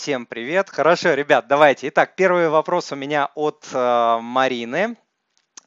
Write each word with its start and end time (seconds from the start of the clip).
Всем 0.00 0.24
привет. 0.24 0.70
Хорошо, 0.70 1.12
ребят, 1.12 1.46
давайте. 1.46 1.88
Итак, 1.88 2.16
первый 2.16 2.48
вопрос 2.48 2.90
у 2.90 2.96
меня 2.96 3.28
от 3.34 3.68
э, 3.70 4.18
Марины. 4.22 4.96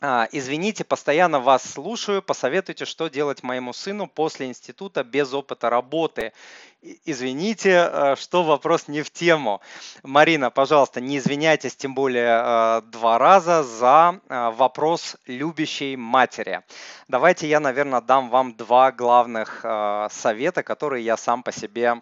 А, 0.02 0.28
извините, 0.32 0.83
постоянно 0.83 1.40
вас 1.40 1.63
слушаю. 1.63 2.23
Посоветуйте, 2.23 2.85
что 2.85 3.09
делать 3.09 3.43
моему 3.43 3.73
сыну 3.73 4.07
после 4.07 4.47
института 4.47 5.04
без 5.04 5.31
опыта 5.35 5.69
работы. 5.69 6.33
Извините, 6.81 7.88
э, 7.91 8.15
что 8.17 8.41
вопрос 8.41 8.88
не 8.88 9.04
в 9.04 9.11
тему. 9.11 9.61
Марина, 10.01 10.50
пожалуйста, 10.50 11.00
не 11.00 11.20
извиняйтесь, 11.20 11.75
тем 11.75 11.93
более 11.93 12.41
э, 12.43 12.81
два 12.88 13.20
раза 13.20 13.61
за 13.61 14.20
э, 14.27 14.50
вопрос 14.50 15.15
любящей 15.27 15.95
матери. 15.95 16.61
Давайте 17.07 17.47
я, 17.47 17.59
наверное, 17.59 18.02
дам 18.02 18.31
вам 18.31 18.55
два 18.55 18.91
главных 18.91 19.63
совета, 20.09 20.63
которые 20.63 21.05
я 21.05 21.18
сам 21.18 21.43
по 21.43 21.52
себе 21.52 22.02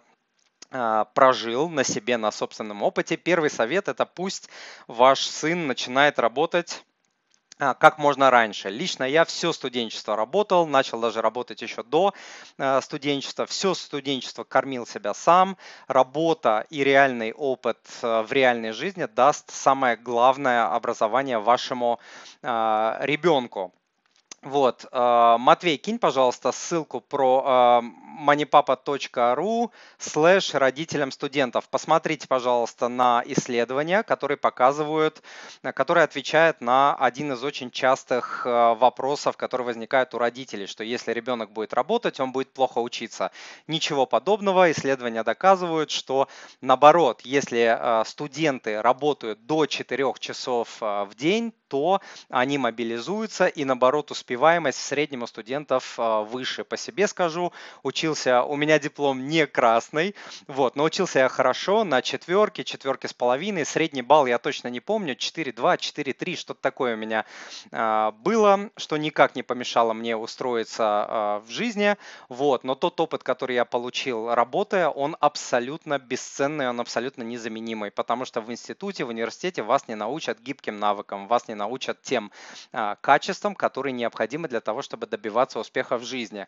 прожил 1.14 1.68
на 1.68 1.84
себе, 1.84 2.16
на 2.16 2.30
собственном 2.30 2.82
опыте. 2.82 3.16
Первый 3.16 3.50
совет– 3.50 3.88
это 3.88 4.06
пусть 4.06 4.48
ваш 4.86 5.20
сын 5.20 5.66
начинает 5.66 6.18
работать 6.18 6.82
а, 7.58 7.74
как 7.74 7.98
можно 7.98 8.30
раньше. 8.30 8.70
Лично 8.70 9.04
я 9.04 9.24
все 9.24 9.52
студенчество 9.52 10.16
работал, 10.16 10.66
начал 10.66 11.00
даже 11.00 11.20
работать 11.22 11.62
еще 11.62 11.84
до 11.84 12.12
э, 12.58 12.80
студенчества. 12.80 13.46
Все 13.46 13.74
студенчество 13.74 14.42
кормил 14.42 14.84
себя 14.86 15.14
сам. 15.14 15.56
Работа 15.86 16.66
и 16.70 16.82
реальный 16.82 17.32
опыт 17.32 17.78
в 18.00 18.32
реальной 18.32 18.72
жизни 18.72 19.04
даст 19.04 19.50
самое 19.52 19.96
главное 19.96 20.74
образование 20.74 21.38
вашему 21.38 22.00
ребенку. 22.42 23.72
Вот, 24.42 24.86
э, 24.90 25.36
Матвей, 25.38 25.76
кинь, 25.76 26.00
пожалуйста, 26.00 26.50
ссылку 26.50 27.00
про 27.00 27.80
э, 27.80 27.86
moneypapa.ru 28.26 29.70
слэш 29.98 30.54
родителям 30.54 31.12
студентов. 31.12 31.68
Посмотрите, 31.68 32.26
пожалуйста, 32.26 32.88
на 32.88 33.22
исследования, 33.24 34.02
которые 34.02 34.36
показывают, 34.36 35.22
которые 35.74 36.02
отвечают 36.02 36.60
на 36.60 36.96
один 36.96 37.32
из 37.32 37.44
очень 37.44 37.70
частых 37.70 38.44
э, 38.44 38.74
вопросов, 38.74 39.36
которые 39.36 39.64
возникают 39.64 40.12
у 40.12 40.18
родителей, 40.18 40.66
что 40.66 40.82
если 40.82 41.12
ребенок 41.12 41.52
будет 41.52 41.72
работать, 41.72 42.18
он 42.18 42.32
будет 42.32 42.52
плохо 42.52 42.78
учиться. 42.80 43.30
Ничего 43.68 44.06
подобного. 44.06 44.72
Исследования 44.72 45.22
доказывают, 45.22 45.92
что 45.92 46.26
наоборот, 46.60 47.20
если 47.22 47.78
студенты 48.04 48.82
работают 48.82 49.46
до 49.46 49.66
4 49.66 50.14
часов 50.18 50.80
в 50.80 51.10
день, 51.16 51.54
то 51.72 52.02
они 52.28 52.58
мобилизуются 52.58 53.46
и 53.46 53.64
наоборот 53.64 54.10
успеваемость 54.10 54.76
в 54.76 54.82
среднем 54.82 55.22
у 55.22 55.26
студентов 55.26 55.94
а, 55.96 56.20
выше. 56.20 56.64
По 56.64 56.76
себе 56.76 57.08
скажу, 57.08 57.50
учился, 57.82 58.42
у 58.42 58.56
меня 58.56 58.78
диплом 58.78 59.26
не 59.26 59.46
красный, 59.46 60.14
вот, 60.48 60.76
но 60.76 60.84
учился 60.84 61.20
я 61.20 61.30
хорошо, 61.30 61.84
на 61.84 62.02
четверке, 62.02 62.62
четверке 62.62 63.08
с 63.08 63.14
половиной, 63.14 63.64
средний 63.64 64.02
балл 64.02 64.26
я 64.26 64.36
точно 64.36 64.68
не 64.68 64.80
помню, 64.80 65.14
4,2, 65.14 65.78
4,3, 65.78 66.36
что-то 66.36 66.60
такое 66.60 66.92
у 66.92 66.98
меня 66.98 67.24
а, 67.70 68.10
было, 68.10 68.68
что 68.76 68.98
никак 68.98 69.34
не 69.34 69.42
помешало 69.42 69.94
мне 69.94 70.14
устроиться 70.14 70.84
а, 70.84 71.40
в 71.40 71.48
жизни, 71.48 71.96
вот, 72.28 72.64
но 72.64 72.74
тот 72.74 73.00
опыт, 73.00 73.22
который 73.22 73.54
я 73.54 73.64
получил 73.64 74.34
работая, 74.34 74.90
он 74.90 75.16
абсолютно 75.20 75.98
бесценный, 75.98 76.68
он 76.68 76.80
абсолютно 76.80 77.22
незаменимый, 77.22 77.90
потому 77.90 78.26
что 78.26 78.42
в 78.42 78.52
институте, 78.52 79.04
в 79.04 79.08
университете 79.08 79.62
вас 79.62 79.88
не 79.88 79.94
научат 79.94 80.38
гибким 80.38 80.78
навыкам, 80.78 81.28
вас 81.28 81.48
не 81.48 81.54
научат 81.62 82.02
тем 82.02 82.32
а, 82.72 82.96
качествам, 82.96 83.54
которые 83.54 83.92
необходимы 83.92 84.48
для 84.48 84.60
того, 84.60 84.82
чтобы 84.82 85.06
добиваться 85.06 85.60
успеха 85.60 85.96
в 85.96 86.04
жизни. 86.04 86.46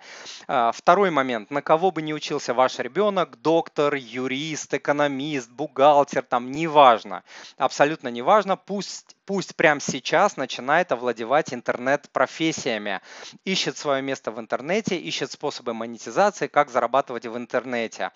А, 0.48 0.73
второй 0.73 1.11
момент. 1.11 1.51
На 1.51 1.62
кого 1.62 1.91
бы 1.93 2.03
не 2.03 2.12
учился 2.12 2.53
ваш 2.53 2.79
ребенок, 2.81 3.41
доктор, 3.41 3.95
юрист, 3.95 4.75
экономист, 4.75 5.51
бухгалтер, 5.51 6.23
там 6.23 6.51
неважно, 6.51 7.23
абсолютно 7.59 8.09
неважно, 8.09 8.57
пусть 8.57 9.14
пусть 9.27 9.56
прямо 9.56 9.80
сейчас 9.80 10.36
начинает 10.36 10.92
овладевать 10.92 11.55
интернет-профессиями, 11.55 13.00
ищет 13.44 13.77
свое 13.77 14.02
место 14.02 14.30
в 14.30 14.40
интернете, 14.40 14.96
ищет 14.96 15.33
способы 15.33 15.74
монетизации, 15.74 16.46
как 16.46 16.70
зарабатывать 16.70 17.27
в 17.27 17.36
интернете. 17.36 18.11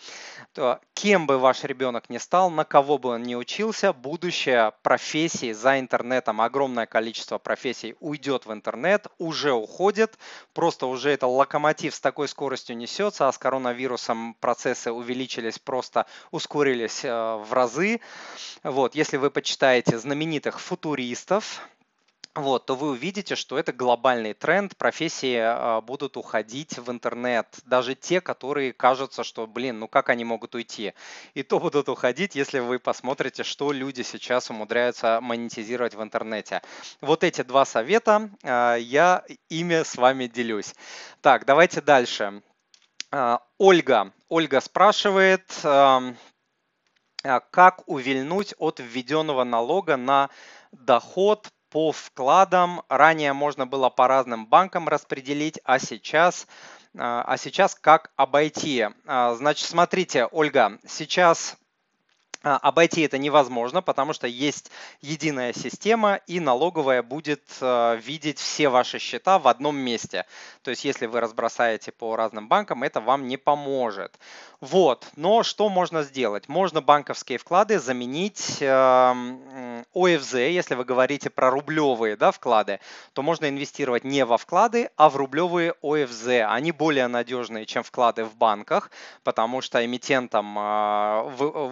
То, 0.53 0.81
кем 0.95 1.27
бы 1.27 1.39
ваш 1.39 1.65
ребенок 1.65 2.11
ни 2.11 2.19
стал, 2.19 2.51
на 2.51 2.65
кого 2.65 2.99
бы 2.99 3.11
он 3.11 3.23
ни 3.23 3.35
учился, 3.35 3.93
будущее 3.93 4.73
профессии 4.83 5.53
за 5.53 5.79
интернетом, 5.79 6.41
огромное 6.41 6.87
количество 6.87 7.39
профессий 7.39 7.97
уйдет 8.01 8.47
в 8.47 8.53
интернет, 8.53 9.07
уже 9.19 9.53
уходит, 9.53 10.19
просто 10.53 10.87
уже 10.87 11.11
это 11.11 11.27
локомотив 11.27 11.95
с 11.95 12.01
такой 12.01 12.29
скоростью 12.29 12.77
несется, 12.77 13.29
а 13.29 13.33
с 13.33 13.39
коронавирусом 13.39 14.35
процессы 14.35 14.93
увеличились, 14.93 15.59
просто 15.59 16.07
ускорились 16.31 17.05
э, 17.05 17.11
в 17.11 17.53
разы. 17.53 18.01
Вот, 18.63 18.95
если 18.95 19.17
вы 19.17 19.31
почитаете 19.31 19.99
знаменитых 19.99 20.61
футуристов, 20.61 20.98
вот, 22.35 22.67
то 22.67 22.77
вы 22.77 22.91
увидите, 22.91 23.35
что 23.35 23.59
это 23.59 23.73
глобальный 23.73 24.33
тренд, 24.33 24.77
профессии 24.77 25.37
а, 25.37 25.81
будут 25.81 26.17
уходить 26.17 26.79
в 26.79 26.91
интернет, 26.91 27.47
даже 27.67 27.95
те, 27.95 28.21
которые 28.21 28.73
кажутся, 28.73 29.25
что, 29.25 29.47
блин, 29.47 29.81
ну 29.81 29.89
как 29.89 30.09
они 30.09 30.25
могут 30.25 30.55
уйти, 30.55 30.95
и 31.35 31.43
то 31.43 31.59
будут 31.59 31.89
уходить, 31.89 32.37
если 32.37 32.61
вы 32.61 32.79
посмотрите, 32.79 33.43
что 33.43 33.73
люди 33.73 34.03
сейчас 34.03 34.51
умудряются 34.51 35.21
монетизировать 35.21 35.95
в 35.95 36.03
интернете. 36.03 36.63
Вот 37.01 37.25
эти 37.25 37.43
два 37.43 37.65
совета, 37.65 38.31
а, 38.45 38.77
я 38.77 39.25
ими 39.49 39.83
с 39.83 39.97
вами 39.97 40.27
делюсь. 40.27 40.75
Так, 41.21 41.45
давайте 41.45 41.81
дальше. 41.81 42.43
А, 43.11 43.43
Ольга. 43.59 44.13
Ольга 44.29 44.61
спрашивает, 44.61 45.43
как 47.23 47.83
увильнуть 47.87 48.55
от 48.59 48.79
введенного 48.79 49.43
налога 49.45 49.97
на 49.97 50.31
доход 50.73 51.49
по 51.71 51.93
вкладам. 51.93 52.83
Ранее 52.89 53.33
можно 53.33 53.67
было 53.67 53.91
по 53.91 54.09
разным 54.09 54.47
банкам 54.47 54.89
распределить, 54.89 55.61
а 55.65 55.79
сейчас, 55.79 56.47
а, 56.97 57.23
а 57.27 57.37
сейчас 57.37 57.75
как 57.75 58.11
обойти? 58.17 58.87
А, 59.07 59.35
значит, 59.35 59.69
смотрите, 59.69 60.27
Ольга, 60.27 60.79
сейчас 60.87 61.57
Обойти 62.43 63.03
это 63.03 63.19
невозможно, 63.19 63.83
потому 63.83 64.13
что 64.13 64.27
есть 64.27 64.71
единая 65.01 65.53
система, 65.53 66.21
и 66.27 66.39
налоговая 66.39 67.03
будет 67.03 67.43
видеть 67.61 68.39
все 68.39 68.69
ваши 68.69 68.99
счета 68.99 69.39
в 69.39 69.49
одном 69.49 69.77
месте. 69.77 70.25
То 70.63 70.71
есть, 70.71 70.85
если 70.85 71.07
вы 71.07 71.21
разбросаете 71.21 71.91
по 71.91 72.15
разным 72.15 72.49
банкам, 72.49 72.85
это 72.85 73.01
вам 73.01 73.27
не 73.27 73.37
поможет. 73.37 74.19
Вот, 74.61 75.07
но 75.15 75.45
что 75.45 75.69
можно 75.69 76.03
сделать? 76.03 76.49
Можно 76.49 76.83
банковские 76.83 77.39
вклады 77.39 77.79
заменить 77.79 78.59
э, 78.61 79.85
ОФЗ, 79.95 80.35
если 80.35 80.75
вы 80.75 80.85
говорите 80.85 81.31
про 81.31 81.51
рублевые 81.51 82.17
да, 82.17 82.33
вклады, 82.33 82.81
то 83.13 83.23
можно 83.23 83.49
инвестировать 83.49 84.03
не 84.03 84.25
во 84.25 84.37
вклады, 84.37 84.91
а 84.97 85.11
в 85.11 85.17
рублевые 85.17 85.75
ОФЗ. 85.81 86.45
Они 86.49 86.73
более 86.73 87.07
надежные, 87.07 87.67
чем 87.67 87.85
вклады 87.85 88.25
в 88.25 88.35
банках, 88.35 88.91
потому 89.23 89.61
что 89.61 89.85
эмитентом 89.85 90.59
э, 90.59 91.71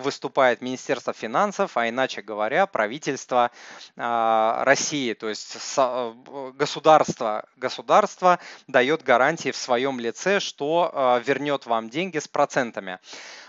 выступает 0.56 0.60
Министерство 0.60 1.12
финансов, 1.12 1.76
а 1.76 1.88
иначе 1.88 2.22
говоря, 2.22 2.66
правительство 2.66 3.50
э, 3.96 4.62
России, 4.64 5.14
то 5.14 5.28
есть 5.28 5.56
э, 5.76 6.14
государство, 6.58 7.44
государство 7.56 8.38
дает 8.68 9.02
гарантии 9.02 9.50
в 9.50 9.56
своем 9.56 10.00
лице, 10.00 10.40
что 10.40 10.90
э, 10.92 11.22
вернет 11.26 11.66
вам 11.66 11.88
деньги 11.88 12.18
с 12.18 12.28
процентами. 12.28 12.98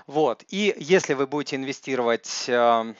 Вот. 0.07 0.43
И 0.49 0.73
если 0.77 1.15
вы 1.15 1.27
будете 1.27 1.55
инвестировать 1.55 2.45
э, 2.47 2.93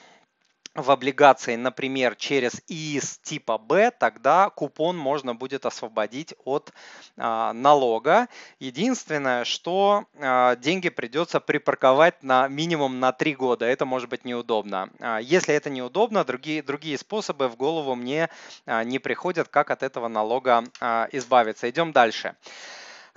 в 0.82 0.90
облигации, 0.90 1.56
например, 1.56 2.16
через 2.16 2.62
ИИС 2.68 3.18
типа 3.18 3.58
Б, 3.58 3.90
тогда 3.90 4.50
купон 4.50 4.96
можно 4.96 5.34
будет 5.34 5.66
освободить 5.66 6.34
от 6.44 6.72
а, 7.16 7.52
налога. 7.52 8.28
Единственное, 8.58 9.44
что 9.44 10.04
а, 10.18 10.56
деньги 10.56 10.88
придется 10.88 11.40
припарковать 11.40 12.22
на 12.22 12.48
минимум 12.48 13.00
на 13.00 13.12
3 13.12 13.34
года. 13.34 13.66
Это 13.66 13.84
может 13.84 14.08
быть 14.08 14.24
неудобно. 14.24 14.90
А, 15.00 15.18
если 15.18 15.54
это 15.54 15.70
неудобно, 15.70 16.24
другие, 16.24 16.62
другие 16.62 16.98
способы 16.98 17.48
в 17.48 17.56
голову 17.56 17.94
мне 17.94 18.28
а, 18.66 18.84
не 18.84 18.98
приходят, 18.98 19.48
как 19.48 19.70
от 19.70 19.82
этого 19.82 20.08
налога 20.08 20.64
а, 20.80 21.08
избавиться. 21.12 21.68
Идем 21.68 21.92
дальше. 21.92 22.08
Дальше. 22.08 22.36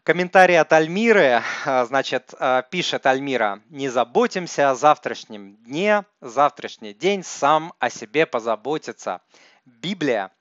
Комментарий 0.03 0.59
от 0.59 0.74
Альмиры, 0.74 1.44
а, 1.63 1.86
значит, 1.86 2.33
а, 2.39 2.63
пишет 2.63 3.06
Альмира, 3.06 3.62
не 3.69 3.88
заботимся 3.88 4.71
о 4.71 4.75
завтрашнем 4.75 5.57
дне, 5.57 6.06
завтрашний 6.21 6.95
день 6.95 7.24
сам 7.24 7.71
о 7.77 7.92
себе 7.92 8.25
позаботится. 8.25 9.21
Библия. 9.65 10.31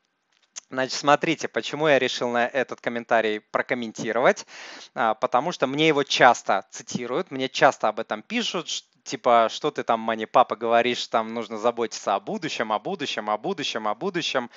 Значит, 0.70 0.94
смотрите, 0.94 1.46
почему 1.46 1.88
я 1.88 1.98
решил 1.98 2.30
на 2.30 2.46
этот 2.46 2.80
комментарий 2.80 3.40
прокомментировать, 3.40 4.46
а, 4.94 5.12
потому 5.12 5.52
что 5.52 5.66
мне 5.66 5.88
его 5.88 6.04
часто 6.04 6.64
цитируют, 6.70 7.30
мне 7.30 7.50
часто 7.50 7.88
об 7.88 8.00
этом 8.00 8.22
пишут, 8.22 8.66
типа, 9.04 9.48
что 9.50 9.70
ты 9.70 9.82
там, 9.82 10.00
мани 10.00 10.24
папа, 10.24 10.56
говоришь, 10.56 11.06
там 11.08 11.34
нужно 11.34 11.58
заботиться 11.58 12.14
о 12.14 12.20
будущем, 12.20 12.72
о 12.72 12.78
будущем, 12.78 13.28
о 13.28 13.36
будущем, 13.36 13.88
о 13.88 13.94
будущем. 13.94 14.50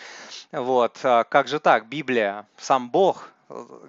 Вот, 0.53 0.97
как 1.01 1.49
же 1.49 1.59
так, 1.59 1.89
Библия, 1.89 2.47
сам 2.55 2.89
Бог 2.89 3.33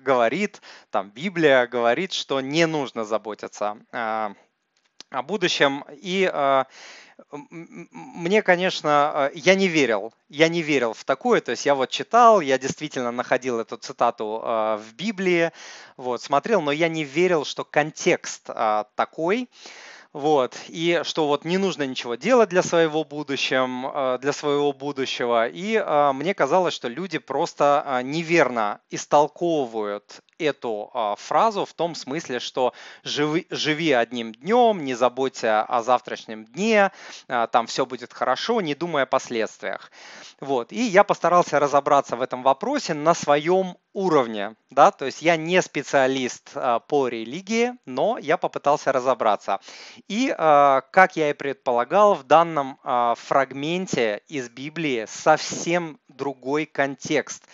говорит, 0.02 0.60
там 0.90 1.10
Библия 1.10 1.66
говорит, 1.66 2.12
что 2.12 2.40
не 2.40 2.66
нужно 2.66 3.04
заботиться 3.04 3.78
а, 3.92 4.32
о 5.10 5.22
будущем. 5.22 5.84
И 5.90 6.30
а, 6.32 6.66
мне, 7.30 8.42
конечно, 8.42 9.30
э, 9.32 9.38
я 9.38 9.54
не 9.54 9.68
верил, 9.68 10.12
я 10.28 10.48
не 10.48 10.62
верил 10.62 10.94
в 10.94 11.04
такое, 11.04 11.40
то 11.40 11.52
есть 11.52 11.64
я 11.66 11.74
вот 11.74 11.90
читал, 11.90 12.40
я 12.40 12.58
действительно 12.58 13.12
находил 13.12 13.60
эту 13.60 13.76
цитату 13.76 14.40
э, 14.42 14.76
в 14.76 14.94
Библии, 14.94 15.52
вот, 15.96 16.22
смотрел, 16.22 16.60
но 16.60 16.72
я 16.72 16.88
не 16.88 17.04
верил, 17.04 17.44
что 17.44 17.64
контекст 17.64 18.48
э, 18.48 18.84
такой, 18.96 19.48
вот, 20.14 20.56
и 20.68 21.02
что 21.02 21.26
вот 21.26 21.44
не 21.44 21.58
нужно 21.58 21.82
ничего 21.82 22.14
делать 22.14 22.48
для 22.48 22.62
своего 22.62 23.04
будущего, 23.04 24.16
для 24.22 24.32
своего 24.32 24.72
будущего. 24.72 25.48
И 25.48 25.78
мне 26.14 26.32
казалось, 26.32 26.72
что 26.72 26.88
люди 26.88 27.18
просто 27.18 28.00
неверно 28.04 28.80
истолковывают 28.90 30.20
эту 30.38 31.16
фразу 31.18 31.64
в 31.64 31.74
том 31.74 31.94
смысле, 31.94 32.38
что 32.40 32.72
живи, 33.02 33.46
живи 33.50 33.92
одним 33.92 34.32
днем, 34.32 34.84
не 34.84 34.94
заботься 34.94 35.62
о 35.62 35.82
завтрашнем 35.82 36.44
дне, 36.44 36.92
там 37.26 37.66
все 37.66 37.84
будет 37.84 38.12
хорошо, 38.12 38.60
не 38.60 38.74
думая 38.74 39.02
о 39.04 39.06
последствиях. 39.06 39.90
Вот. 40.40 40.72
И 40.72 40.80
я 40.80 41.04
постарался 41.04 41.58
разобраться 41.58 42.16
в 42.16 42.22
этом 42.22 42.42
вопросе 42.42 42.94
на 42.94 43.14
своем 43.14 43.76
уровне. 43.94 44.56
Да? 44.70 44.90
То 44.90 45.06
есть 45.06 45.22
я 45.22 45.36
не 45.36 45.62
специалист 45.62 46.50
а, 46.54 46.80
по 46.80 47.08
религии, 47.08 47.72
но 47.86 48.18
я 48.18 48.36
попытался 48.36 48.92
разобраться. 48.92 49.60
И, 50.08 50.34
а, 50.36 50.82
как 50.90 51.16
я 51.16 51.30
и 51.30 51.32
предполагал, 51.32 52.14
в 52.14 52.24
данном 52.24 52.78
а, 52.82 53.14
фрагменте 53.14 54.20
из 54.28 54.50
Библии 54.50 55.06
совсем 55.08 55.98
другой 56.08 56.66
контекст 56.66 57.44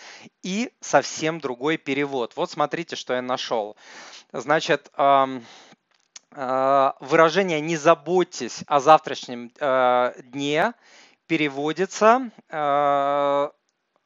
и 0.43 0.73
совсем 0.81 1.39
другой 1.39 1.77
перевод. 1.77 2.33
Вот 2.35 2.51
смотрите, 2.51 2.97
что 2.97 3.13
я 3.13 3.21
нашел. 3.21 3.77
Значит, 4.33 4.91
выражение 6.33 7.59
«не 7.59 7.75
заботьтесь 7.75 8.63
о 8.65 8.79
завтрашнем 8.79 9.51
дне» 10.31 10.73
переводится 11.27 12.31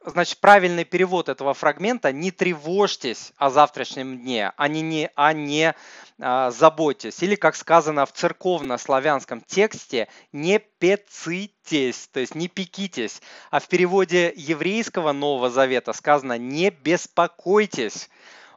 значит, 0.06 0.38
правильный 0.38 0.84
перевод 0.84 1.28
этого 1.28 1.52
фрагмента 1.52 2.12
«не 2.12 2.30
тревожьтесь 2.30 3.32
о 3.36 3.50
завтрашнем 3.50 4.18
дне», 4.18 4.52
а 4.56 4.68
не, 4.68 4.80
не, 4.80 5.10
а 5.16 5.32
не 5.32 5.74
а, 6.18 6.50
заботьтесь. 6.52 7.22
Или, 7.22 7.34
как 7.34 7.56
сказано 7.56 8.06
в 8.06 8.12
церковно-славянском 8.12 9.40
тексте, 9.40 10.08
«не 10.32 10.58
пецитесь», 10.58 12.08
то 12.12 12.20
есть 12.20 12.34
«не 12.34 12.48
пекитесь». 12.48 13.20
А 13.50 13.58
в 13.58 13.68
переводе 13.68 14.32
еврейского 14.36 15.12
Нового 15.12 15.50
Завета 15.50 15.92
сказано 15.92 16.38
«не 16.38 16.70
беспокойтесь». 16.70 18.08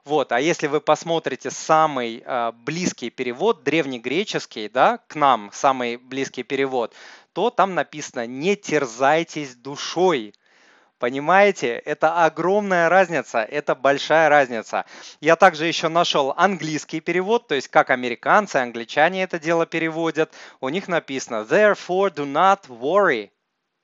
Вот, 0.06 0.32
а 0.32 0.40
если 0.40 0.68
вы 0.68 0.82
посмотрите 0.82 1.52
самый 1.52 2.24
э, 2.26 2.52
близкий 2.54 3.10
перевод, 3.10 3.64
древнегреческий, 3.64 4.70
да, 4.70 5.00
к 5.08 5.16
нам 5.16 5.50
самый 5.54 5.98
близкий 5.98 6.44
перевод, 6.44 6.94
то 7.34 7.50
там 7.50 7.76
написано 7.76 8.26
«не 8.26 8.56
терзайтесь 8.56 9.56
душой», 9.56 10.34
Понимаете, 11.00 11.78
это 11.86 12.26
огромная 12.26 12.90
разница, 12.90 13.40
это 13.40 13.74
большая 13.74 14.28
разница. 14.28 14.86
Я 15.22 15.38
также 15.38 15.66
еще 15.66 15.88
нашел 15.88 16.34
английский 16.36 17.00
перевод, 17.00 17.48
то 17.48 17.56
есть 17.56 17.70
как 17.70 17.90
американцы, 17.90 18.58
англичане 18.58 19.24
это 19.24 19.40
дело 19.40 19.66
переводят. 19.66 20.34
У 20.60 20.68
них 20.68 20.90
написано 20.90 21.48
Therefore 21.50 22.14
do 22.14 22.26
not 22.26 22.68
worry 22.68 23.32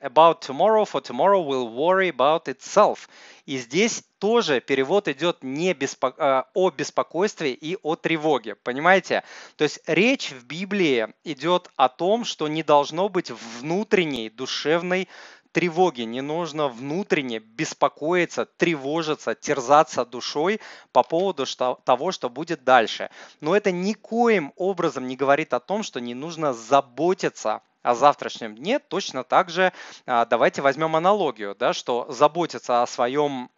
about 0.02 0.42
tomorrow, 0.42 0.86
for 0.86 1.02
tomorrow 1.02 1.42
will 1.42 1.70
worry 1.70 2.10
about 2.10 2.48
itself. 2.48 3.08
И 3.46 3.58
здесь 3.58 4.04
тоже 4.20 4.60
перевод 4.60 5.08
идет 5.08 5.44
не 5.44 5.74
беспо... 5.74 6.14
Э, 6.18 6.44
о 6.54 6.70
беспокойстве 6.72 7.54
и 7.54 7.78
о 7.82 7.96
тревоге. 7.96 8.56
Понимаете? 8.56 9.24
То 9.56 9.64
есть 9.64 9.82
речь 9.88 10.32
в 10.32 10.46
Библии 10.46 11.08
идет 11.24 11.70
о 11.76 11.90
том, 11.90 12.26
что 12.26 12.48
не 12.48 12.64
должно 12.64 13.08
быть 13.08 13.32
внутренней 13.32 14.30
душевной 14.30 15.08
тревоги, 15.56 16.02
не 16.02 16.20
нужно 16.20 16.68
внутренне 16.68 17.40
беспокоиться, 17.40 18.46
тревожиться, 18.46 19.36
терзаться 19.36 20.06
душой 20.06 20.60
по 20.92 21.02
поводу 21.02 21.46
что, 21.46 21.80
того, 21.86 22.12
что 22.12 22.30
будет 22.30 22.66
дальше. 22.66 23.10
Но 23.40 23.56
это 23.56 23.72
никоим 23.72 24.52
образом 24.58 25.08
не 25.08 25.16
говорит 25.16 25.54
о 25.54 25.62
том, 25.62 25.84
что 25.84 26.02
не 26.02 26.14
нужно 26.14 26.52
заботиться 26.52 27.62
о 27.84 27.96
завтрашнем 27.96 28.56
дне, 28.56 28.80
точно 28.80 29.24
так 29.24 29.50
же 29.50 29.72
а, 30.06 30.26
давайте 30.26 30.62
возьмем 30.62 30.94
аналогию, 30.98 31.56
да, 31.58 31.72
что 31.72 32.06
заботиться 32.10 32.82
о 32.82 32.88
своем 32.88 33.50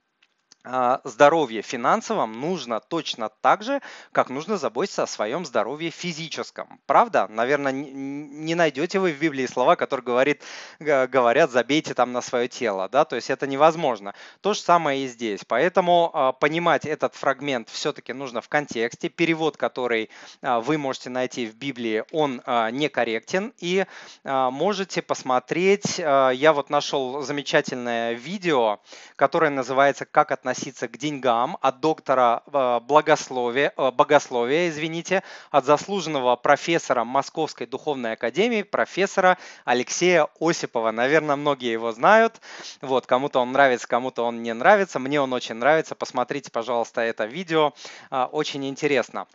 здоровье 1.03 1.61
финансовом 1.61 2.39
нужно 2.41 2.79
точно 2.79 3.29
так 3.29 3.63
же, 3.63 3.81
как 4.11 4.29
нужно 4.29 4.57
заботиться 4.57 5.03
о 5.03 5.07
своем 5.07 5.45
здоровье 5.45 5.89
физическом. 5.91 6.79
Правда? 6.85 7.27
Наверное, 7.29 7.71
не 7.71 8.55
найдете 8.55 8.99
вы 8.99 9.13
в 9.13 9.19
Библии 9.19 9.45
слова, 9.45 9.75
которые 9.75 10.03
говорит, 10.03 10.43
говорят, 10.79 11.51
забейте 11.51 11.93
там 11.93 12.11
на 12.11 12.21
свое 12.21 12.47
тело. 12.47 12.89
Да? 12.89 13.05
То 13.05 13.15
есть 13.15 13.29
это 13.29 13.47
невозможно. 13.47 14.13
То 14.41 14.53
же 14.53 14.59
самое 14.59 15.05
и 15.05 15.07
здесь. 15.07 15.41
Поэтому 15.47 16.11
а, 16.13 16.31
понимать 16.33 16.85
этот 16.85 17.15
фрагмент 17.15 17.69
все-таки 17.69 18.11
нужно 18.13 18.41
в 18.41 18.49
контексте. 18.49 19.07
Перевод, 19.07 19.55
который 19.55 20.09
а, 20.41 20.59
вы 20.59 20.77
можете 20.77 21.09
найти 21.09 21.45
в 21.45 21.55
Библии, 21.55 22.03
он 22.11 22.41
некорректен. 22.71 23.53
И 23.59 23.85
можете 24.23 25.01
посмотреть, 25.01 25.97
я 25.97 26.53
вот 26.53 26.69
нашел 26.69 27.21
замечательное 27.21 28.13
видео, 28.13 28.79
которое 29.15 29.49
называется 29.49 30.05
«Как 30.05 30.31
относиться 30.31 30.56
относиться 30.57 30.87
к 30.87 30.97
деньгам 30.97 31.57
от 31.61 31.79
доктора 31.81 32.41
э, 32.51 32.79
благословия, 32.81 33.73
э, 33.77 33.91
богословия, 33.91 34.69
извините, 34.69 35.23
от 35.51 35.65
заслуженного 35.65 36.35
профессора 36.35 37.03
Московской 37.03 37.67
духовной 37.67 38.13
академии, 38.13 38.63
профессора 38.63 39.37
Алексея 39.65 40.27
Осипова. 40.39 40.91
Наверное, 40.91 41.35
многие 41.35 41.71
его 41.71 41.91
знают. 41.91 42.41
Вот, 42.81 43.05
кому-то 43.05 43.39
он 43.39 43.51
нравится, 43.51 43.87
кому-то 43.87 44.23
он 44.23 44.41
не 44.41 44.53
нравится. 44.53 44.97
Мне 44.99 45.21
он 45.21 45.31
очень 45.33 45.55
нравится. 45.55 45.93
Посмотрите, 45.93 46.49
пожалуйста, 46.49 47.01
это 47.01 47.25
видео. 47.25 47.73
Э, 48.09 48.23
очень 48.23 48.67
интересно. 48.67 49.27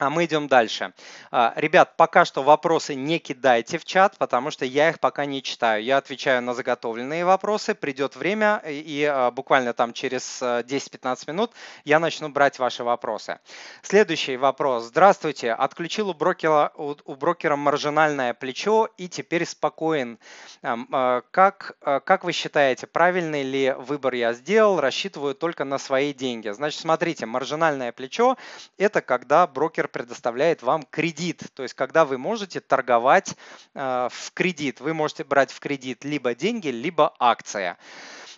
А 0.00 0.08
мы 0.08 0.24
идем 0.24 0.48
дальше. 0.48 0.94
А, 1.30 1.52
ребят, 1.56 1.94
пока 1.98 2.24
что 2.24 2.42
вопросы 2.42 2.94
не 2.94 3.18
кидайте 3.18 3.76
в 3.76 3.84
чат, 3.84 4.16
потому 4.16 4.50
что 4.50 4.64
я 4.64 4.88
их 4.88 4.98
пока 4.98 5.26
не 5.26 5.42
читаю. 5.42 5.84
Я 5.84 5.98
отвечаю 5.98 6.40
на 6.40 6.54
заготовленные 6.54 7.26
вопросы. 7.26 7.74
Придет 7.74 8.16
время, 8.16 8.62
и 8.64 9.04
а, 9.04 9.30
буквально 9.30 9.74
там 9.74 9.92
через 9.92 10.40
10-15 10.40 11.02
а, 11.04 11.30
минут 11.30 11.52
я 11.84 11.98
начну 11.98 12.30
брать 12.30 12.58
ваши 12.58 12.82
вопросы. 12.82 13.40
Следующий 13.82 14.38
вопрос. 14.38 14.84
Здравствуйте. 14.84 15.52
Отключил 15.52 16.08
у 16.08 16.14
брокера, 16.14 16.72
у 16.76 17.14
брокера 17.14 17.56
маржинальное 17.56 18.32
плечо 18.32 18.88
и 18.96 19.06
теперь 19.06 19.44
спокоен. 19.44 20.18
Как, 20.62 21.76
как 21.82 22.24
вы 22.24 22.32
считаете, 22.32 22.86
правильный 22.86 23.42
ли 23.42 23.74
выбор 23.76 24.14
я 24.14 24.32
сделал? 24.32 24.80
Рассчитываю 24.80 25.34
только 25.34 25.64
на 25.66 25.76
свои 25.76 26.14
деньги. 26.14 26.48
Значит, 26.48 26.80
смотрите, 26.80 27.26
маржинальное 27.26 27.92
плечо– 27.92 28.38
это 28.78 29.02
когда 29.02 29.46
брокер 29.46 29.89
предоставляет 29.92 30.62
вам 30.62 30.84
кредит. 30.84 31.42
То 31.54 31.62
есть, 31.62 31.74
когда 31.74 32.04
вы 32.04 32.18
можете 32.18 32.60
торговать 32.60 33.36
э, 33.74 34.08
в 34.10 34.32
кредит, 34.32 34.80
вы 34.80 34.94
можете 34.94 35.24
брать 35.24 35.52
в 35.52 35.60
кредит 35.60 36.04
либо 36.04 36.34
деньги, 36.34 36.68
либо 36.68 37.14
акция. 37.18 37.78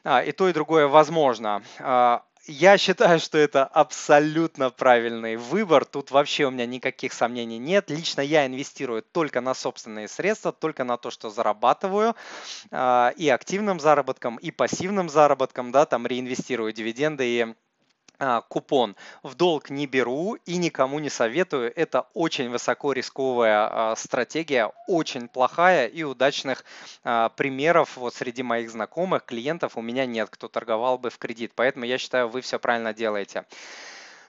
А, 0.04 0.22
и 0.22 0.32
то, 0.32 0.48
и 0.48 0.52
другое 0.52 0.88
возможно. 0.88 1.62
А, 1.78 2.22
я 2.46 2.76
считаю, 2.76 3.20
что 3.20 3.38
это 3.38 3.64
абсолютно 3.64 4.70
правильный 4.70 5.36
выбор. 5.36 5.84
Тут 5.84 6.10
вообще 6.10 6.44
у 6.44 6.50
меня 6.50 6.66
никаких 6.66 7.12
сомнений 7.12 7.58
нет. 7.58 7.88
Лично 7.88 8.20
я 8.20 8.46
инвестирую 8.46 9.02
только 9.02 9.40
на 9.40 9.54
собственные 9.54 10.08
средства, 10.08 10.50
только 10.50 10.82
на 10.82 10.96
то, 10.96 11.12
что 11.12 11.30
зарабатываю. 11.30 12.16
А, 12.72 13.12
и 13.16 13.28
активным 13.28 13.78
заработком, 13.78 14.36
и 14.36 14.50
пассивным 14.50 15.08
заработком. 15.08 15.70
Да, 15.70 15.86
там 15.86 16.04
реинвестирую 16.04 16.72
дивиденды 16.72 17.26
и 17.28 17.54
купон 18.48 18.96
в 19.22 19.34
долг 19.34 19.70
не 19.70 19.86
беру 19.86 20.34
и 20.46 20.56
никому 20.56 20.98
не 20.98 21.10
советую. 21.10 21.72
Это 21.74 22.06
очень 22.14 22.50
высоко 22.50 22.92
рисковая 22.92 23.68
а, 23.70 23.96
стратегия, 23.96 24.70
очень 24.86 25.28
плохая 25.28 25.86
и 25.86 26.02
удачных 26.02 26.64
а, 27.04 27.30
примеров 27.30 27.96
вот 27.96 28.14
среди 28.14 28.42
моих 28.42 28.70
знакомых, 28.70 29.24
клиентов 29.24 29.76
у 29.76 29.82
меня 29.82 30.06
нет, 30.06 30.28
кто 30.30 30.48
торговал 30.48 30.98
бы 30.98 31.10
в 31.10 31.18
кредит. 31.18 31.52
Поэтому 31.54 31.84
я 31.84 31.98
считаю, 31.98 32.28
вы 32.28 32.40
все 32.40 32.58
правильно 32.58 32.94
делаете. 32.94 33.44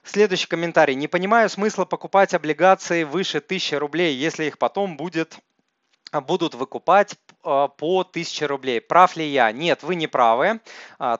Следующий 0.02 0.48
комментарий. 0.48 0.94
Не 0.94 1.08
понимаю 1.08 1.48
смысла 1.48 1.84
покупать 1.84 2.34
облигации 2.34 3.04
выше 3.04 3.38
1000 3.38 3.78
рублей, 3.78 4.14
если 4.14 4.44
их 4.44 4.58
потом 4.58 4.96
будет 4.96 5.38
будут 6.20 6.54
выкупать 6.54 7.16
по 7.42 8.00
1000 8.00 8.46
рублей. 8.46 8.80
Прав 8.80 9.16
ли 9.16 9.26
я? 9.26 9.52
Нет, 9.52 9.82
вы 9.82 9.94
не 9.94 10.06
правы. 10.06 10.60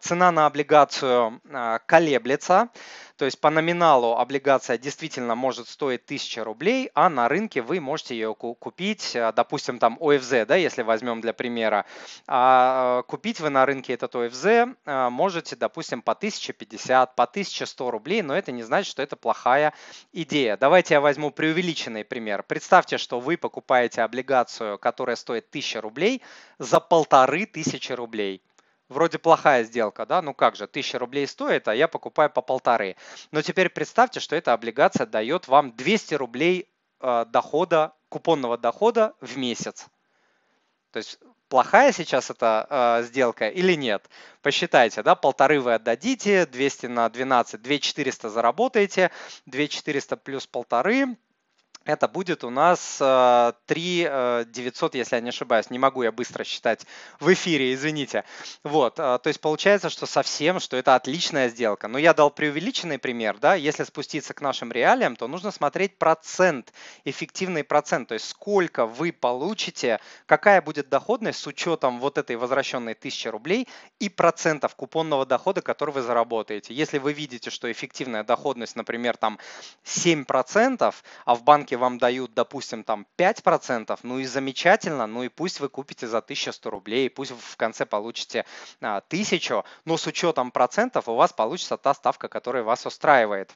Цена 0.01 0.31
на 0.33 0.47
облигацию 0.47 1.41
колеблется. 1.87 2.69
То 3.16 3.25
есть 3.26 3.40
по 3.40 3.50
номиналу 3.50 4.16
облигация 4.16 4.76
действительно 4.76 5.35
может 5.35 5.68
стоить 5.68 6.04
1000 6.04 6.42
рублей, 6.42 6.90
а 6.94 7.09
на 7.09 7.28
рынке 7.28 7.62
вы 7.62 7.80
можете 7.80 8.14
ее 8.14 8.35
купить, 8.35 9.14
э, 9.14 9.33
допустим, 9.33 9.78
там 9.78 9.99
ОФЗ, 10.00 10.47
да, 10.47 10.56
если 10.56 10.83
возьмем 10.83 11.21
для 11.21 11.33
примера. 11.33 11.87
А 12.26 13.02
купить 13.02 13.40
вы 13.40 13.50
на 13.50 13.66
рынке 13.66 13.92
этот 13.92 14.14
ОФЗ 14.16 14.47
можете, 15.11 15.56
допустим, 15.56 16.02
по 16.02 16.12
1050, 16.12 17.14
по 17.14 17.25
1100 17.25 17.90
рублей, 17.90 18.23
но 18.23 18.37
это 18.37 18.52
не 18.52 18.62
значит, 18.62 18.90
что 18.90 19.02
это 19.02 19.16
плохая 19.16 19.73
идея. 20.12 20.56
Давайте 20.56 20.94
я 20.94 21.00
возьму 21.00 21.30
преувеличенный 21.30 22.04
пример. 22.04 22.42
Представьте, 22.42 22.99
что 22.99 23.21
вы 23.21 23.37
покупаете 23.37 24.02
облигацию, 24.02 24.78
которая 24.78 25.16
стоит 25.16 25.47
1000 25.50 25.80
рублей 25.80 26.23
за 26.59 26.80
полторы 26.80 27.47
тысячи 27.47 27.92
рублей. 27.92 28.42
Вроде 28.88 29.19
плохая 29.19 29.64
сделка, 29.64 30.05
да? 30.05 30.21
Ну 30.21 30.35
как 30.35 30.57
же, 30.57 30.64
1000 30.64 30.99
рублей 30.99 31.26
стоит, 31.26 31.69
а 31.69 31.75
я 31.75 31.88
покупаю 31.88 32.31
по 32.31 32.43
полторы. 32.43 32.97
Но 33.31 33.41
теперь 33.41 33.71
представьте, 33.71 34.21
что 34.21 34.37
эта 34.37 34.53
облигация 34.53 35.07
дает 35.07 35.49
вам 35.49 35.73
200 35.73 36.14
рублей 36.14 36.69
э, 37.00 37.25
дохода, 37.29 37.95
купонного 38.11 38.59
дохода 38.59 39.14
в 39.21 39.37
месяц. 39.38 39.87
То 40.91 40.99
есть 40.99 41.19
плохая 41.49 41.93
сейчас 41.93 42.31
эта 42.31 42.67
э, 42.69 43.05
сделка 43.05 43.49
или 43.49 43.75
нет? 43.75 44.09
Посчитайте, 44.43 45.03
да, 45.03 45.14
полторы 45.14 45.61
вы 45.61 45.75
отдадите, 45.75 46.45
200 46.45 46.87
на 46.87 47.09
12, 47.09 47.62
2400 47.62 48.29
заработаете, 48.29 49.11
2400 49.47 50.17
плюс 50.19 50.47
полторы, 50.47 51.17
это 51.85 52.09
будет 52.09 52.45
у 52.45 52.50
нас 52.50 52.97
3 52.97 53.57
э, 53.67 54.45
900, 54.49 54.95
э, 54.95 54.99
если 54.99 55.17
я 55.17 55.21
не 55.21 55.29
ошибаюсь. 55.29 55.71
Не 55.71 55.79
могу 55.79 56.03
я 56.03 56.12
быстро 56.12 56.45
считать 56.45 56.87
в 57.21 57.33
эфире, 57.33 57.75
извините. 57.75 58.25
Вот, 58.62 58.99
э, 58.99 59.19
то 59.23 59.29
есть 59.29 59.41
получается, 59.41 59.91
что 59.91 60.07
совсем, 60.07 60.61
что 60.61 60.76
это 60.76 60.95
отличная 60.95 61.49
сделка. 61.49 61.88
Но 61.88 61.99
я 61.99 62.14
дал 62.14 62.31
преувеличенный 62.31 62.99
пример, 62.99 63.38
да, 63.38 63.55
если 63.55 63.85
спуститься 63.85 64.33
к 64.33 64.41
нашим 64.41 64.73
реалиям, 64.73 65.17
то 65.17 65.29
нужно 65.29 65.50
смотреть 65.50 65.99
процент, 65.99 66.73
эффективный 67.05 67.64
процент, 67.64 68.09
то 68.09 68.14
есть 68.14 68.29
сколько 68.29 68.87
вы 68.87 69.12
получите, 69.12 70.00
какая 70.26 70.62
будет 70.62 70.88
доходность 70.88 71.38
с 71.38 71.47
учетом 71.47 72.00
вот 72.00 72.17
этой 72.17 72.37
возвращенной 72.37 72.93
1000 72.93 73.31
рублей 73.31 73.69
и 73.99 74.09
процентов 74.09 74.75
купонного 74.75 75.26
дохода, 75.26 75.61
который 75.61 75.91
вы 75.91 76.03
заработаете. 76.03 76.73
Если 76.73 76.99
вы 76.99 77.12
видите, 77.12 77.50
что 77.50 77.71
эффективная 77.71 78.25
доходность, 78.25 78.76
например, 78.76 79.17
там 79.17 79.38
7%, 79.85 80.95
а 81.25 81.35
в 81.35 81.43
банке 81.45 81.74
банки 81.75 81.85
вам 81.85 81.99
дают, 81.99 82.35
допустим, 82.35 82.85
там 82.85 83.07
5%, 83.16 83.99
ну 84.02 84.19
и 84.19 84.26
замечательно, 84.26 85.07
ну 85.07 85.25
и 85.25 85.28
пусть 85.28 85.61
вы 85.61 85.69
купите 85.69 86.07
за 86.07 86.19
1100 86.19 86.71
рублей, 86.71 87.11
пусть 87.11 87.31
вы 87.33 87.38
в 87.38 87.57
конце 87.57 87.85
получите 87.87 88.45
1000, 88.81 89.54
а, 89.54 89.64
но 89.85 89.97
с 89.97 90.07
учетом 90.07 90.50
процентов 90.50 91.09
у 91.09 91.14
вас 91.14 91.33
получится 91.33 91.76
та 91.76 91.95
ставка, 91.95 92.28
которая 92.28 92.62
вас 92.62 92.87
устраивает. 92.87 93.54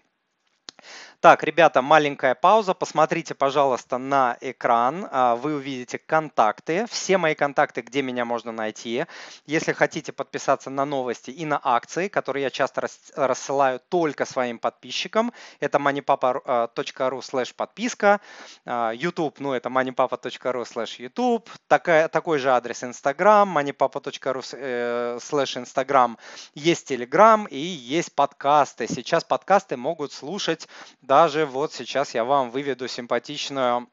Так, 1.20 1.42
ребята, 1.42 1.82
маленькая 1.82 2.36
пауза. 2.36 2.74
Посмотрите, 2.74 3.34
пожалуйста, 3.34 3.98
на 3.98 4.38
экран. 4.40 5.08
А, 5.10 5.34
вы 5.34 5.56
увидите 5.56 5.98
контакты. 5.98 6.86
Все 6.88 7.18
мои 7.18 7.34
контакты, 7.34 7.80
где 7.80 8.02
меня 8.02 8.24
можно 8.24 8.52
найти. 8.52 9.04
Если 9.44 9.72
хотите 9.72 10.12
подписаться 10.12 10.70
на 10.70 10.84
новости 10.84 11.32
и 11.32 11.44
на 11.44 11.60
акции, 11.60 12.06
которые 12.06 12.44
я 12.44 12.50
часто 12.50 12.88
рассылаю 13.16 13.80
только 13.88 14.26
своим 14.26 14.60
подписчикам, 14.60 15.32
это 15.58 15.78
moneypapa.ru 15.78 17.18
slash 17.18 17.52
подписка. 17.52 18.20
А, 18.64 18.92
YouTube, 18.92 19.40
ну 19.40 19.54
это 19.54 19.70
moneypapa.ru 19.70 20.62
slash 20.62 21.00
YouTube. 21.02 21.50
Такая, 21.66 22.06
такой 22.06 22.38
же 22.38 22.52
адрес 22.52 22.84
Instagram, 22.84 23.52
moneypapa.ru 23.52 24.44
э, 24.52 25.18
slash 25.20 25.64
Instagram. 25.64 26.16
Есть 26.54 26.92
Telegram 26.92 27.48
и 27.48 27.58
есть 27.58 28.14
подкасты. 28.14 28.86
Сейчас 28.86 29.24
подкасты 29.24 29.76
могут 29.76 30.12
слушать 30.12 30.68
даже 31.08 31.46
вот 31.46 31.72
сейчас 31.72 32.14
я 32.14 32.22
вам 32.24 32.50
выведу 32.50 32.86
симпатичную 32.86 33.88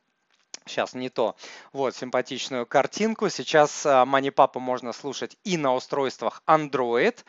Сейчас 0.67 0.95
не 0.95 1.10
то. 1.10 1.36
Вот 1.74 1.95
симпатичную 1.95 2.65
картинку. 2.65 3.29
Сейчас 3.29 3.86
MoneyPapa 3.86 4.57
можно 4.57 4.93
слушать 4.93 5.38
и 5.43 5.57
на 5.57 5.75
устройствах 5.75 6.41
Android. 6.48 7.19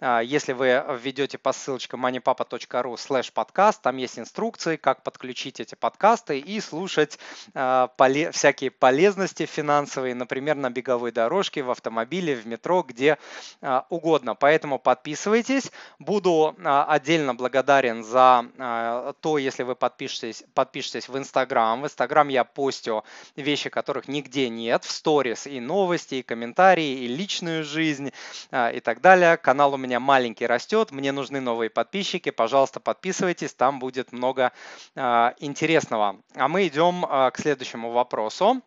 А, 0.00 0.20
если 0.20 0.54
вы 0.54 0.82
введете 0.98 1.36
по 1.36 1.52
ссылочке 1.52 1.98
moneypapa.ru 1.98 2.94
slash 2.94 3.30
подкаст, 3.30 3.82
там 3.82 3.98
есть 3.98 4.18
инструкции, 4.18 4.76
как 4.76 5.02
подключить 5.02 5.60
эти 5.60 5.74
подкасты 5.74 6.38
и 6.38 6.60
слушать 6.62 7.18
а, 7.52 7.90
всякие 8.32 8.70
полезности 8.70 9.44
финансовые, 9.44 10.14
например, 10.14 10.56
на 10.56 10.70
беговой 10.70 11.12
дорожке, 11.12 11.62
в 11.62 11.70
автомобиле, 11.70 12.36
в 12.36 12.46
метро, 12.46 12.82
где 12.82 13.18
а, 13.60 13.84
угодно. 13.90 14.34
Поэтому 14.34 14.78
подписывайтесь. 14.78 15.70
Буду 15.98 16.56
отдельно 16.64 17.34
благодарен 17.34 18.02
за 18.02 19.14
то, 19.20 19.36
если 19.36 19.62
вы 19.62 19.74
подпишетесь, 19.74 20.44
подпишетесь 20.54 21.08
в 21.08 21.16
Instagram. 21.16 21.82
В 21.82 21.84
Instagram 21.84 22.28
я 22.28 22.44
постю 22.44 22.77
полностью 22.78 23.04
вещи, 23.36 23.70
которых 23.70 24.08
нигде 24.08 24.48
нет, 24.48 24.84
в 24.84 24.90
сторис 24.90 25.46
и 25.46 25.60
новости, 25.60 26.16
и 26.16 26.22
комментарии, 26.22 27.04
и 27.04 27.08
личную 27.08 27.64
жизнь 27.64 28.12
а, 28.50 28.70
и 28.70 28.80
так 28.80 29.00
далее. 29.00 29.36
Канал 29.36 29.74
у 29.74 29.76
меня 29.76 30.00
маленький 30.00 30.46
растет, 30.46 30.92
мне 30.92 31.12
нужны 31.12 31.40
новые 31.40 31.70
подписчики, 31.70 32.30
пожалуйста, 32.30 32.80
подписывайтесь, 32.80 33.54
там 33.54 33.78
будет 33.78 34.12
много 34.12 34.52
а, 34.94 35.34
интересного. 35.38 36.20
А 36.34 36.48
мы 36.48 36.66
идем 36.66 37.04
а, 37.04 37.30
к 37.30 37.38
следующему 37.38 37.90
вопросу. 37.90 38.62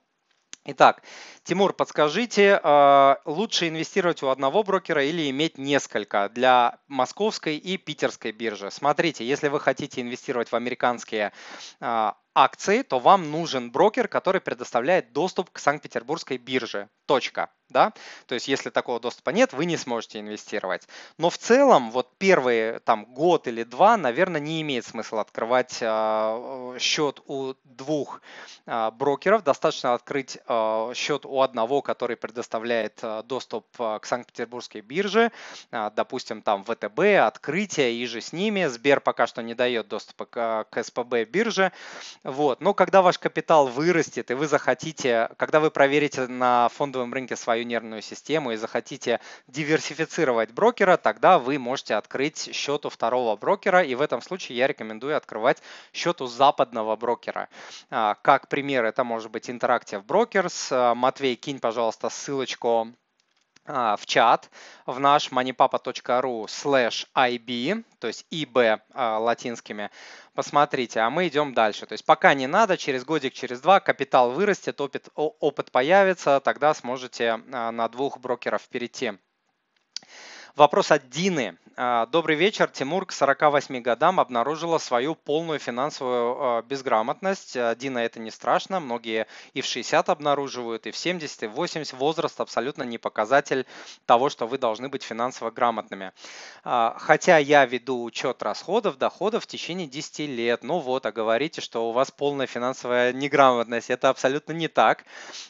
Итак, 0.64 1.02
Тимур, 1.44 1.74
подскажите, 1.74 2.62
лучше 3.26 3.68
инвестировать 3.68 4.22
у 4.22 4.28
одного 4.28 4.62
брокера 4.62 5.04
или 5.04 5.28
иметь 5.32 5.58
несколько 5.58 6.30
для 6.30 6.78
московской 6.88 7.58
и 7.58 7.78
питерской 7.78 8.32
биржи? 8.32 8.70
Смотрите, 8.70 9.26
если 9.26 9.48
вы 9.48 9.60
хотите 9.60 10.02
инвестировать 10.02 10.52
в 10.52 10.56
американские 10.56 11.32
акции, 12.34 12.82
то 12.82 13.00
вам 13.00 13.32
нужен 13.32 13.72
брокер, 13.72 14.08
который 14.08 14.42
предоставляет 14.42 15.14
доступ 15.14 15.50
к 15.52 15.60
Санкт-Петербургской 15.60 16.38
бирже. 16.38 16.90
Точка. 17.06 17.50
Да? 17.72 17.94
То 18.28 18.36
есть, 18.36 18.50
если 18.50 18.70
такого 18.70 19.00
доступа 19.00 19.30
нет, 19.30 19.54
вы 19.54 19.66
не 19.66 19.78
сможете 19.78 20.20
инвестировать. 20.20 20.88
Но 21.18 21.30
в 21.30 21.38
целом, 21.38 21.92
вот 21.92 22.10
первые 22.18 22.80
там, 22.80 23.06
год 23.06 23.48
или 23.48 23.64
два, 23.64 23.96
наверное, 23.96 24.42
не 24.42 24.62
имеет 24.62 24.86
смысла 24.86 25.22
открывать 25.22 25.78
э, 25.80 26.78
счет 26.80 27.22
у 27.28 27.54
двух 27.64 28.22
э, 28.66 28.92
брокеров. 28.92 29.44
Достаточно 29.44 29.94
открыть 29.94 30.38
э, 30.46 30.92
счет 30.96 31.26
у 31.26 31.42
одного, 31.42 31.82
который 31.82 32.18
предоставляет 32.18 33.00
э, 33.04 33.24
доступ 33.24 33.66
к 33.78 34.02
Санкт-Петербургской 34.04 34.82
бирже. 34.82 35.32
Э, 35.72 35.92
допустим, 35.96 36.42
там 36.42 36.66
ВТБ, 36.66 37.00
открытие 37.22 37.94
и 37.94 38.06
же 38.06 38.20
с 38.20 38.34
ними. 38.34 38.66
Сбер 38.66 39.00
пока 39.00 39.28
что 39.28 39.42
не 39.42 39.54
дает 39.54 39.88
доступа 39.88 40.26
к, 40.26 40.66
к 40.70 40.84
СПБ 40.84 41.24
бирже. 41.30 41.72
Вот. 42.24 42.62
Но 42.62 42.76
когда 42.76 43.02
ваш 43.02 43.18
капитал 43.18 43.68
вырастет 43.68 44.30
и 44.30 44.36
вы 44.36 44.48
захотите, 44.48 45.30
когда 45.38 45.60
вы 45.60 45.72
проверите 45.72 46.28
на 46.28 46.70
фондовом 46.70 47.14
рынке 47.14 47.36
свою 47.36 47.64
нервную 47.64 48.04
систему 48.04 48.52
и 48.52 48.58
захотите 48.58 49.20
диверсифицировать 49.48 50.52
брокера, 50.52 50.98
тогда 50.98 51.40
вы 51.40 51.58
можете 51.58 51.96
открыть 51.96 52.54
счет 52.54 52.86
у 52.86 52.90
второго 52.90 53.36
брокера. 53.36 53.84
И 53.84 53.96
в 53.96 54.02
этом 54.02 54.22
случае 54.22 54.60
я 54.60 54.68
рекомендую 54.68 55.18
открывать 55.18 55.64
счет 55.94 56.22
у 56.22 56.28
западного 56.28 56.96
брокера. 56.96 57.50
А, 57.90 58.16
как 58.22 58.50
пример, 58.50 58.86
это 58.86 59.04
может 59.04 59.32
быть 59.32 59.50
Interactive 59.50 60.06
Brokers. 60.06 60.68
А, 60.70 60.94
Матвей, 60.94 61.36
кинь, 61.36 61.60
пожалуйста, 61.60 62.10
ссылочку 62.10 62.94
в 63.66 64.02
чат 64.06 64.50
в 64.86 65.00
наш 65.00 65.32
moneypapa.ru 65.32 66.46
slash 66.46 67.08
ib, 67.16 67.84
то 68.00 68.08
есть 68.08 68.26
ib 68.32 68.80
а, 68.94 69.20
латинскими. 69.20 69.90
Посмотрите, 70.34 71.00
а 71.02 71.10
мы 71.10 71.28
идем 71.28 71.54
дальше. 71.54 71.86
То 71.86 71.94
есть 71.94 72.06
пока 72.06 72.34
не 72.34 72.48
надо, 72.48 72.78
через 72.78 73.06
годик, 73.06 73.34
через 73.34 73.62
два 73.62 73.80
капитал 73.80 74.32
вырастет, 74.32 74.80
опыт, 74.82 75.10
опыт 75.16 75.72
появится, 75.72 76.40
тогда 76.40 76.74
сможете 76.74 77.42
а, 77.52 77.72
на 77.72 77.88
двух 77.88 78.20
брокеров 78.20 78.68
перейти. 78.70 79.14
Вопрос 80.56 80.92
от 80.92 81.10
Дины. 81.10 81.58
А, 81.78 82.06
Добрый 82.08 82.36
вечер. 82.36 82.70
Тимур 82.70 83.06
к 83.06 83.14
48 83.14 83.80
годам 83.82 84.20
обнаружила 84.20 84.80
свою 84.80 85.16
полную 85.16 85.60
финансовую 85.60 86.36
а, 86.38 86.62
безграмотность. 86.62 87.56
А, 87.56 87.74
Дина, 87.74 88.00
это 88.00 88.20
не 88.20 88.32
страшно. 88.32 88.82
Многие 88.82 89.28
и 89.54 89.62
в 89.62 89.66
60 89.66 90.10
обнаруживают, 90.10 90.88
и 90.88 90.92
в 90.92 90.98
70, 90.98 91.44
и 91.44 91.48
в 91.48 91.52
80. 91.52 91.94
Возраст 91.94 92.42
абсолютно 92.42 92.84
не 92.84 92.98
показатель 92.98 93.66
того, 94.06 94.30
что 94.30 94.46
вы 94.46 94.58
должны 94.58 94.90
быть 94.90 95.04
финансово 95.04 95.52
грамотными. 95.52 96.12
Хотя 96.64 97.38
я 97.38 97.66
веду 97.66 98.04
учет 98.04 98.44
расходов, 98.44 98.98
доходов 98.98 99.46
в 99.46 99.48
течение 99.48 99.88
10 99.88 100.20
лет. 100.30 100.64
Ну 100.64 100.80
вот, 100.80 101.06
а 101.06 101.12
говорите, 101.12 101.62
что 101.62 101.90
у 101.90 101.94
вас 101.94 102.12
полная 102.12 102.48
финансовая 102.48 103.14
неграмотность. 103.14 103.90
Это 103.90 104.10
абсолютно 104.10 104.52
не 104.52 104.68
так. 104.68 105.06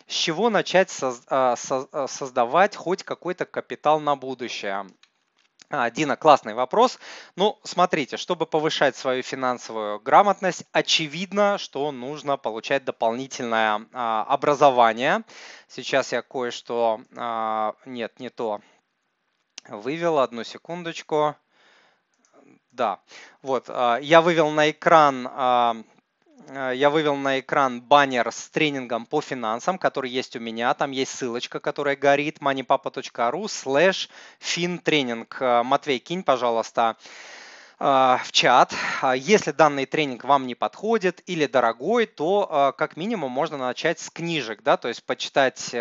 С 0.08 0.14
чего 0.14 0.50
начать 0.50 0.92
создавать 0.92 2.76
хоть 2.76 3.04
какой-то 3.04 3.46
капитал 3.46 4.00
на 4.00 4.16
будущее? 4.16 4.86
А, 5.74 5.90
Дина, 5.90 6.18
классный 6.18 6.54
вопрос. 6.54 7.00
Ну, 7.38 7.58
смотрите, 7.64 8.18
чтобы 8.18 8.46
повышать 8.46 8.98
свою 8.98 9.24
финансовую 9.24 10.02
грамотность, 10.02 10.66
очевидно, 10.74 11.58
что 11.58 11.94
нужно 11.94 12.36
получать 12.36 12.84
дополнительное 12.84 13.88
а, 13.94 14.26
образование. 14.28 15.24
Сейчас 15.70 16.12
я 16.12 16.24
кое-что... 16.24 17.00
А, 17.16 17.76
нет, 17.86 18.20
не 18.20 18.30
то. 18.30 18.60
Вывел, 19.70 20.20
одну 20.20 20.44
секундочку. 20.44 21.38
Да, 22.72 23.00
вот, 23.42 23.66
а, 23.70 23.98
я 24.02 24.20
вывел 24.20 24.50
на 24.50 24.72
экран 24.72 25.26
а, 25.32 25.78
я 26.50 26.90
вывел 26.90 27.16
на 27.16 27.40
экран 27.40 27.82
баннер 27.82 28.32
с 28.32 28.50
тренингом 28.50 29.06
по 29.06 29.22
финансам, 29.22 29.78
который 29.78 30.10
есть 30.10 30.36
у 30.36 30.40
меня. 30.40 30.74
Там 30.74 30.92
есть 30.92 31.14
ссылочка, 31.14 31.60
которая 31.60 31.96
горит 31.96 32.40
moneypapa.ru 32.40 33.44
slash 33.46 34.10
fintraining. 34.40 35.64
Матвей, 35.64 36.00
кинь, 36.00 36.24
пожалуйста, 36.24 36.98
в 37.82 38.32
чат. 38.32 38.76
А, 39.02 39.16
если 39.16 39.50
данный 39.50 39.88
тренинг 39.88 40.24
вам 40.24 40.46
не 40.46 40.54
подходит 40.54 41.24
или 41.26 41.48
дорогой, 41.48 42.06
то 42.06 42.48
а, 42.48 42.72
как 42.74 42.96
минимум 42.96 43.32
можно 43.32 43.58
начать 43.58 44.00
с 44.00 44.12
книжек, 44.12 44.62
да, 44.62 44.78
то 44.78 44.88
есть 44.88 45.04
почитать 45.04 45.72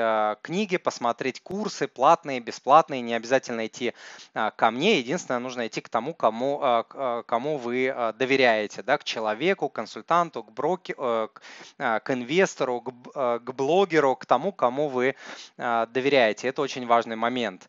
книги, 0.40 0.78
посмотреть 0.78 1.42
курсы, 1.42 1.87
платные, 1.88 2.40
бесплатные, 2.40 3.02
не 3.02 3.12
обязательно 3.12 3.66
идти 3.66 3.92
ко 4.33 4.71
мне, 4.71 4.99
единственное, 4.99 5.40
нужно 5.40 5.66
идти 5.66 5.83
к 5.83 5.88
тому, 5.90 6.14
кому, 6.14 6.85
кому 7.26 7.59
вы 7.59 7.95
доверяете, 8.19 8.83
да, 8.83 8.97
к 8.97 9.04
человеку, 9.04 9.69
к 9.69 9.75
консультанту, 9.75 10.42
к, 10.42 10.52
броке, 10.52 10.95
э, 10.97 11.28
к 11.76 12.11
инвестору, 12.11 12.83
э, 13.14 13.40
к 13.42 13.52
блогеру, 13.52 14.16
к 14.16 14.25
тому, 14.26 14.52
кому 14.52 14.88
вы 14.88 15.16
доверяете. 15.57 16.49
Это 16.49 16.62
очень 16.62 16.87
важный 16.87 17.16
момент. 17.16 17.69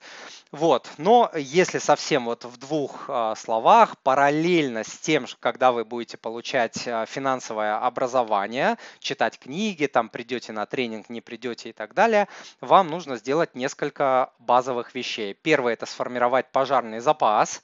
Вот, 0.51 0.89
но 0.97 1.31
если 1.35 1.79
совсем 1.79 2.25
вот 2.25 2.45
в 2.45 2.57
двух 2.57 3.09
словах, 3.35 3.97
пора 3.99 4.20
параллельно 4.21 4.83
с 4.83 4.99
тем, 4.99 5.25
когда 5.39 5.71
вы 5.71 5.83
будете 5.83 6.15
получать 6.15 6.87
а, 6.87 7.07
финансовое 7.07 7.79
образование, 7.79 8.77
читать 8.99 9.39
книги, 9.39 9.87
там 9.87 10.09
придете 10.09 10.53
на 10.53 10.67
тренинг, 10.67 11.09
не 11.09 11.21
придете 11.21 11.69
и 11.69 11.73
так 11.73 11.95
далее, 11.95 12.27
вам 12.59 12.89
нужно 12.89 13.15
сделать 13.15 13.55
несколько 13.55 14.31
базовых 14.37 14.93
вещей. 14.93 15.33
Первое– 15.33 15.73
это 15.75 15.87
сформировать 15.87 16.51
пожарный 16.51 16.99
запас. 16.99 17.63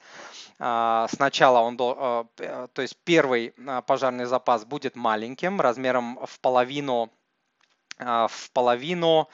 А, 0.57 1.07
сначала 1.11 1.59
он, 1.59 1.77
а, 1.79 2.25
то 2.73 2.81
есть 2.81 2.97
первый 3.03 3.53
пожарный 3.85 4.25
запас 4.25 4.65
будет 4.65 4.95
маленьким, 4.95 5.61
размером 5.61 6.17
в 6.25 6.39
половину, 6.39 7.11
в 7.99 8.51
половину 8.51 9.29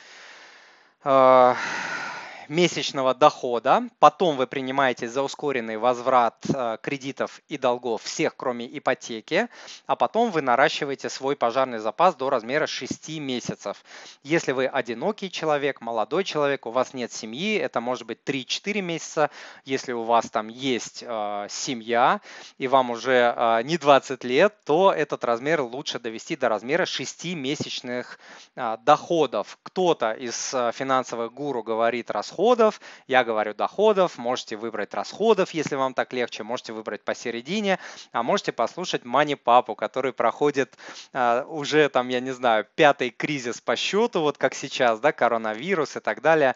месячного 2.48 3.14
дохода, 3.14 3.84
потом 4.00 4.38
вы 4.38 4.48
принимаете 4.48 5.08
за 5.08 5.22
ускоренный 5.24 5.78
возврат 5.78 6.36
э, 6.54 6.78
кредитов 6.82 7.42
и 7.48 7.58
долгов 7.58 8.04
всех, 8.04 8.36
кроме 8.36 8.66
ипотеки, 8.78 9.48
а 9.86 9.96
потом 9.96 10.32
вы 10.32 10.42
наращиваете 10.42 11.10
свой 11.10 11.36
пожарный 11.36 11.80
запас 11.80 12.16
до 12.16 12.30
размера 12.30 12.68
6 12.68 13.10
месяцев. 13.20 13.84
Если 14.24 14.52
вы 14.52 14.68
одинокий 14.68 15.32
человек, 15.32 15.82
молодой 15.82 16.24
человек, 16.24 16.66
у 16.66 16.72
вас 16.72 16.94
нет 16.94 17.12
семьи, 17.12 17.56
это 17.56 17.82
может 17.82 18.06
быть 18.06 18.20
3-4 18.26 18.82
месяца. 18.82 19.30
Если 19.66 19.94
у 19.94 20.04
вас 20.04 20.30
там 20.30 20.48
есть 20.48 21.04
э, 21.06 21.48
семья 21.50 22.22
и 22.58 22.68
вам 22.68 22.92
уже 22.92 23.34
э, 23.36 23.62
не 23.64 23.78
20 23.78 24.24
лет, 24.24 24.54
то 24.66 24.92
этот 24.92 25.24
размер 25.24 25.62
лучше 25.62 26.00
довести 26.00 26.36
до 26.36 26.50
размера 26.50 26.86
6 26.86 27.26
месячных 27.36 28.20
э, 28.56 28.78
доходов. 28.84 29.58
Кто-то 29.64 30.12
из 30.12 30.54
э, 30.54 30.72
финансовых 30.74 31.34
гуру 31.34 31.64
говорит 31.64 32.12
расход 32.12 32.33
расходов, 32.34 32.82
я 33.08 33.24
говорю 33.24 33.54
доходов, 33.54 34.18
можете 34.18 34.56
выбрать 34.56 34.94
расходов, 34.94 35.52
если 35.54 35.76
вам 35.76 35.94
так 35.94 36.14
легче, 36.14 36.44
можете 36.44 36.74
выбрать 36.74 37.04
посередине, 37.04 37.78
а 38.12 38.24
можете 38.24 38.52
послушать 38.52 39.06
Мани 39.06 39.36
Папу, 39.36 39.76
который 39.76 40.14
проходит 40.14 40.76
uh, 41.14 41.46
уже 41.46 41.90
там, 41.90 42.10
я 42.10 42.20
не 42.20 42.32
знаю, 42.32 42.66
пятый 42.76 43.12
кризис 43.12 43.62
по 43.62 43.76
счету, 43.76 44.22
вот 44.22 44.38
как 44.38 44.56
сейчас, 44.56 45.00
да, 45.00 45.12
коронавирус 45.12 45.96
и 45.96 46.00
так 46.00 46.22
далее, 46.22 46.56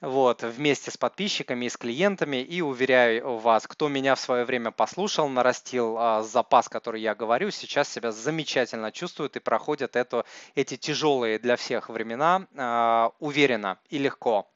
вот, 0.00 0.42
вместе 0.42 0.90
с 0.90 0.96
подписчиками 0.96 1.66
и 1.66 1.68
с 1.68 1.76
клиентами, 1.76 2.38
и 2.38 2.60
уверяю 2.60 3.38
вас, 3.38 3.68
кто 3.68 3.88
меня 3.88 4.16
в 4.16 4.20
свое 4.20 4.44
время 4.44 4.72
послушал, 4.72 5.28
нарастил 5.28 5.96
uh, 5.96 6.22
запас, 6.24 6.68
который 6.68 7.00
я 7.00 7.14
говорю, 7.14 7.52
сейчас 7.52 7.88
себя 7.88 8.10
замечательно 8.10 8.90
чувствует 8.90 9.36
и 9.36 9.40
проходят 9.40 9.94
это, 9.94 10.24
эти 10.56 10.76
тяжелые 10.76 11.38
для 11.38 11.54
всех 11.54 11.90
времена 11.90 12.46
uh, 12.54 13.12
уверенно 13.20 13.78
и 13.88 13.98
легко. 13.98 14.48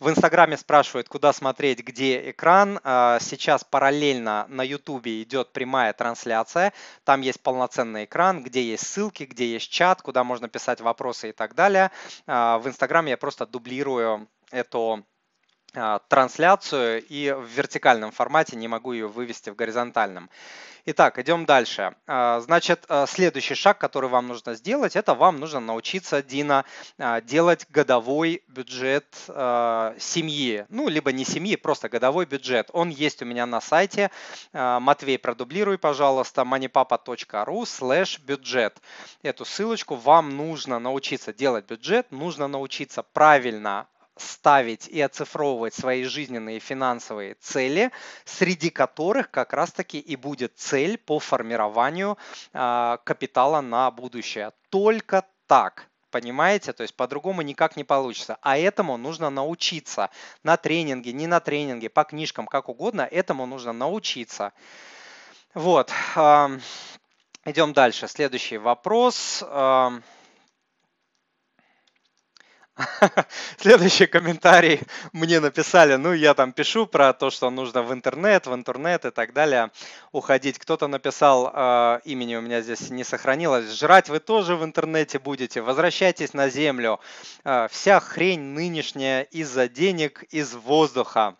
В 0.00 0.08
Инстаграме 0.08 0.56
спрашивают, 0.56 1.08
куда 1.08 1.32
смотреть, 1.32 1.80
где 1.80 2.30
экран. 2.30 2.80
А, 2.84 3.18
сейчас 3.20 3.64
параллельно 3.64 4.46
на 4.48 4.62
Ютубе 4.62 5.22
идет 5.22 5.52
прямая 5.52 5.92
трансляция. 5.92 6.72
Там 7.04 7.20
есть 7.20 7.42
полноценный 7.42 8.04
экран, 8.04 8.42
где 8.42 8.62
есть 8.62 8.86
ссылки, 8.86 9.24
где 9.24 9.46
есть 9.52 9.70
чат, 9.70 10.02
куда 10.02 10.24
можно 10.24 10.48
писать 10.48 10.80
вопросы 10.80 11.30
и 11.30 11.32
так 11.32 11.54
далее. 11.54 11.90
А, 12.26 12.58
в 12.58 12.68
Инстаграме 12.68 13.10
я 13.10 13.16
просто 13.16 13.46
дублирую 13.46 14.28
эту 14.50 15.04
трансляцию 16.08 17.04
и 17.08 17.30
в 17.30 17.44
вертикальном 17.44 18.10
формате 18.10 18.56
не 18.56 18.68
могу 18.68 18.92
ее 18.92 19.06
вывести 19.06 19.50
в 19.50 19.54
горизонтальном. 19.54 20.30
Итак, 20.90 21.18
идем 21.18 21.44
дальше. 21.44 21.94
А, 22.06 22.40
значит, 22.40 22.86
а, 22.88 23.06
следующий 23.06 23.54
шаг, 23.54 23.76
который 23.76 24.08
вам 24.08 24.26
нужно 24.26 24.54
сделать, 24.54 24.96
это 24.96 25.12
вам 25.12 25.38
нужно 25.38 25.60
научиться, 25.60 26.22
Дина, 26.22 26.64
делать 27.24 27.66
годовой 27.68 28.42
бюджет 28.48 29.04
семьи. 29.26 30.64
Ну, 30.70 30.88
либо 30.88 31.12
не 31.12 31.26
семьи, 31.26 31.56
просто 31.56 31.90
годовой 31.90 32.24
бюджет. 32.24 32.70
Он 32.72 32.88
есть 32.88 33.20
у 33.20 33.26
меня 33.26 33.44
на 33.44 33.60
сайте. 33.60 34.10
Матвей, 34.54 35.18
продублируй, 35.18 35.76
пожалуйста, 35.76 36.42
moneypapa.ru 36.42 37.62
slash 37.64 38.18
бюджет. 38.22 38.80
Эту 39.22 39.44
ссылочку 39.44 39.96
вам 39.96 40.36
нужно 40.36 40.78
научиться 40.78 41.34
делать 41.34 41.66
бюджет, 41.66 42.10
нужно 42.10 42.48
научиться 42.48 43.02
правильно 43.02 43.86
ставить 44.20 44.88
и 44.88 45.00
оцифровывать 45.00 45.74
свои 45.74 46.04
жизненные 46.04 46.60
финансовые 46.60 47.34
цели, 47.34 47.90
среди 48.24 48.70
которых 48.70 49.30
как 49.30 49.52
раз-таки 49.52 49.98
и 49.98 50.16
будет 50.16 50.52
цель 50.56 50.98
по 50.98 51.18
формированию 51.18 52.18
э, 52.52 52.98
капитала 53.04 53.60
на 53.60 53.90
будущее. 53.90 54.52
Только 54.70 55.24
так. 55.46 55.88
Понимаете? 56.10 56.72
То 56.72 56.82
есть 56.82 56.94
по-другому 56.96 57.42
никак 57.42 57.76
не 57.76 57.84
получится. 57.84 58.38
А 58.40 58.56
этому 58.56 58.96
нужно 58.96 59.28
научиться. 59.30 60.10
На 60.42 60.56
тренинге, 60.56 61.12
не 61.12 61.26
на 61.26 61.40
тренинге, 61.40 61.90
по 61.90 62.04
книжкам, 62.04 62.46
как 62.46 62.68
угодно, 62.68 63.02
этому 63.02 63.44
нужно 63.46 63.72
научиться. 63.72 64.52
Вот. 65.52 65.92
Идем 67.44 67.72
дальше. 67.72 68.08
Следующий 68.08 68.56
вопрос. 68.56 69.44
Следующий 73.58 74.06
комментарий 74.06 74.80
мне 75.12 75.40
написали, 75.40 75.96
ну 75.96 76.12
я 76.12 76.34
там 76.34 76.52
пишу 76.52 76.86
про 76.86 77.12
то, 77.12 77.30
что 77.30 77.50
нужно 77.50 77.82
в 77.82 77.92
интернет, 77.92 78.46
в 78.46 78.54
интернет 78.54 79.04
и 79.04 79.10
так 79.10 79.32
далее 79.32 79.70
уходить. 80.12 80.58
Кто-то 80.58 80.86
написал, 80.86 81.50
э, 81.52 82.00
имени 82.04 82.36
у 82.36 82.40
меня 82.40 82.60
здесь 82.60 82.90
не 82.90 83.04
сохранилось, 83.04 83.72
жрать 83.72 84.08
вы 84.08 84.20
тоже 84.20 84.54
в 84.54 84.64
интернете 84.64 85.18
будете, 85.18 85.60
возвращайтесь 85.60 86.34
на 86.34 86.48
землю. 86.48 87.00
Э, 87.44 87.66
вся 87.70 87.98
хрень 87.98 88.40
нынешняя 88.40 89.22
из-за 89.22 89.68
денег, 89.68 90.22
из 90.30 90.54
воздуха. 90.54 91.36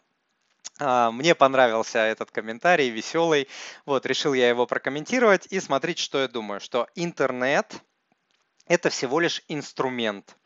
Э, 0.81 1.11
мне 1.13 1.37
понравился 1.37 2.01
этот 2.01 2.33
комментарий, 2.33 2.91
веселый. 2.91 3.49
Вот, 3.87 4.07
решил 4.07 4.35
я 4.35 4.49
его 4.49 4.67
прокомментировать 4.67 5.47
и 5.51 5.61
смотреть, 5.61 5.99
что 5.99 6.19
я 6.19 6.27
думаю, 6.27 6.61
что 6.61 6.89
интернет 6.97 7.81
это 8.67 8.91
всего 8.91 9.21
лишь 9.21 9.43
инструмент 9.49 10.38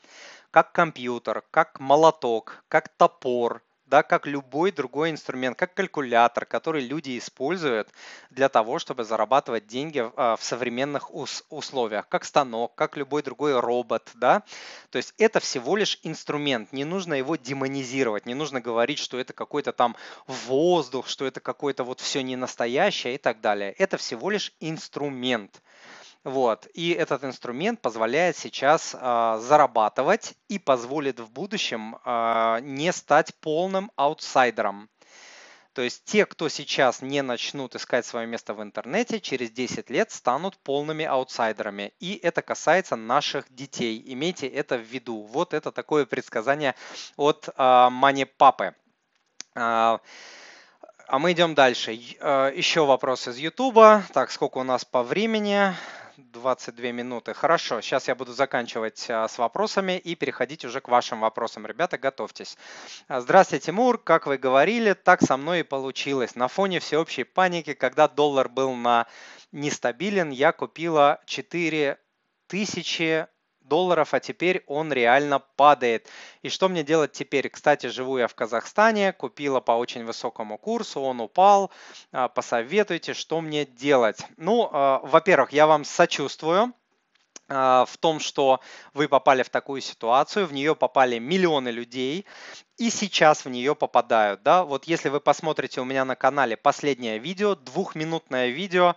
как 0.53 0.71
компьютер, 0.71 1.43
как 1.51 1.81
молоток, 1.81 2.63
как 2.69 2.89
топор, 2.91 3.63
да, 3.87 4.03
как 4.03 4.27
любой 4.27 4.71
другой 4.71 5.11
инструмент, 5.11 5.59
как 5.59 5.75
калькулятор, 5.75 6.47
который 6.47 6.83
люди 6.83 7.19
используют 7.19 7.89
для 8.31 8.49
того, 8.49 8.79
чтобы 8.79 9.05
зарабатывать 9.05 9.67
деньги 9.67 10.03
а, 10.17 10.37
в 10.37 10.45
современных 10.45 11.11
условиях, 11.51 12.09
как 12.09 12.25
станок, 12.25 12.75
как 12.75 12.97
любой 12.97 13.23
другой 13.23 13.59
робот, 13.61 14.11
да. 14.15 14.45
То 14.91 14.97
есть 14.97 15.15
это 15.19 15.41
всего 15.41 15.77
лишь 15.77 15.99
инструмент, 16.03 16.73
не 16.73 16.85
нужно 16.85 17.15
его 17.15 17.37
демонизировать, 17.37 18.25
не 18.25 18.35
нужно 18.35 18.61
говорить, 18.61 18.99
что 18.99 19.19
это 19.19 19.35
какой-то 19.35 19.73
там 19.73 19.97
воздух, 20.27 21.09
что 21.09 21.27
это 21.27 21.41
какое-то 21.41 21.85
вот 21.85 22.01
все 22.01 22.23
не 22.23 22.37
настоящее 22.37 23.15
и 23.15 23.19
так 23.19 23.41
далее. 23.41 23.73
Это 23.73 23.97
всего 23.97 24.31
лишь 24.31 24.53
инструмент. 24.61 25.61
Вот. 26.25 26.69
И 26.75 26.91
этот 26.91 27.25
инструмент 27.25 27.81
позволяет 27.81 28.37
сейчас 28.37 28.95
э, 28.95 29.39
зарабатывать 29.41 30.35
и 30.49 30.61
позволит 30.61 31.19
в 31.19 31.33
будущем 31.33 31.97
э, 32.05 32.61
не 32.63 32.93
стать 32.93 33.35
полным 33.41 33.91
аутсайдером. 33.97 34.89
То 35.73 35.83
есть 35.83 36.05
те, 36.05 36.27
кто 36.27 36.49
сейчас 36.49 37.03
не 37.03 37.23
начнут 37.23 37.75
искать 37.75 38.07
свое 38.07 38.27
место 38.27 38.55
в 38.55 38.63
интернете, 38.63 39.21
через 39.21 39.51
10 39.51 39.91
лет 39.91 40.13
станут 40.13 40.59
полными 40.59 41.05
аутсайдерами. 41.05 41.93
И 41.99 42.21
это 42.23 42.43
касается 42.43 42.95
наших 42.95 43.53
детей. 43.53 44.01
Имейте 44.07 44.47
это 44.47 44.77
в 44.77 44.83
виду. 44.83 45.23
Вот 45.23 45.55
это 45.55 45.73
такое 45.73 46.07
предсказание 46.07 46.77
от 47.17 47.49
э, 47.49 47.89
Мани 47.91 48.27
Папы. 48.27 48.77
А 49.55 49.99
мы 51.19 51.33
идем 51.33 51.55
дальше. 51.55 51.93
Еще 51.93 52.87
вопрос 52.87 53.29
из 53.29 53.37
Ютуба. 53.37 54.03
Так, 54.15 54.31
сколько 54.31 54.59
у 54.59 54.63
нас 54.63 54.83
по 54.85 55.03
времени? 55.03 55.75
22 56.17 56.93
минуты. 56.93 57.35
Хорошо, 57.35 57.81
сейчас 57.81 58.09
я 58.09 58.15
буду 58.15 58.33
заканчивать 58.33 59.07
а, 59.09 59.27
с 59.29 59.39
вопросами 59.39 59.99
и 59.99 60.15
переходить 60.15 60.65
уже 60.65 60.81
к 60.81 60.89
вашим 60.89 61.21
вопросам. 61.21 61.67
Ребята, 61.67 61.99
готовьтесь. 61.99 62.57
А, 63.09 63.21
здравствуйте, 63.21 63.67
Тимур. 63.67 63.99
Как 63.99 64.27
вы 64.27 64.39
говорили, 64.39 64.93
так 64.93 65.23
со 65.23 65.37
мной 65.37 65.61
и 65.61 65.63
получилось. 65.65 66.35
На 66.35 66.49
фоне 66.49 66.81
всеобщей 66.81 67.25
паники, 67.25 67.75
когда 67.75 68.09
доллар 68.09 68.49
был 68.49 68.75
на 68.75 69.07
нестабилен, 69.53 70.31
я 70.31 70.53
купила 70.53 71.21
4 71.27 71.99
тысячи 72.47 73.27
долларов, 73.65 74.15
а 74.15 74.21
теперь 74.21 74.63
он 74.67 74.93
реально 74.93 75.39
падает. 75.39 76.09
И 76.43 76.49
что 76.49 76.69
мне 76.69 76.83
делать 76.83 77.13
теперь? 77.13 77.49
Кстати, 77.49 77.87
живу 77.87 78.19
я 78.19 78.29
в 78.29 78.35
Казахстане, 78.35 79.13
купила 79.13 79.61
по 79.61 79.73
очень 79.73 80.05
высокому 80.05 80.59
курсу, 80.59 81.01
он 81.01 81.21
упал. 81.21 81.71
А, 82.13 82.29
посоветуйте, 82.29 83.15
что 83.15 83.41
мне 83.41 83.65
делать? 83.65 84.27
Ну, 84.37 84.69
а, 84.73 85.01
во-первых, 85.03 85.53
я 85.53 85.67
вам 85.67 85.85
сочувствую 85.85 86.73
а, 87.49 87.85
в 87.85 87.97
том, 87.99 88.21
что 88.21 88.61
вы 88.95 89.09
попали 89.09 89.43
в 89.43 89.51
такую 89.51 89.81
ситуацию, 89.81 90.47
в 90.47 90.53
нее 90.53 90.75
попали 90.75 91.19
миллионы 91.19 91.69
людей, 91.69 92.25
и 92.79 92.91
сейчас 92.91 93.45
в 93.45 93.49
нее 93.49 93.75
попадают. 93.75 94.43
Да? 94.43 94.65
Вот 94.65 94.85
если 94.85 95.09
вы 95.09 95.21
посмотрите 95.21 95.81
у 95.81 95.85
меня 95.85 96.05
на 96.05 96.17
канале 96.17 96.57
последнее 96.57 97.19
видео, 97.19 97.55
двухминутное 97.55 98.49
видео, 98.49 98.97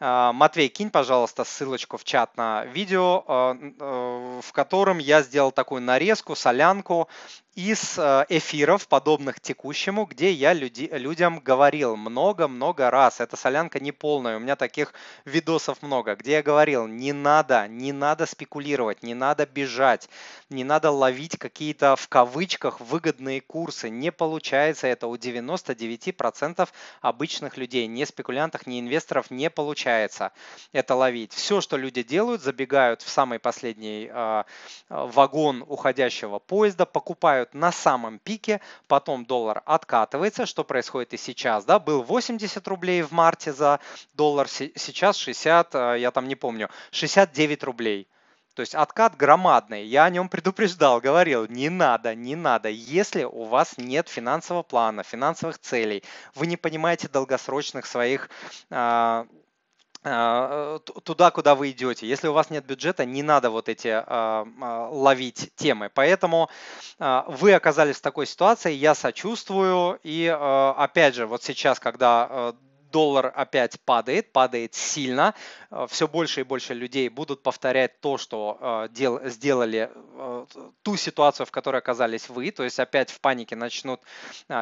а, 0.00 0.32
Матвей, 0.32 0.68
кинь, 0.68 0.90
пожалуйста, 0.90 1.44
ссылочку 1.44 1.96
в 1.96 2.04
чат 2.04 2.36
на 2.36 2.64
видео, 2.66 3.24
а, 3.26 3.56
э, 3.56 4.40
в 4.42 4.52
котором 4.52 4.98
я 4.98 5.22
сделал 5.22 5.52
такую 5.52 5.82
нарезку, 5.82 6.34
солянку 6.34 7.08
из 7.54 7.98
эфиров, 8.28 8.88
подобных 8.88 9.40
текущему, 9.40 10.06
где 10.06 10.32
я 10.32 10.52
люди, 10.52 10.88
людям 10.90 11.38
говорил 11.38 11.94
много-много 11.94 12.90
раз. 12.90 13.20
Эта 13.20 13.36
солянка 13.36 13.78
не 13.78 13.92
полная, 13.92 14.36
у 14.36 14.40
меня 14.40 14.56
таких 14.56 14.92
видосов 15.24 15.80
много, 15.80 16.16
где 16.16 16.32
я 16.32 16.42
говорил, 16.42 16.88
не 16.88 17.12
надо, 17.12 17.68
не 17.68 17.92
надо 17.92 18.26
спекулировать, 18.26 19.04
не 19.04 19.14
надо 19.14 19.46
бежать, 19.46 20.08
не 20.50 20.64
надо 20.64 20.90
ловить 20.90 21.38
какие-то 21.38 21.94
в 21.94 22.08
кавычках 22.08 22.80
выгодные 23.14 23.40
курсы. 23.40 23.90
Не 23.90 24.10
получается 24.10 24.86
это 24.86 25.06
у 25.06 25.16
99% 25.16 26.68
обычных 27.00 27.56
людей, 27.56 27.86
не 27.86 28.06
спекулянтов, 28.06 28.66
не 28.66 28.80
инвесторов 28.80 29.30
не 29.30 29.50
получается 29.50 30.32
это 30.72 30.94
ловить. 30.94 31.32
Все, 31.32 31.60
что 31.60 31.76
люди 31.76 32.02
делают, 32.02 32.42
забегают 32.42 33.02
в 33.02 33.08
самый 33.08 33.38
последний 33.38 34.10
э, 34.12 34.44
вагон 34.88 35.64
уходящего 35.68 36.38
поезда, 36.38 36.86
покупают 36.86 37.54
на 37.54 37.72
самом 37.72 38.18
пике, 38.18 38.60
потом 38.88 39.24
доллар 39.24 39.62
откатывается, 39.64 40.46
что 40.46 40.64
происходит 40.64 41.14
и 41.14 41.16
сейчас. 41.16 41.64
Да? 41.64 41.78
Был 41.78 42.02
80 42.02 42.66
рублей 42.68 43.02
в 43.02 43.12
марте 43.12 43.52
за 43.52 43.80
доллар, 44.14 44.48
сейчас 44.48 45.16
60, 45.16 45.74
э, 45.74 45.96
я 46.00 46.10
там 46.10 46.28
не 46.28 46.34
помню, 46.34 46.68
69 46.90 47.64
рублей. 47.64 48.08
То 48.54 48.60
есть 48.60 48.74
откат 48.74 49.16
громадный. 49.16 49.84
Я 49.84 50.04
о 50.04 50.10
нем 50.10 50.28
предупреждал, 50.28 51.00
говорил, 51.00 51.46
не 51.46 51.68
надо, 51.68 52.14
не 52.14 52.36
надо. 52.36 52.68
Если 52.68 53.24
у 53.24 53.44
вас 53.44 53.76
нет 53.78 54.08
финансового 54.08 54.62
плана, 54.62 55.02
финансовых 55.02 55.58
целей, 55.58 56.04
вы 56.34 56.46
не 56.46 56.56
понимаете 56.56 57.08
долгосрочных 57.08 57.84
своих 57.84 58.30
а, 58.70 59.26
а, 60.04 60.78
туда, 60.78 61.32
куда 61.32 61.56
вы 61.56 61.72
идете. 61.72 62.06
Если 62.06 62.28
у 62.28 62.32
вас 62.32 62.48
нет 62.50 62.64
бюджета, 62.64 63.04
не 63.04 63.24
надо 63.24 63.50
вот 63.50 63.68
эти 63.68 63.88
а, 63.90 64.46
ловить 64.90 65.50
темы. 65.56 65.90
Поэтому 65.92 66.48
вы 66.98 67.54
оказались 67.54 67.96
в 67.96 68.02
такой 68.02 68.26
ситуации, 68.26 68.72
я 68.72 68.94
сочувствую. 68.94 69.98
И 70.04 70.28
опять 70.28 71.16
же, 71.16 71.26
вот 71.26 71.42
сейчас, 71.42 71.80
когда 71.80 72.54
доллар 72.94 73.32
опять 73.34 73.80
падает, 73.80 74.30
падает 74.32 74.74
сильно. 74.74 75.34
Э, 75.72 75.86
Все 75.90 76.06
больше 76.06 76.40
и 76.40 76.44
больше 76.44 76.74
людей 76.74 77.08
будут 77.08 77.42
повторять 77.42 78.00
то, 78.00 78.18
что 78.18 78.56
э, 78.60 78.88
дел, 78.92 79.20
сделали, 79.24 79.90
э, 79.92 80.46
ту 80.82 80.96
ситуацию, 80.96 81.44
в 81.44 81.50
которой 81.50 81.78
оказались 81.78 82.28
вы. 82.28 82.52
То 82.52 82.62
есть 82.62 82.78
опять 82.78 83.10
в 83.10 83.20
панике 83.20 83.56
начнут 83.56 84.00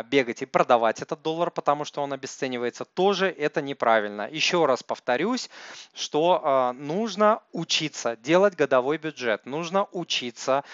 бегать 0.07 0.41
и 0.43 0.47
продавать 0.47 1.03
этот 1.03 1.21
доллар, 1.21 1.51
потому 1.51 1.85
что 1.85 2.01
он 2.03 2.13
обесценивается. 2.15 2.85
Тоже 2.87 3.27
это 3.29 3.61
неправильно. 3.61 4.29
Еще 4.31 4.65
раз 4.65 4.83
повторюсь, 4.83 5.51
что 5.95 6.73
нужно 6.75 7.43
учиться 7.53 8.17
делать 8.17 8.55
годовой 8.57 8.97
бюджет. 8.99 9.45
Нужно 9.47 9.87
учиться 9.93 10.65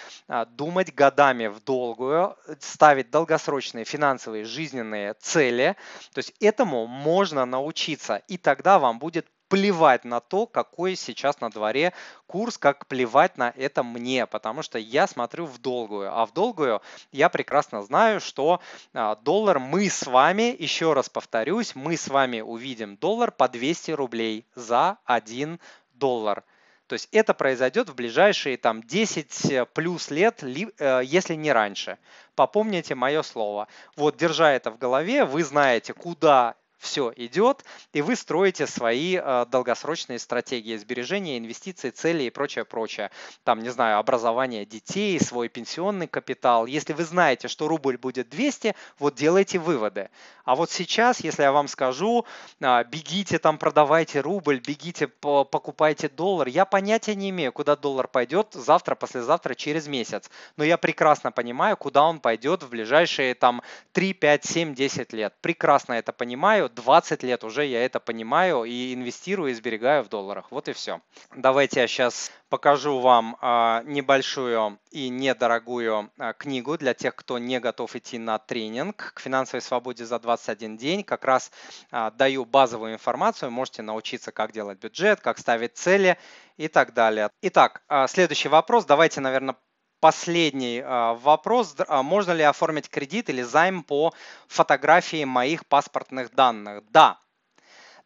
думать 0.51 0.93
годами 0.93 1.47
в 1.47 1.63
долгую, 1.63 2.35
ставить 2.59 3.09
долгосрочные 3.09 3.85
финансовые 3.85 4.45
жизненные 4.45 5.15
цели. 5.19 5.75
То 6.13 6.19
есть 6.19 6.33
этому 6.39 6.87
можно 6.87 7.45
научиться, 7.49 8.21
и 8.27 8.37
тогда 8.37 8.79
вам 8.79 8.99
будет 8.99 9.27
плевать 9.49 10.05
на 10.05 10.21
то, 10.21 10.45
какой 10.45 10.95
сейчас 10.95 11.41
на 11.41 11.49
дворе 11.49 11.91
курс, 12.27 12.57
как 12.57 12.85
плевать 12.87 13.37
на 13.37 13.51
это 13.57 13.83
мне, 13.83 14.25
потому 14.27 14.61
что 14.61 14.77
я 14.77 15.07
смотрю 15.07 15.45
в 15.45 15.57
долгую. 15.57 16.15
А 16.15 16.25
в 16.25 16.33
долгую 16.33 16.81
я 17.11 17.29
прекрасно 17.29 17.81
знаю, 17.81 18.21
что 18.21 18.61
а, 18.93 19.15
доллар 19.15 19.59
мы 19.59 19.89
с 19.89 20.05
вами, 20.05 20.55
еще 20.57 20.93
раз 20.93 21.09
повторюсь, 21.09 21.75
мы 21.75 21.97
с 21.97 22.07
вами 22.07 22.41
увидим 22.41 22.95
доллар 22.95 23.31
по 23.31 23.49
200 23.49 23.91
рублей 23.91 24.45
за 24.55 24.97
1 25.05 25.59
доллар. 25.95 26.43
То 26.85 26.93
есть 26.93 27.07
это 27.11 27.35
произойдет 27.35 27.89
в 27.89 27.95
ближайшие 27.95 28.57
там 28.57 28.81
10 28.81 29.69
плюс 29.73 30.09
лет, 30.09 30.43
э, 30.43 31.01
если 31.03 31.35
не 31.35 31.51
раньше. 31.51 31.99
Попомните 32.35 32.95
мое 32.95 33.21
слово. 33.21 33.67
Вот, 33.95 34.17
держа 34.17 34.53
это 34.53 34.71
в 34.71 34.77
голове, 34.79 35.23
вы 35.23 35.43
знаете, 35.43 35.93
куда 35.93 36.55
все 36.79 37.13
идет, 37.17 37.63
и 37.93 38.01
вы 38.01 38.15
строите 38.15 38.65
свои 38.65 39.17
э, 39.17 39.45
долгосрочные 39.51 40.17
стратегии 40.17 40.77
сбережения, 40.77 41.37
инвестиций, 41.37 41.91
цели 41.91 42.23
и 42.23 42.29
прочее, 42.29 42.65
прочее. 42.65 43.11
Там, 43.43 43.59
не 43.59 43.69
знаю, 43.69 43.99
образование 43.99 44.65
детей, 44.65 45.19
свой 45.19 45.49
пенсионный 45.49 46.07
капитал. 46.07 46.65
Если 46.65 46.93
вы 46.93 47.03
знаете, 47.03 47.49
что 47.49 47.67
рубль 47.67 47.97
будет 47.97 48.29
200, 48.29 48.75
вот 48.97 49.15
делайте 49.15 49.59
выводы. 49.59 50.09
А 50.45 50.55
вот 50.55 50.71
сейчас, 50.71 51.19
если 51.19 51.43
я 51.43 51.51
вам 51.51 51.67
скажу, 51.67 52.25
э, 52.61 52.83
бегите 52.85 53.39
там, 53.39 53.57
продавайте 53.57 54.21
рубль, 54.21 54.59
бегите, 54.59 55.07
по, 55.07 55.43
покупайте 55.43 56.07
доллар, 56.07 56.47
я 56.47 56.65
понятия 56.65 57.13
не 57.13 57.29
имею, 57.29 57.51
куда 57.51 57.75
доллар 57.75 58.07
пойдет 58.07 58.53
завтра, 58.53 58.95
послезавтра, 58.95 59.53
через 59.53 59.87
месяц. 59.87 60.29
Но 60.55 60.63
я 60.63 60.77
прекрасно 60.77 61.31
понимаю, 61.31 61.75
куда 61.75 62.03
он 62.03 62.19
пойдет 62.19 62.63
в 62.63 62.69
ближайшие 62.69 63.35
там 63.35 63.61
3, 63.91 64.13
5, 64.13 64.45
7, 64.45 64.75
10 64.75 65.13
лет. 65.13 65.33
Прекрасно 65.41 65.93
это 65.93 66.13
понимаю 66.13 66.68
20 66.75 67.23
лет 67.23 67.43
уже 67.43 67.65
я 67.65 67.83
это 67.83 67.99
понимаю 67.99 68.63
и 68.63 68.93
инвестирую 68.93 69.51
и 69.51 69.53
сберегаю 69.53 70.03
в 70.03 70.09
долларах. 70.09 70.51
Вот 70.51 70.67
и 70.67 70.73
все. 70.73 71.01
Давайте 71.35 71.81
я 71.81 71.87
сейчас 71.87 72.31
покажу 72.49 72.99
вам 72.99 73.37
а, 73.41 73.83
небольшую 73.85 74.79
и 74.91 75.09
недорогую 75.09 76.11
а, 76.17 76.33
книгу 76.33 76.77
для 76.77 76.93
тех, 76.93 77.15
кто 77.15 77.37
не 77.37 77.59
готов 77.59 77.95
идти 77.95 78.17
на 78.17 78.39
тренинг 78.39 79.13
к 79.13 79.19
финансовой 79.19 79.61
свободе 79.61 80.05
за 80.05 80.19
21 80.19 80.77
день. 80.77 81.03
Как 81.03 81.25
раз 81.25 81.51
а, 81.91 82.11
даю 82.11 82.45
базовую 82.45 82.93
информацию, 82.93 83.51
можете 83.51 83.81
научиться, 83.81 84.31
как 84.31 84.51
делать 84.51 84.79
бюджет, 84.79 85.21
как 85.21 85.37
ставить 85.37 85.77
цели 85.77 86.17
и 86.57 86.67
так 86.67 86.93
далее. 86.93 87.29
Итак, 87.41 87.81
следующий 88.07 88.49
вопрос. 88.49 88.85
Давайте, 88.85 89.21
наверное, 89.21 89.55
Последний 89.99 90.81
а, 90.85 91.13
вопрос. 91.15 91.75
А, 91.87 92.03
можно 92.03 92.31
ли 92.31 92.43
оформить 92.43 92.89
кредит 92.89 93.29
или 93.29 93.41
займ 93.41 93.83
по 93.83 94.13
фотографии 94.47 95.25
моих 95.25 95.65
паспортных 95.65 96.33
данных? 96.33 96.83
Да, 96.91 97.19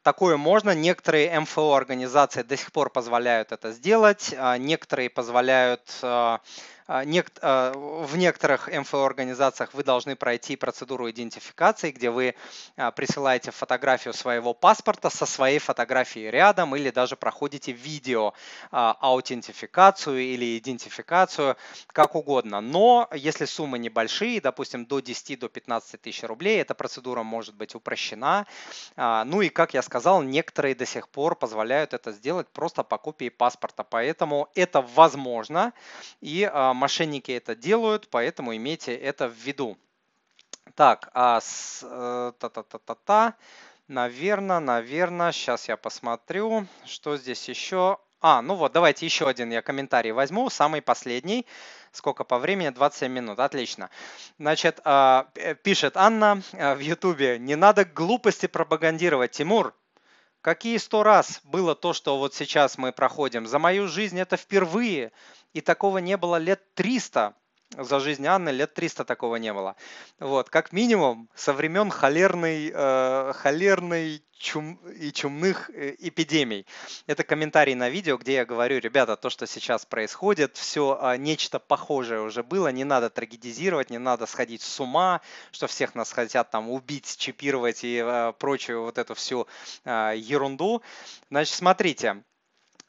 такое 0.02 0.38
можно. 0.38 0.74
Некоторые 0.74 1.40
МФО 1.40 1.76
организации 1.76 2.42
до 2.42 2.58
сих 2.58 2.72
пор 2.72 2.90
позволяют 2.90 3.52
это 3.52 3.72
сделать. 3.72 4.34
А, 4.38 4.58
некоторые 4.58 5.10
позволяют 5.12 6.00
в 6.88 8.16
некоторых 8.16 8.68
МФО-организациях 8.68 9.74
вы 9.74 9.84
должны 9.84 10.16
пройти 10.16 10.56
процедуру 10.56 11.10
идентификации, 11.10 11.92
где 11.92 12.10
вы 12.10 12.36
а, 12.76 12.92
присылаете 12.92 13.52
фотографию 13.52 14.14
своего 14.14 14.54
паспорта 14.54 15.10
со 15.10 15.26
своей 15.26 15.60
фотографией 15.60 16.30
рядом 16.30 16.76
или 16.76 16.90
даже 16.90 17.16
проходите 17.16 17.72
видео 17.72 18.34
аутентификацию 18.72 20.20
или 20.20 20.58
идентификацию, 20.58 21.56
как 21.88 22.16
угодно. 22.16 22.62
Но 22.62 23.10
если 23.14 23.46
суммы 23.46 23.80
небольшие, 23.80 24.42
допустим, 24.42 24.86
до 24.86 25.00
10 25.00 25.40
до 25.40 25.50
15 25.50 26.02
тысяч 26.02 26.24
рублей, 26.24 26.62
эта 26.62 26.74
процедура 26.74 27.24
может 27.24 27.56
быть 27.56 27.76
упрощена. 27.76 28.46
Ну 28.96 29.42
и, 29.42 29.50
как 29.50 29.74
я 29.74 29.82
сказал, 29.82 30.22
некоторые 30.22 30.76
до 30.76 30.86
сих 30.86 31.10
пор 31.10 31.36
позволяют 31.36 31.94
это 31.94 32.12
сделать 32.12 32.48
просто 32.50 32.84
по 32.84 32.98
копии 32.98 33.30
паспорта. 33.30 33.84
Поэтому 33.84 34.50
это 34.56 34.82
возможно. 34.82 35.74
И 36.22 36.50
мошенники 36.74 37.32
это 37.32 37.56
делают, 37.56 38.08
поэтому 38.10 38.56
имейте 38.56 38.96
это 38.96 39.28
в 39.28 39.34
виду. 39.34 39.78
Так, 40.76 41.10
а 41.14 41.40
с, 41.40 41.82
э, 41.84 42.32
та-та-та-та-та, 42.40 43.36
наверное, 43.88 44.60
наверное, 44.60 45.32
сейчас 45.32 45.68
я 45.68 45.78
посмотрю, 45.78 46.66
что 46.86 47.18
здесь 47.18 47.48
еще. 47.50 47.98
А, 48.22 48.42
ну 48.42 48.56
вот, 48.56 48.72
давайте 48.72 49.06
еще 49.06 49.28
один 49.28 49.52
я 49.52 49.62
комментарий 49.62 50.12
возьму, 50.12 50.50
самый 50.50 50.82
последний. 50.82 51.46
Сколько 51.92 52.24
по 52.24 52.40
времени? 52.40 52.70
27 52.70 53.12
минут. 53.12 53.40
Отлично. 53.40 53.90
Значит, 54.40 54.80
а, 54.84 55.28
пишет 55.62 55.96
Анна 55.98 56.42
э, 56.54 56.74
в 56.74 56.80
Ютубе, 56.80 57.38
не 57.38 57.56
надо 57.56 57.86
глупости 57.86 58.48
пропагандировать, 58.48 59.32
Тимур. 59.32 59.76
Какие 60.44 60.78
сто 60.78 61.04
раз 61.04 61.40
было 61.46 61.74
то, 61.74 61.94
что 61.94 62.18
вот 62.18 62.34
сейчас 62.34 62.78
мы 62.78 62.92
проходим? 62.92 63.48
За 63.48 63.60
мою 63.60 63.88
жизнь 63.88 64.20
это 64.20 64.36
впервые, 64.36 65.14
и 65.54 65.62
такого 65.62 66.00
не 66.00 66.18
было 66.18 66.38
лет 66.38 66.62
300 66.76 67.36
за 67.78 68.00
жизнь 68.00 68.26
Анны 68.28 68.50
лет 68.50 68.74
300 68.74 69.06
такого 69.06 69.38
не 69.38 69.54
было. 69.54 69.76
Вот, 70.20 70.50
как 70.50 70.72
минимум, 70.74 71.30
со 71.36 71.54
времен 71.54 71.90
холерной, 71.90 72.72
э, 72.74 73.34
холерной 73.36 74.24
чум 74.38 74.76
и 75.00 75.12
чумных 75.12 75.70
э, 75.70 75.96
эпидемий. 76.00 76.66
Это 77.08 77.24
комментарий 77.24 77.76
на 77.76 77.90
видео, 77.90 78.18
где 78.18 78.34
я 78.34 78.46
говорю, 78.46 78.80
ребята, 78.80 79.16
то, 79.16 79.30
что 79.30 79.48
сейчас 79.48 79.86
происходит, 79.86 80.56
все 80.58 81.00
э, 81.02 81.18
нечто 81.18 81.60
похожее 81.60 82.22
уже 82.22 82.44
было, 82.44 82.68
не 82.68 82.84
надо 82.84 83.10
трагедизировать, 83.10 83.90
не 83.90 84.00
надо 84.00 84.26
сходить 84.26 84.62
с 84.62 84.80
ума, 84.80 85.22
что 85.52 85.68
всех 85.68 85.96
нас 85.96 86.12
хотят 86.12 86.52
там 86.52 86.70
убить, 86.70 87.16
чипировать 87.18 87.84
и 87.84 88.04
э, 88.06 88.34
прочую 88.38 88.84
вот 88.84 88.98
эту 88.98 89.16
всю 89.16 89.48
э, 89.86 90.14
ерунду. 90.16 90.82
Значит, 91.30 91.56
смотрите, 91.56 92.10
а, 92.10 92.24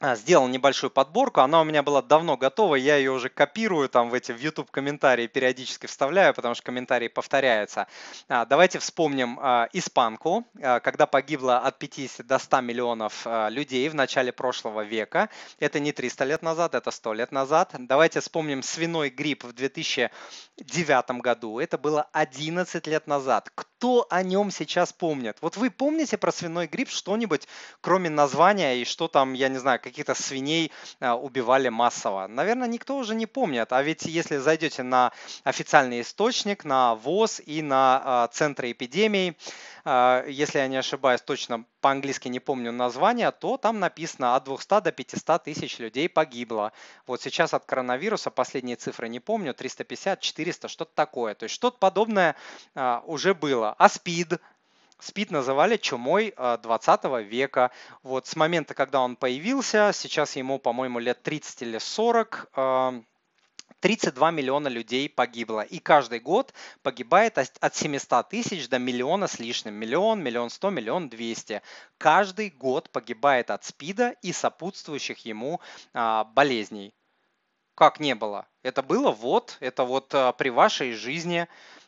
сделал 0.01 0.47
небольшую 0.47 0.91
подборку. 0.91 1.41
Она 1.41 1.61
у 1.61 1.63
меня 1.63 1.81
была 1.81 2.01
давно 2.01 2.37
готова, 2.37 2.75
я 2.75 2.97
ее 2.97 3.11
уже 3.11 3.29
копирую 3.29 3.89
там 3.89 4.09
в 4.09 4.13
эти 4.13 4.31
в 4.31 4.39
YouTube 4.39 4.69
комментарии 4.69 5.27
периодически 5.27 5.85
вставляю, 5.85 6.33
потому 6.33 6.53
что 6.53 6.63
комментарии 6.63 7.07
повторяются. 7.07 7.87
А, 8.27 8.45
давайте 8.45 8.79
вспомним 8.79 9.39
а, 9.41 9.69
испанку, 9.73 10.45
когда 10.55 11.05
погибло 11.05 11.59
от 11.59 11.79
50 11.79 12.25
до 12.25 12.37
100 12.39 12.61
миллионов 12.61 13.25
людей 13.49 13.87
в 13.89 13.95
начале 13.95 14.31
прошлого 14.31 14.81
века. 14.81 15.29
Это 15.59 15.79
не 15.79 15.91
300 15.91 16.25
лет 16.25 16.41
назад, 16.41 16.75
это 16.75 16.91
100 16.91 17.13
лет 17.13 17.31
назад. 17.31 17.71
Давайте 17.77 18.19
вспомним 18.19 18.63
свиной 18.63 19.09
грипп 19.09 19.43
в 19.43 19.53
2009 19.53 21.21
году. 21.21 21.59
Это 21.59 21.77
было 21.77 22.07
11 22.11 22.87
лет 22.87 23.07
назад. 23.07 23.51
Кто 23.55 24.07
о 24.09 24.23
нем 24.23 24.51
сейчас 24.51 24.91
помнит? 24.93 25.37
Вот 25.41 25.57
вы 25.57 25.69
помните 25.69 26.17
про 26.17 26.31
свиной 26.31 26.67
грипп 26.67 26.89
что-нибудь, 26.89 27.47
кроме 27.81 28.09
названия 28.09 28.77
и 28.77 28.85
что 28.85 29.07
там, 29.07 29.33
я 29.33 29.49
не 29.49 29.57
знаю, 29.57 29.79
каких-то 29.85 30.15
свиней 30.15 30.71
а, 30.99 31.15
убивали 31.15 31.69
массово. 31.69 32.27
Наверное, 32.27 32.67
никто 32.67 32.97
уже 32.97 33.13
не 33.13 33.27
помнит. 33.27 33.71
А 33.71 33.81
ведь 33.83 34.05
если 34.05 34.37
зайдете 34.37 34.83
на 34.83 35.11
официальный 35.43 36.01
источник, 36.01 36.65
на 36.65 36.95
ВОЗ 36.95 37.41
и 37.45 37.61
на 37.61 38.01
а, 38.03 38.27
центры 38.29 38.71
эпидемий, 38.71 39.37
а, 39.85 40.25
если 40.27 40.57
я 40.57 40.67
не 40.67 40.77
ошибаюсь, 40.77 41.21
точно 41.21 41.65
по-английски 41.81 42.27
не 42.29 42.39
помню 42.39 42.71
название, 42.71 43.31
то 43.31 43.57
там 43.57 43.79
написано 43.79 44.35
от 44.35 44.45
200 44.45 44.81
до 44.81 44.91
500 44.91 45.43
тысяч 45.43 45.77
людей 45.77 46.09
погибло. 46.09 46.71
Вот 47.05 47.21
сейчас 47.21 47.53
от 47.53 47.65
коронавируса, 47.65 48.31
последние 48.31 48.77
цифры 48.77 49.07
не 49.07 49.19
помню, 49.19 49.53
350, 49.53 50.19
400, 50.19 50.67
что-то 50.67 50.91
такое. 50.95 51.35
То 51.35 51.43
есть 51.43 51.53
что-то 51.53 51.77
подобное 51.77 52.35
уже 53.05 53.35
было. 53.35 53.75
А 53.77 53.87
СПИД, 53.87 54.41
СПИД 54.99 55.31
называли 55.31 55.77
чумой 55.77 56.33
20 56.37 56.99
а, 57.03 57.21
века. 57.21 57.71
Вот 58.01 58.27
с 58.27 58.35
момента, 58.35 58.73
когда 58.73 59.01
он 59.01 59.15
появился, 59.15 59.91
сейчас 59.93 60.35
ему, 60.35 60.57
по-моему, 60.57 60.99
лет 60.99 61.21
30 61.21 61.61
или 61.63 61.77
40, 61.77 62.49
32 63.81 64.27
а, 64.27 64.31
миллиона 64.31 64.69
людей 64.69 65.09
погибло. 65.09 65.61
И 65.61 65.79
каждый 65.79 66.19
год 66.19 66.53
погибает 66.81 67.37
от 67.37 67.75
700 67.75 68.29
тысяч 68.29 68.69
до 68.69 68.79
миллиона 68.79 69.27
с 69.27 69.39
лишним. 69.39 69.73
Миллион, 69.73 70.23
миллион 70.23 70.49
сто, 70.49 70.69
миллион 70.69 71.09
двести. 71.09 71.61
Каждый 71.97 72.49
год 72.49 72.89
погибает 72.89 73.51
от 73.51 73.65
СПИДа 73.65 74.15
и 74.21 74.31
сопутствующих 74.31 75.25
ему 75.25 75.59
а, 75.93 76.23
болезней. 76.23 76.93
Как 77.75 77.99
не 77.99 78.15
было? 78.15 78.47
Это 78.63 78.81
было 78.81 79.11
вот, 79.11 79.57
это 79.59 79.83
вот 79.83 80.15
при 80.37 80.49
вашей 80.49 80.93
жизни. 80.93 81.45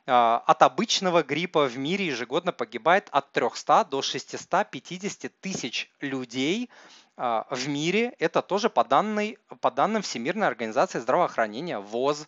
А, 0.09 0.41
от 0.45 0.61
обычного 0.61 1.21
гриппа 1.21 1.65
в 1.65 1.77
мире 1.77 2.05
ежегодно 2.07 2.53
погибает 2.53 3.09
от 3.11 3.31
300 3.33 3.85
до 3.85 4.01
650 4.01 5.31
тысяч 5.41 5.91
людей 5.99 6.69
а, 7.17 7.45
в 7.49 7.67
мире. 7.67 8.15
Это 8.17 8.41
тоже 8.41 8.69
по, 8.69 8.85
данной, 8.85 9.37
по 9.59 9.69
данным 9.69 10.01
Всемирной 10.01 10.47
организации 10.47 10.99
здравоохранения 10.99 11.79
ВОЗ. 11.79 12.27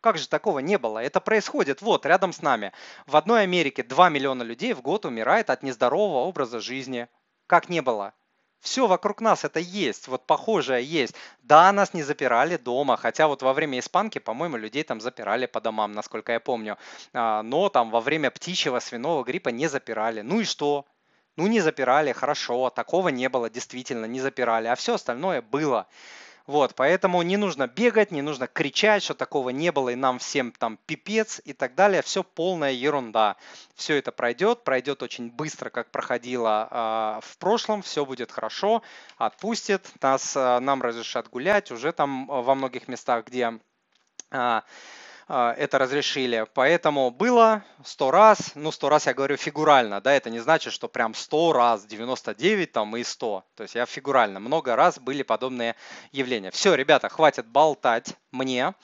Как 0.00 0.16
же 0.16 0.28
такого 0.28 0.60
не 0.60 0.78
было? 0.78 1.00
Это 1.00 1.20
происходит 1.20 1.82
вот 1.82 2.06
рядом 2.06 2.32
с 2.32 2.40
нами. 2.40 2.72
В 3.06 3.16
одной 3.16 3.42
Америке 3.42 3.82
2 3.82 4.10
миллиона 4.10 4.44
людей 4.44 4.72
в 4.72 4.80
год 4.80 5.04
умирает 5.04 5.50
от 5.50 5.64
нездорового 5.64 6.24
образа 6.24 6.60
жизни. 6.60 7.08
Как 7.48 7.68
не 7.68 7.82
было? 7.82 8.14
Все 8.60 8.86
вокруг 8.86 9.20
нас 9.20 9.44
это 9.44 9.60
есть, 9.60 10.08
вот 10.08 10.26
похожее 10.26 10.84
есть. 10.84 11.14
Да, 11.42 11.70
нас 11.72 11.94
не 11.94 12.02
запирали 12.02 12.56
дома, 12.56 12.96
хотя 12.96 13.28
вот 13.28 13.42
во 13.42 13.52
время 13.52 13.78
испанки, 13.78 14.18
по-моему, 14.18 14.56
людей 14.56 14.82
там 14.82 15.00
запирали 15.00 15.46
по 15.46 15.60
домам, 15.60 15.92
насколько 15.92 16.32
я 16.32 16.40
помню. 16.40 16.76
А, 17.12 17.42
но 17.42 17.68
там 17.68 17.90
во 17.90 18.00
время 18.00 18.30
птичьего 18.30 18.80
свиного 18.80 19.22
гриппа 19.24 19.50
не 19.50 19.68
запирали. 19.68 20.22
Ну 20.22 20.40
и 20.40 20.44
что? 20.44 20.86
Ну 21.36 21.46
не 21.46 21.60
запирали, 21.60 22.12
хорошо, 22.12 22.68
такого 22.70 23.10
не 23.10 23.28
было, 23.28 23.48
действительно, 23.48 24.06
не 24.06 24.20
запирали, 24.20 24.66
а 24.66 24.74
все 24.74 24.94
остальное 24.94 25.40
было. 25.40 25.86
Вот, 26.48 26.74
поэтому 26.74 27.20
не 27.20 27.36
нужно 27.36 27.68
бегать, 27.68 28.10
не 28.10 28.22
нужно 28.22 28.46
кричать, 28.46 29.02
что 29.02 29.12
такого 29.12 29.50
не 29.50 29.70
было, 29.70 29.90
и 29.90 29.94
нам 29.94 30.18
всем 30.18 30.50
там 30.50 30.78
пипец 30.86 31.42
и 31.44 31.52
так 31.52 31.74
далее. 31.74 32.00
Все 32.00 32.24
полная 32.24 32.72
ерунда. 32.72 33.36
Все 33.74 33.96
это 33.96 34.12
пройдет, 34.12 34.64
пройдет 34.64 35.02
очень 35.02 35.30
быстро, 35.30 35.68
как 35.68 35.90
проходило 35.90 36.66
э, 36.70 37.20
в 37.22 37.36
прошлом. 37.36 37.82
Все 37.82 38.06
будет 38.06 38.32
хорошо, 38.32 38.82
отпустит, 39.18 39.90
нас, 40.00 40.34
э, 40.36 40.58
нам 40.60 40.80
разрешат 40.80 41.28
гулять 41.28 41.70
уже 41.70 41.92
там 41.92 42.26
во 42.26 42.54
многих 42.54 42.88
местах, 42.88 43.26
где 43.26 43.42
э, 43.42 43.58
а, 44.30 44.64
это 45.28 45.78
разрешили. 45.78 46.46
Поэтому 46.54 47.10
было 47.10 47.62
100 47.84 48.10
раз, 48.10 48.52
ну 48.54 48.72
100 48.72 48.88
раз 48.88 49.06
я 49.06 49.14
говорю 49.14 49.36
фигурально, 49.36 50.00
да, 50.00 50.12
это 50.12 50.30
не 50.30 50.38
значит, 50.38 50.72
что 50.72 50.88
прям 50.88 51.14
100 51.14 51.52
раз, 51.52 51.84
99 51.84 52.72
там 52.72 52.96
и 52.96 53.04
100. 53.04 53.44
То 53.54 53.62
есть 53.62 53.74
я 53.74 53.84
фигурально, 53.86 54.40
много 54.40 54.74
раз 54.74 54.98
были 54.98 55.22
подобные 55.22 55.76
явления. 56.12 56.50
Все, 56.50 56.74
ребята, 56.74 57.08
хватит 57.08 57.46
болтать 57.46 58.14
мне. 58.32 58.74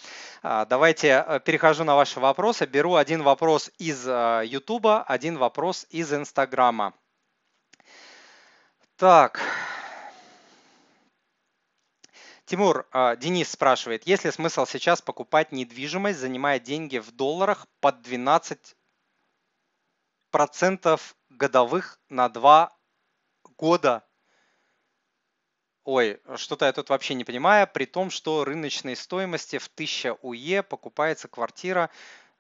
А, 0.43 0.67
давайте 0.67 1.25
э, 1.27 1.41
перехожу 1.41 1.85
на 1.85 1.97
ваши 1.97 2.21
вопросы. 2.21 2.67
Беру 2.67 2.97
один 2.97 3.23
вопрос 3.23 3.71
из 3.79 4.07
YouTube, 4.07 4.87
э, 4.87 5.05
один 5.07 5.39
вопрос 5.39 5.87
из 5.91 6.13
Инстаграма. 6.13 6.93
Так, 8.97 9.41
Тимур, 12.55 12.87
а, 12.93 13.17
Денис 13.17 13.51
спрашивает, 13.51 14.07
есть 14.07 14.25
ли 14.25 14.31
смысл 14.31 14.64
сейчас 14.64 15.03
покупать 15.03 15.51
недвижимость, 15.51 16.21
занимая 16.21 16.61
деньги 16.61 16.99
в 16.99 17.11
долларах 17.11 17.67
под 17.81 18.01
12 18.03 18.77
процентов 20.31 21.17
годовых 21.31 21.99
на 22.09 22.29
2 22.29 22.73
года? 23.57 24.05
Ой, 25.83 26.21
что-то 26.37 26.67
я 26.67 26.73
тут 26.73 26.90
вообще 26.90 27.14
не 27.14 27.25
понимаю, 27.25 27.67
при 27.67 27.87
том, 27.87 28.11
что 28.11 28.45
рыночной 28.45 28.95
стоимости 28.95 29.59
в 29.59 29.67
1000 29.67 30.14
УЕ 30.23 30.62
покупается 30.62 31.27
квартира 31.27 31.90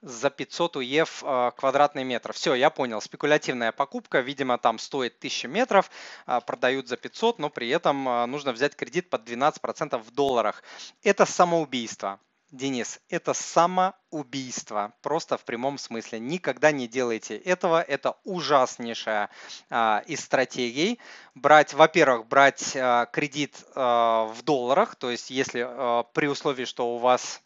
за 0.04 0.30
500 0.30 0.76
УЕФ 0.76 1.22
а, 1.24 1.50
квадратный 1.52 2.04
метр. 2.04 2.32
Все, 2.32 2.54
я 2.54 2.70
понял, 2.70 3.00
спекулятивная 3.00 3.72
покупка, 3.72 4.20
видимо, 4.20 4.58
там 4.58 4.78
стоит 4.78 5.16
1000 5.16 5.48
метров, 5.48 5.90
а, 6.26 6.40
продают 6.40 6.88
за 6.88 6.96
500, 6.96 7.38
но 7.38 7.50
при 7.50 7.68
этом 7.70 8.08
а, 8.08 8.26
нужно 8.26 8.52
взять 8.52 8.76
кредит 8.76 9.08
под 9.08 9.28
12% 9.28 9.98
в 9.98 10.10
долларах. 10.10 10.62
Это 11.02 11.24
самоубийство. 11.24 12.20
Денис, 12.54 13.00
это 13.08 13.34
самоубийство, 13.34 14.92
просто 15.02 15.36
в 15.36 15.44
прямом 15.44 15.76
смысле. 15.76 16.20
Никогда 16.20 16.70
не 16.70 16.86
делайте 16.86 17.36
этого, 17.36 17.82
это 17.82 18.16
ужаснейшая 18.22 19.28
а, 19.70 20.04
из 20.06 20.20
стратегий. 20.20 21.00
Брать, 21.34 21.74
во-первых, 21.74 22.28
брать 22.28 22.76
а, 22.76 23.06
кредит 23.06 23.64
а, 23.74 24.26
в 24.26 24.42
долларах, 24.42 24.94
то 24.94 25.10
есть 25.10 25.30
если 25.30 25.66
а, 25.66 26.04
при 26.04 26.28
условии, 26.28 26.64
что 26.64 26.94
у 26.94 26.98
вас 26.98 27.42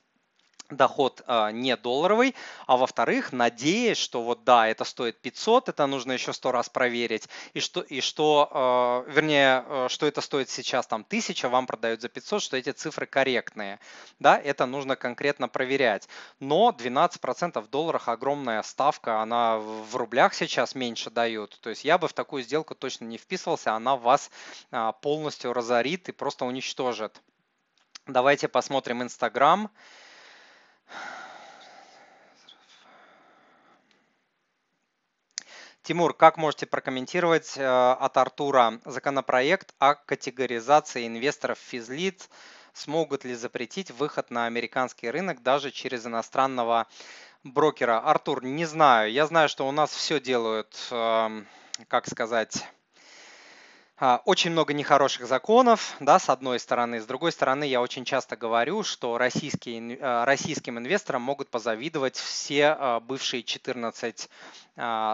доход 0.70 1.22
э, 1.26 1.50
не 1.52 1.76
долларовый, 1.76 2.34
а 2.66 2.76
во-вторых, 2.76 3.32
надеясь, 3.32 3.96
что 3.96 4.22
вот 4.22 4.44
да, 4.44 4.68
это 4.68 4.84
стоит 4.84 5.20
500, 5.20 5.70
это 5.70 5.86
нужно 5.86 6.12
еще 6.12 6.32
сто 6.32 6.52
раз 6.52 6.68
проверить, 6.68 7.28
и 7.54 7.60
что, 7.60 7.80
и 7.80 8.00
что 8.00 9.04
э, 9.06 9.10
вернее, 9.10 9.64
э, 9.66 9.86
что 9.88 10.06
это 10.06 10.20
стоит 10.20 10.50
сейчас 10.50 10.86
там 10.86 11.04
1000, 11.06 11.48
вам 11.48 11.66
продают 11.66 12.00
за 12.00 12.08
500, 12.08 12.42
что 12.42 12.56
эти 12.56 12.70
цифры 12.70 13.06
корректные, 13.06 13.80
да, 14.18 14.38
это 14.38 14.66
нужно 14.66 14.96
конкретно 14.96 15.48
проверять. 15.48 16.08
Но 16.40 16.74
12% 16.76 17.60
в 17.60 17.68
долларах 17.68 18.08
огромная 18.08 18.62
ставка, 18.62 19.22
она 19.22 19.58
в 19.58 19.96
рублях 19.96 20.34
сейчас 20.34 20.74
меньше 20.74 21.10
дают, 21.10 21.58
то 21.60 21.70
есть 21.70 21.84
я 21.84 21.98
бы 21.98 22.08
в 22.08 22.12
такую 22.12 22.42
сделку 22.42 22.74
точно 22.74 23.06
не 23.06 23.16
вписывался, 23.16 23.72
она 23.72 23.96
вас 23.96 24.30
э, 24.70 24.92
полностью 25.00 25.52
разорит 25.52 26.08
и 26.08 26.12
просто 26.12 26.44
уничтожит. 26.44 27.22
Давайте 28.06 28.48
посмотрим 28.48 29.02
Инстаграм. 29.02 29.70
Тимур, 35.88 36.12
как 36.12 36.36
можете 36.36 36.66
прокомментировать 36.66 37.56
э, 37.56 37.64
от 37.66 38.16
Артура 38.18 38.78
законопроект 38.84 39.74
о 39.78 39.94
категоризации 39.94 41.06
инвесторов 41.06 41.58
физлиц? 41.58 42.28
Смогут 42.74 43.24
ли 43.24 43.34
запретить 43.34 43.90
выход 43.90 44.30
на 44.30 44.44
американский 44.44 45.10
рынок 45.10 45.42
даже 45.42 45.70
через 45.70 46.04
иностранного 46.04 46.86
брокера? 47.42 48.00
Артур, 48.00 48.44
не 48.44 48.66
знаю. 48.66 49.10
Я 49.10 49.26
знаю, 49.26 49.48
что 49.48 49.66
у 49.66 49.72
нас 49.72 49.90
все 49.90 50.20
делают, 50.20 50.76
эм, 50.90 51.46
как 51.88 52.06
сказать, 52.06 52.64
очень 54.00 54.52
много 54.52 54.74
нехороших 54.74 55.26
законов, 55.26 55.96
да, 55.98 56.18
с 56.18 56.28
одной 56.28 56.60
стороны. 56.60 57.00
С 57.00 57.06
другой 57.06 57.32
стороны, 57.32 57.64
я 57.64 57.80
очень 57.80 58.04
часто 58.04 58.36
говорю, 58.36 58.84
что 58.84 59.18
российские, 59.18 59.98
а, 60.00 60.24
российским 60.24 60.78
инвесторам 60.78 61.22
могут 61.22 61.50
позавидовать 61.50 62.16
все 62.16 62.76
а, 62.78 63.00
бывшие 63.00 63.42
14 63.42 64.28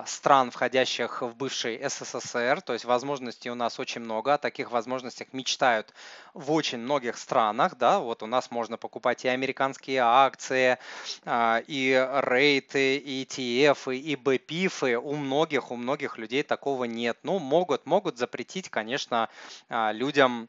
стран, 0.04 0.50
входящих 0.50 1.22
в 1.22 1.34
бывший 1.34 1.80
СССР. 1.88 2.60
То 2.60 2.74
есть 2.74 2.84
возможностей 2.84 3.50
у 3.50 3.54
нас 3.54 3.80
очень 3.80 4.02
много. 4.02 4.34
О 4.34 4.38
таких 4.38 4.70
возможностях 4.70 5.32
мечтают 5.32 5.94
в 6.34 6.52
очень 6.52 6.78
многих 6.78 7.16
странах. 7.16 7.76
Да. 7.76 8.00
Вот 8.00 8.22
у 8.22 8.26
нас 8.26 8.50
можно 8.50 8.76
покупать 8.76 9.24
и 9.24 9.28
американские 9.28 10.00
акции, 10.00 10.78
и 11.26 12.08
рейты, 12.22 12.96
и 12.96 13.24
ETF, 13.24 13.96
и 13.96 14.14
BPIF. 14.16 14.96
У 14.96 15.14
многих, 15.14 15.70
у 15.70 15.76
многих 15.76 16.18
людей 16.18 16.42
такого 16.42 16.84
нет. 16.84 17.18
Ну, 17.22 17.38
могут, 17.38 17.86
могут 17.86 18.18
запретить 18.18 18.68
конечно, 18.68 19.28
а, 19.68 19.92
людям 19.92 20.48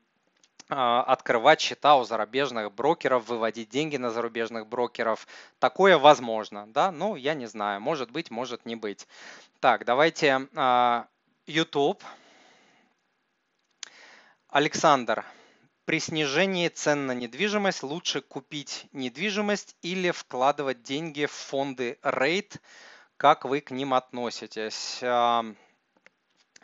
а, 0.70 1.04
открывать 1.04 1.62
счета 1.62 1.96
у 1.96 2.04
зарубежных 2.04 2.72
брокеров, 2.72 3.28
выводить 3.28 3.70
деньги 3.70 3.98
на 3.98 4.10
зарубежных 4.10 4.66
брокеров. 4.66 5.28
Такое 5.60 6.00
возможно, 6.00 6.66
да? 6.68 6.92
Ну, 6.92 7.16
я 7.16 7.36
не 7.36 7.46
знаю, 7.46 7.82
может 7.82 8.10
быть, 8.10 8.32
может 8.32 8.66
не 8.66 8.76
быть. 8.76 9.08
Так, 9.60 9.86
давайте 9.86 10.48
а, 10.56 11.06
YouTube. 11.46 12.04
Александр, 14.50 15.24
при 15.86 16.00
снижении 16.00 16.68
цен 16.68 17.06
на 17.06 17.14
недвижимость 17.14 17.84
лучше 17.84 18.22
купить 18.22 18.88
недвижимость 18.92 19.76
или 19.82 20.12
вкладывать 20.12 20.84
деньги 20.84 21.26
в 21.26 21.32
фонды 21.32 22.00
REIT? 22.02 22.60
Как 23.18 23.46
вы 23.46 23.62
к 23.62 23.72
ним 23.72 23.94
относитесь? 23.94 25.02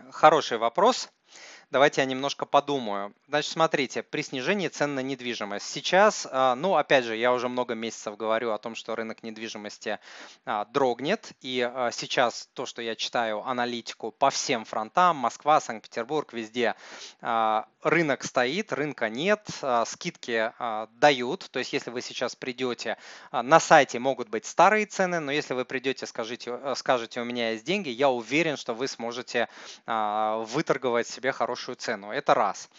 Хороший 0.10 0.58
вопрос. 0.58 1.10
Давайте 1.72 2.02
я 2.02 2.06
немножко 2.06 2.46
подумаю. 2.46 3.14
Значит, 3.30 3.54
смотрите, 3.54 4.04
при 4.04 4.24
снижении 4.24 4.68
цен 4.68 4.94
на 4.94 5.00
недвижимость. 5.00 5.66
Сейчас, 5.66 6.28
а, 6.30 6.54
ну, 6.56 6.76
опять 6.76 7.06
же, 7.06 7.16
я 7.16 7.32
уже 7.32 7.48
много 7.48 7.76
месяцев 7.76 8.18
говорю 8.18 8.52
о 8.52 8.58
том, 8.58 8.76
что 8.76 8.94
рынок 8.94 9.24
недвижимости 9.24 10.00
а, 10.44 10.66
дрогнет. 10.66 11.32
И 11.40 11.62
а, 11.62 11.92
сейчас 11.92 12.50
то, 12.56 12.66
что 12.66 12.82
я 12.82 12.98
читаю 12.98 13.48
аналитику 13.48 14.12
по 14.12 14.30
всем 14.32 14.66
фронтам, 14.66 15.16
Москва, 15.16 15.62
Санкт-Петербург, 15.62 16.34
везде, 16.34 16.76
рынок 17.22 18.24
стоит, 18.26 18.74
рынка 18.74 19.08
нет, 19.10 19.48
скидки 19.86 20.52
дают. 21.00 21.48
То 21.52 21.60
есть, 21.60 21.72
если 21.72 21.90
вы 21.90 22.02
сейчас 22.02 22.36
придете, 22.36 22.98
на 23.32 23.62
сайте 23.62 23.98
могут 24.00 24.28
быть 24.28 24.46
старые 24.46 24.88
цены, 24.88 25.20
но 25.20 25.32
если 25.32 25.54
вы 25.54 25.64
придете, 25.64 26.06
скажите, 26.06 26.76
скажете, 26.76 27.22
у 27.22 27.24
меня 27.24 27.52
есть 27.52 27.64
деньги, 27.64 27.90
я 27.90 28.10
уверен, 28.10 28.58
что 28.58 28.74
вы 28.74 28.88
сможете 28.88 29.48
выторговать 29.86 31.08
себе 31.08 31.32
хорошую 31.32 31.61
хорошую 31.62 31.76
цену. 31.76 32.12
Это 32.12 32.34
раз. 32.34 32.70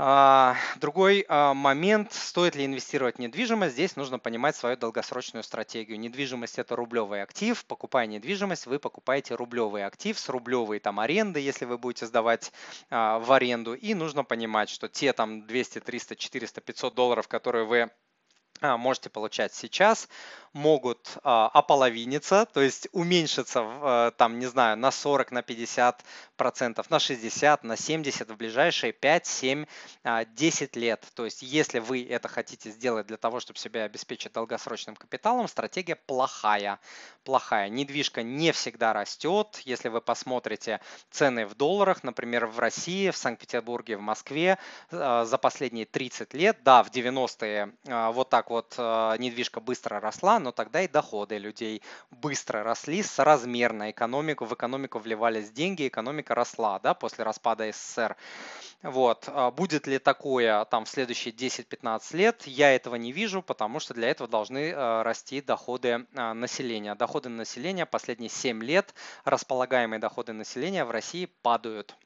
А, 0.00 0.54
другой 0.76 1.26
а, 1.28 1.54
момент, 1.54 2.12
стоит 2.12 2.54
ли 2.54 2.64
инвестировать 2.64 3.16
в 3.16 3.18
недвижимость, 3.18 3.72
здесь 3.72 3.96
нужно 3.96 4.20
понимать 4.20 4.54
свою 4.54 4.76
долгосрочную 4.76 5.42
стратегию. 5.42 5.98
Недвижимость 5.98 6.60
это 6.60 6.76
рублевый 6.76 7.20
актив, 7.22 7.64
покупая 7.64 8.06
недвижимость, 8.06 8.66
вы 8.66 8.78
покупаете 8.78 9.34
рублевый 9.34 9.84
актив 9.84 10.16
с 10.16 10.28
рублевой 10.28 10.78
там 10.78 11.00
аренды, 11.00 11.40
если 11.40 11.64
вы 11.64 11.78
будете 11.78 12.06
сдавать 12.06 12.52
а, 12.90 13.18
в 13.18 13.32
аренду. 13.32 13.74
И 13.74 13.94
нужно 13.94 14.22
понимать, 14.22 14.70
что 14.70 14.88
те 14.88 15.12
там 15.12 15.44
200, 15.44 15.80
300, 15.80 16.14
400, 16.14 16.60
500 16.60 16.94
долларов, 16.94 17.26
которые 17.26 17.64
вы 17.64 17.90
можете 18.60 19.08
получать 19.08 19.54
сейчас, 19.54 20.08
могут 20.52 21.18
а, 21.22 21.48
ополовиниться, 21.48 22.46
то 22.46 22.60
есть 22.60 22.88
уменьшиться, 22.92 23.60
а, 23.62 24.10
там, 24.12 24.38
не 24.38 24.46
знаю, 24.46 24.76
на 24.76 24.90
40, 24.90 25.30
на 25.30 25.42
50 25.42 26.04
процентов, 26.36 26.90
на 26.90 26.98
60, 26.98 27.64
на 27.64 27.76
70 27.76 28.30
в 28.30 28.36
ближайшие 28.36 28.92
5, 28.92 29.26
7, 29.26 29.66
10 30.34 30.76
лет. 30.76 31.06
То 31.14 31.24
есть 31.24 31.42
если 31.42 31.78
вы 31.78 32.06
это 32.08 32.28
хотите 32.28 32.70
сделать 32.70 33.06
для 33.06 33.16
того, 33.16 33.40
чтобы 33.40 33.58
себя 33.58 33.84
обеспечить 33.84 34.32
долгосрочным 34.32 34.96
капиталом, 34.96 35.48
стратегия 35.48 35.96
плохая. 35.96 36.78
Плохая. 37.24 37.68
Недвижка 37.68 38.22
не 38.22 38.52
всегда 38.52 38.92
растет. 38.92 39.60
Если 39.64 39.88
вы 39.88 40.00
посмотрите 40.00 40.80
цены 41.10 41.46
в 41.46 41.54
долларах, 41.54 42.02
например, 42.04 42.46
в 42.46 42.58
России, 42.58 43.10
в 43.10 43.16
Санкт-Петербурге, 43.16 43.96
в 43.96 44.00
Москве 44.00 44.58
а, 44.90 45.24
за 45.24 45.38
последние 45.38 45.84
30 45.86 46.34
лет, 46.34 46.58
да, 46.62 46.82
в 46.82 46.90
90-е 46.90 47.72
а, 47.88 48.12
вот 48.12 48.30
так 48.30 48.50
вот 48.50 48.76
недвижка 48.78 49.60
быстро 49.60 50.00
росла, 50.00 50.37
но 50.38 50.52
тогда 50.52 50.82
и 50.82 50.88
доходы 50.88 51.38
людей 51.38 51.82
быстро 52.10 52.62
росли, 52.62 53.02
соразмерно 53.02 53.90
экономику, 53.90 54.44
в 54.44 54.54
экономику 54.54 54.98
вливались 54.98 55.50
деньги, 55.50 55.88
экономика 55.88 56.34
росла 56.34 56.78
да, 56.78 56.94
после 56.94 57.24
распада 57.24 57.70
СССР. 57.70 58.16
Вот. 58.82 59.24
А 59.28 59.50
будет 59.50 59.86
ли 59.86 59.98
такое 59.98 60.64
там 60.66 60.84
в 60.84 60.88
следующие 60.88 61.34
10-15 61.34 62.16
лет, 62.16 62.46
я 62.46 62.74
этого 62.74 62.94
не 62.94 63.12
вижу, 63.12 63.42
потому 63.42 63.80
что 63.80 63.94
для 63.94 64.08
этого 64.08 64.28
должны 64.28 64.72
а, 64.72 65.02
расти 65.02 65.40
доходы 65.40 66.06
а, 66.14 66.34
населения. 66.34 66.94
Доходы 66.94 67.28
населения 67.28 67.86
последние 67.86 68.30
7 68.30 68.62
лет, 68.62 68.94
располагаемые 69.24 69.98
доходы 69.98 70.32
населения 70.32 70.84
в 70.84 70.90
России 70.90 71.26
падают. 71.42 71.96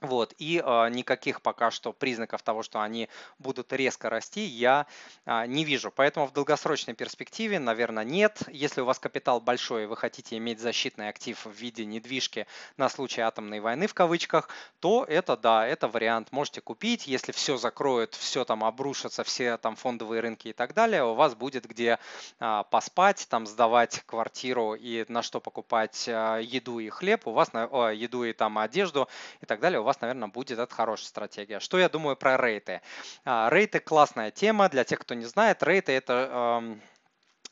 Вот, 0.00 0.34
и 0.38 0.62
э, 0.64 0.88
никаких 0.90 1.42
пока 1.42 1.70
что 1.70 1.92
признаков 1.92 2.42
того, 2.42 2.62
что 2.62 2.80
они 2.80 3.10
будут 3.38 3.70
резко 3.72 4.08
расти, 4.08 4.44
я 4.44 4.86
э, 5.26 5.46
не 5.46 5.62
вижу. 5.62 5.92
Поэтому 5.94 6.26
в 6.26 6.32
долгосрочной 6.32 6.94
перспективе, 6.94 7.58
наверное, 7.58 8.04
нет. 8.04 8.42
Если 8.48 8.80
у 8.80 8.86
вас 8.86 8.98
капитал 8.98 9.42
большой 9.42 9.82
и 9.82 9.86
вы 9.86 9.96
хотите 9.98 10.38
иметь 10.38 10.58
защитный 10.58 11.10
актив 11.10 11.38
в 11.44 11.50
виде 11.50 11.84
недвижки 11.84 12.46
на 12.78 12.88
случай 12.88 13.20
атомной 13.20 13.60
войны 13.60 13.86
в 13.86 13.92
кавычках, 13.92 14.48
то 14.80 15.04
это 15.04 15.36
да, 15.36 15.66
это 15.66 15.86
вариант. 15.86 16.32
Можете 16.32 16.62
купить, 16.62 17.06
если 17.06 17.32
все 17.32 17.58
закроют, 17.58 18.14
все 18.14 18.46
там 18.46 18.64
обрушится, 18.64 19.22
все 19.22 19.58
там 19.58 19.76
фондовые 19.76 20.20
рынки 20.22 20.48
и 20.48 20.52
так 20.54 20.72
далее, 20.72 21.04
у 21.04 21.12
вас 21.12 21.34
будет 21.34 21.66
где 21.66 21.98
э, 22.38 22.62
поспать, 22.70 23.26
там 23.28 23.46
сдавать 23.46 24.02
квартиру 24.06 24.74
и 24.74 25.04
на 25.08 25.22
что 25.22 25.40
покупать 25.40 26.08
э, 26.08 26.40
еду 26.42 26.78
и 26.78 26.88
хлеб, 26.88 27.26
у 27.26 27.32
вас 27.32 27.52
на, 27.52 27.68
э, 27.70 27.96
еду 27.96 28.24
и 28.24 28.32
там 28.32 28.58
одежду 28.58 29.06
и 29.42 29.46
так 29.46 29.60
далее, 29.60 29.80
у 29.80 29.89
вас 29.90 30.00
наверное, 30.00 30.28
будет 30.28 30.58
это 30.58 30.72
хорошая 30.72 31.08
стратегия. 31.08 31.60
Что 31.60 31.78
я 31.78 31.88
думаю 31.88 32.16
про 32.16 32.36
рейты? 32.36 32.80
А, 33.24 33.48
рейты 33.50 33.80
классная 33.80 34.30
тема. 34.30 34.68
Для 34.68 34.84
тех, 34.84 35.00
кто 35.00 35.14
не 35.14 35.24
знает, 35.24 35.62
рейты 35.62 35.92
это 35.92 36.62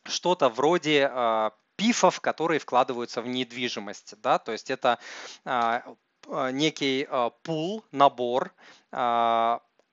что-то 0.05 0.49
вроде 0.49 1.11
а, 1.11 1.53
пифов, 1.77 2.21
которые 2.21 2.61
вкладываются 2.61 3.21
в 3.23 3.27
недвижимость. 3.27 4.15
Да? 4.21 4.39
То 4.39 4.53
есть 4.53 4.71
это 4.71 4.99
а, 5.45 5.83
некий 6.53 7.09
пул, 7.43 7.85
набор 7.91 8.53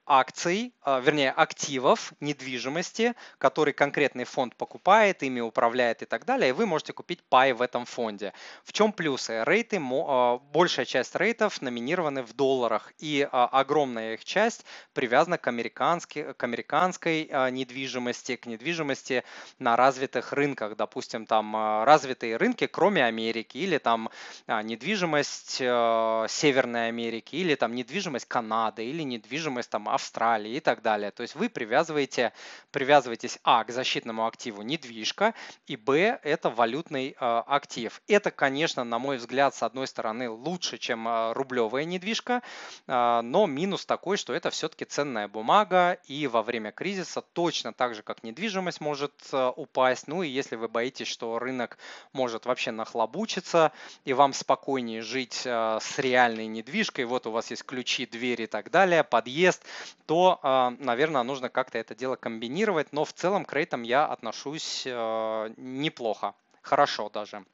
акций, 0.06 0.74
а, 0.82 1.00
вернее 1.00 1.32
активов 1.32 2.14
недвижимости, 2.20 3.16
который 3.38 3.74
конкретный 3.74 4.24
фонд 4.24 4.56
покупает, 4.56 5.24
ими 5.24 5.40
управляет 5.40 6.04
и 6.04 6.06
так 6.06 6.26
далее, 6.26 6.50
и 6.50 6.52
вы 6.52 6.66
можете 6.66 6.94
купить 6.94 7.24
пай 7.24 7.54
в 7.54 7.62
этом 7.62 7.86
фонде. 7.86 8.34
В 8.64 8.72
чем 8.72 8.92
плюсы? 8.92 9.44
Рейты, 9.46 9.82
а, 9.82 10.38
большая 10.38 10.86
часть 10.86 11.16
рейтов 11.16 11.62
номинированы 11.62 12.22
в 12.22 12.34
долларах, 12.34 12.94
и 13.00 13.28
а, 13.32 13.48
огромная 13.48 14.14
их 14.14 14.26
часть 14.26 14.66
привязана 14.94 15.38
к, 15.38 15.44
к 15.44 16.44
американской 16.44 17.30
недвижимости, 17.52 18.36
к 18.36 18.46
недвижимости 18.46 19.24
на 19.60 19.76
развитых 19.76 20.34
рынках. 20.34 20.76
Допустим, 20.76 21.26
там 21.26 21.84
развитые 21.84 22.38
рынки, 22.38 22.68
кроме 22.68 23.04
Америки, 23.06 23.58
или 23.58 23.78
там 23.78 24.10
недвижимость 24.48 25.56
Северной 25.56 26.88
Америки, 26.88 27.36
или 27.36 27.56
там 27.56 27.74
недвижимость 27.74 28.28
Канады, 28.28 28.86
или 28.86 29.04
недвижимость 29.04 29.70
там 29.70 29.90
Австралии 29.96 30.54
и 30.54 30.60
так 30.60 30.82
далее. 30.82 31.12
То 31.12 31.22
есть 31.22 31.36
вы 31.36 31.50
привязываете, 31.50 32.34
привязываетесь 32.72 33.40
а 33.44 33.64
к 33.64 33.72
защитному 33.72 34.28
активу 34.28 34.62
недвижка 34.62 35.34
и 35.68 35.76
б 35.76 36.20
это 36.24 36.50
валютный 36.50 37.12
э, 37.12 37.16
актив. 37.20 38.02
Это, 38.08 38.32
конечно, 38.32 38.84
на 38.84 39.00
мой 39.00 39.18
взгляд, 39.18 39.56
с 39.56 39.64
одной 39.64 39.88
стороны 39.88 40.30
лучше, 40.30 40.78
чем 40.78 41.08
э, 41.08 41.34
рублевая 41.34 41.86
недвижка, 41.86 42.42
э, 42.88 43.22
но 43.22 43.46
минус 43.48 43.86
такой, 43.86 44.18
что 44.18 44.34
это 44.34 44.50
все-таки 44.50 44.86
ценная 44.86 45.28
бумага 45.28 45.98
и 46.06 46.28
во 46.28 46.44
время 46.44 46.72
кризиса 46.72 47.22
точно 47.22 47.74
так 47.74 47.96
же, 47.96 48.04
как 48.04 48.24
недвижимость 48.24 48.82
может 48.82 49.14
упасть. 49.56 50.08
Ну 50.08 50.24
и 50.24 50.28
если 50.28 50.56
вы 50.56 50.68
боитесь, 50.68 51.08
что 51.08 51.40
рынок 51.40 51.78
может 52.14 52.46
вообще 52.46 52.72
нахлобучиться 52.72 53.72
и 54.04 54.14
вам 54.14 54.34
спокойнее 54.34 55.02
жить 55.02 55.42
с 55.46 56.00
реальной 56.00 56.48
недвижкой, 56.48 57.06
вот 57.06 57.28
у 57.28 57.32
вас 57.32 57.50
есть 57.52 57.64
ключи, 57.64 58.06
двери 58.06 58.44
и 58.44 58.48
так 58.48 58.72
далее, 58.72 59.04
подъезд, 59.04 59.64
то, 60.06 60.40
а, 60.42 60.74
наверное, 60.80 61.24
нужно 61.24 61.50
как-то 61.50 61.78
это 61.78 61.96
дело 61.96 62.16
комбинировать. 62.16 62.94
Но 62.94 63.06
в 63.06 63.14
целом 63.14 63.46
к 63.46 63.54
рейтам 63.54 63.84
я 63.84 64.06
отношусь 64.06 64.84
э, 64.86 65.54
неплохо, 65.58 66.36
хорошо 66.62 67.10
даже. 67.10 67.46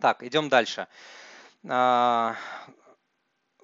Так, 0.00 0.22
идем 0.22 0.48
дальше. 0.48 0.86
А, 1.68 2.36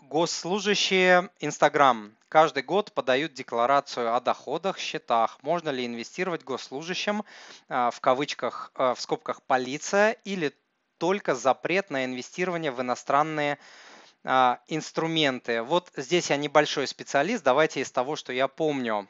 госслужащие 0.01 1.31
Инстаграм 1.40 2.12
каждый 2.29 2.62
год 2.62 2.93
подают 2.93 3.33
декларацию 3.33 4.14
о 4.14 4.20
доходах, 4.20 4.78
счетах. 4.78 5.39
Можно 5.43 5.70
ли 5.70 5.87
инвестировать 5.87 6.45
госслужащим 6.45 7.24
а, 7.68 7.91
в 7.91 8.01
кавычках, 8.01 8.72
в 8.74 8.97
скобках 8.99 9.43
полиция 9.43 10.12
или 10.24 10.55
только 10.99 11.35
запрет 11.35 11.91
на 11.91 12.05
инвестирование 12.05 12.72
в 12.72 12.80
иностранные 12.80 13.59
инструменты. 14.66 15.62
Вот 15.62 15.91
здесь 15.97 16.31
я 16.31 16.37
небольшой 16.37 16.87
специалист, 16.87 17.45
давайте 17.45 17.81
из 17.81 17.91
того, 17.93 18.16
что 18.16 18.33
я 18.33 18.49
помню, 18.49 19.09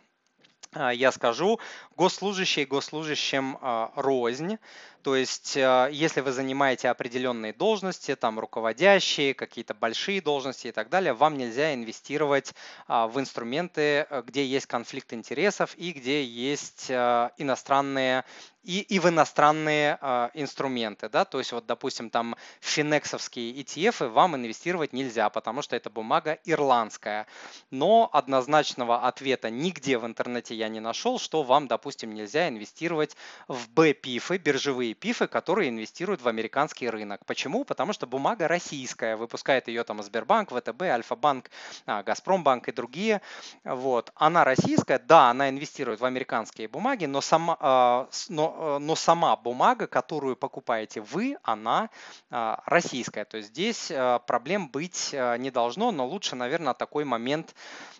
я 0.74 1.10
скажу, 1.10 1.58
госслужащие 1.96 2.66
госслужащим 2.66 3.58
рознь. 3.94 4.58
То 5.06 5.14
есть, 5.14 5.56
э, 5.56 5.88
если 5.92 6.20
вы 6.20 6.32
занимаете 6.32 6.88
определенные 6.88 7.52
должности, 7.52 8.16
там 8.16 8.40
руководящие, 8.40 9.34
какие-то 9.34 9.72
большие 9.72 10.20
должности 10.20 10.66
и 10.66 10.72
так 10.72 10.88
далее, 10.88 11.12
вам 11.12 11.38
нельзя 11.38 11.72
инвестировать 11.74 12.54
а, 12.88 13.06
в 13.06 13.20
инструменты, 13.20 14.08
э, 14.10 14.22
где 14.26 14.44
есть 14.44 14.66
конфликт 14.66 15.12
интересов 15.12 15.76
и 15.76 15.92
где 15.92 16.24
есть 16.24 16.86
э, 16.90 17.30
иностранные 17.38 18.24
и, 18.64 18.80
и 18.80 18.98
в 18.98 19.08
иностранные 19.08 19.96
инструменты, 20.34 21.08
да, 21.08 21.24
то 21.24 21.38
есть 21.38 21.52
вот, 21.52 21.66
допустим, 21.66 22.10
там 22.10 22.34
финексовские 22.58 23.52
ETF 23.52 24.08
вам 24.08 24.34
инвестировать 24.34 24.92
нельзя, 24.92 25.30
потому 25.30 25.62
что 25.62 25.76
это 25.76 25.88
бумага 25.88 26.40
ирландская, 26.44 27.28
но 27.70 28.10
однозначного 28.12 29.06
ответа 29.06 29.50
нигде 29.50 29.98
в 29.98 30.04
интернете 30.04 30.56
я 30.56 30.66
не 30.66 30.80
нашел, 30.80 31.20
что 31.20 31.44
вам, 31.44 31.68
допустим, 31.68 32.12
нельзя 32.12 32.48
инвестировать 32.48 33.16
в 33.46 33.70
B-пифы, 33.70 34.36
биржевые 34.38 34.95
пифы, 34.98 35.26
которые 35.26 35.70
инвестируют 35.70 36.22
в 36.22 36.28
американский 36.28 36.88
рынок. 36.88 37.24
Почему? 37.26 37.64
Потому 37.64 37.92
что 37.92 38.06
бумага 38.06 38.48
российская, 38.48 39.16
выпускает 39.16 39.68
ее 39.68 39.84
там 39.84 40.02
Сбербанк, 40.02 40.50
ВТБ, 40.50 40.82
Альфа-банк, 40.82 41.50
а, 41.86 42.02
Газпромбанк 42.02 42.68
и 42.68 42.72
другие. 42.72 43.20
Вот. 43.64 44.12
Она 44.14 44.44
российская, 44.44 44.98
да, 44.98 45.30
она 45.30 45.48
инвестирует 45.48 46.00
в 46.00 46.04
американские 46.04 46.68
бумаги, 46.68 47.06
но 47.06 47.20
сама, 47.20 47.56
а, 47.60 48.08
но, 48.28 48.56
э, 48.58 48.78
но 48.78 48.94
сама 48.96 49.36
бумага, 49.36 49.86
которую 49.86 50.36
покупаете 50.36 51.00
вы, 51.00 51.36
она 51.42 51.90
а, 52.30 52.62
российская. 52.66 53.24
То 53.24 53.36
есть 53.36 53.50
здесь 53.50 53.92
проблем 54.26 54.68
быть 54.68 55.12
не 55.12 55.50
должно, 55.50 55.92
но 55.92 56.06
лучше, 56.06 56.36
наверное, 56.36 56.74
такой 56.74 57.04
момент 57.04 57.54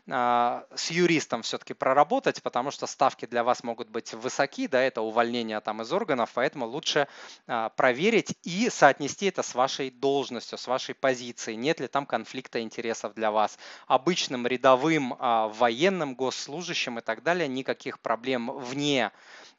с 0.09 0.91
юристом 0.91 1.43
все-таки 1.43 1.75
проработать, 1.75 2.43
потому 2.43 2.71
что 2.71 2.87
ставки 2.87 3.27
для 3.27 3.43
вас 3.43 3.65
могут 3.65 3.91
быть 3.91 4.15
высоки, 4.15 4.69
да, 4.69 4.81
это 4.81 5.03
увольнение 5.03 5.61
там 5.61 5.83
из 5.83 5.93
органов, 5.93 6.31
поэтому 6.35 6.67
лучше 6.67 7.09
а, 7.47 7.71
проверить 7.71 8.35
и 8.43 8.71
соотнести 8.71 9.27
это 9.27 9.43
с 9.43 9.55
вашей 9.55 9.91
должностью, 9.91 10.59
с 10.59 10.67
вашей 10.67 10.95
позицией. 10.95 11.57
Нет 11.57 11.81
ли 11.81 11.89
там 11.89 12.07
конфликта 12.07 12.61
интересов 12.61 13.15
для 13.15 13.31
вас. 13.31 13.59
Обычным 13.87 14.47
рядовым 14.47 15.17
а, 15.19 15.49
военным, 15.49 16.15
госслужащим 16.15 16.99
и 16.99 17.03
так 17.03 17.23
далее 17.23 17.49
никаких 17.49 18.01
проблем 18.01 18.51
вне 18.53 19.11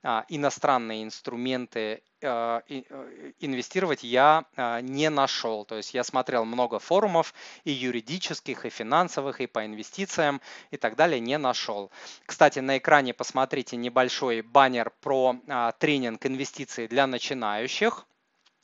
а, 0.04 0.26
иностранные 0.30 1.04
инструменты 1.04 2.02
а, 2.06 2.07
инвестировать 2.22 4.04
я 4.04 4.46
а, 4.56 4.82
не 4.82 5.10
нашел. 5.10 5.66
То 5.66 5.78
есть 5.78 5.94
я 5.94 6.04
смотрел 6.04 6.46
много 6.46 6.80
форумов 6.80 7.34
и 7.64 7.72
юридических, 7.72 8.66
и 8.66 8.70
финансовых, 8.70 9.42
и 9.42 9.48
по 9.48 9.66
инвестициям 9.66 10.42
и 10.72 10.78
так 10.78 10.96
далее, 10.96 11.20
не 11.20 11.38
нашел. 11.38 11.92
Кстати, 12.26 12.60
на 12.60 12.78
экране 12.78 13.14
посмотрите 13.14 13.78
небольшой 13.78 14.42
баннер 14.42 14.92
про 15.02 15.36
тренинг 15.80 16.26
инвестиций 16.26 16.88
для 16.88 17.08
начинающих. 17.08 18.08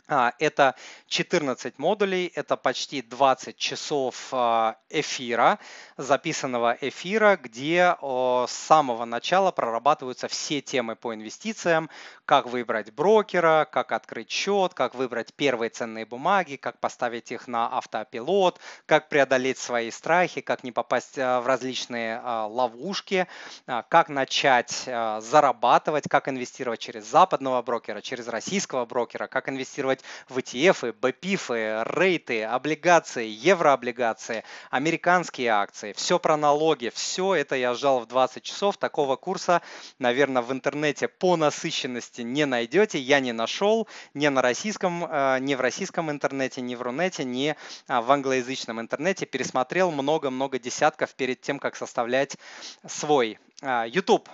А, 0.10 0.34
это 0.40 0.76
14 1.08 1.80
модулей, 1.80 2.30
это 2.36 2.58
почти 2.58 3.02
20 3.02 3.56
часов 3.56 4.28
а, 4.34 4.76
эфира, 4.90 5.60
записанного 5.96 6.78
эфира, 6.82 7.40
где 7.42 7.96
с 8.02 8.52
самого 8.52 9.06
начала 9.06 9.52
прорабатываются 9.52 10.28
все 10.28 10.60
темы 10.60 10.96
по 10.98 11.14
инвестициям, 11.14 11.90
как 12.26 12.48
выбрать 12.48 12.92
брокера, 12.92 13.66
как 13.72 13.94
открыть 13.94 14.30
счет, 14.30 14.74
как 14.74 14.94
выбрать 14.94 15.34
первые 15.34 15.70
ценные 15.70 16.06
бумаги, 16.06 16.58
как 16.58 16.80
поставить 16.80 17.32
их 17.32 17.48
на 17.48 17.78
автопилот, 17.78 18.60
как 18.86 19.08
преодолеть 19.08 19.58
свои 19.58 19.90
страхи, 19.90 20.42
как 20.42 20.66
не 20.66 20.74
попасть 20.74 21.18
а, 21.18 21.40
в 21.40 21.48
различные 21.48 22.20
ловушки, 22.24 23.28
как 23.66 24.10
начать 24.10 24.72
зарабатывать, 25.20 26.10
как 26.10 26.28
инвестировать 26.28 26.80
через 26.80 27.06
западного 27.06 27.62
брокера, 27.62 28.02
через 28.02 28.28
российского 28.28 28.86
брокера, 28.86 29.28
как 29.28 29.48
инвестировать 29.48 29.93
инвестировать 29.94 30.04
в 30.30 30.38
ETF, 30.38 30.96
BPIF, 31.00 31.84
рейты, 31.96 32.44
облигации, 32.44 33.28
еврооблигации, 33.28 34.44
американские 34.70 35.50
акции. 35.50 35.94
Все 35.94 36.20
про 36.20 36.38
налоги, 36.38 36.92
все 36.94 37.36
это 37.36 37.56
я 37.56 37.74
сжал 37.74 38.00
в 38.00 38.08
20 38.08 38.44
часов. 38.44 38.78
Такого 38.78 39.16
курса, 39.16 39.62
наверное, 40.00 40.42
в 40.42 40.52
интернете 40.52 41.08
по 41.08 41.36
насыщенности 41.36 42.22
не 42.22 42.46
найдете. 42.46 43.00
Я 43.00 43.20
не 43.20 43.34
нашел 43.34 43.88
ни 44.14 44.28
на 44.28 44.42
российском, 44.42 45.06
э, 45.06 45.40
ни 45.40 45.56
в 45.56 45.62
российском 45.62 46.10
интернете, 46.10 46.62
ни 46.62 46.76
в 46.76 46.82
Рунете, 46.82 47.24
ни 47.24 47.56
а, 47.88 48.02
в 48.02 48.12
англоязычном 48.12 48.80
интернете. 48.80 49.26
Пересмотрел 49.26 49.92
много-много 49.92 50.60
десятков 50.60 51.14
перед 51.16 51.42
тем, 51.42 51.60
как 51.60 51.76
составлять 51.76 52.38
свой 52.86 53.40
а, 53.62 53.86
YouTube. 53.86 54.30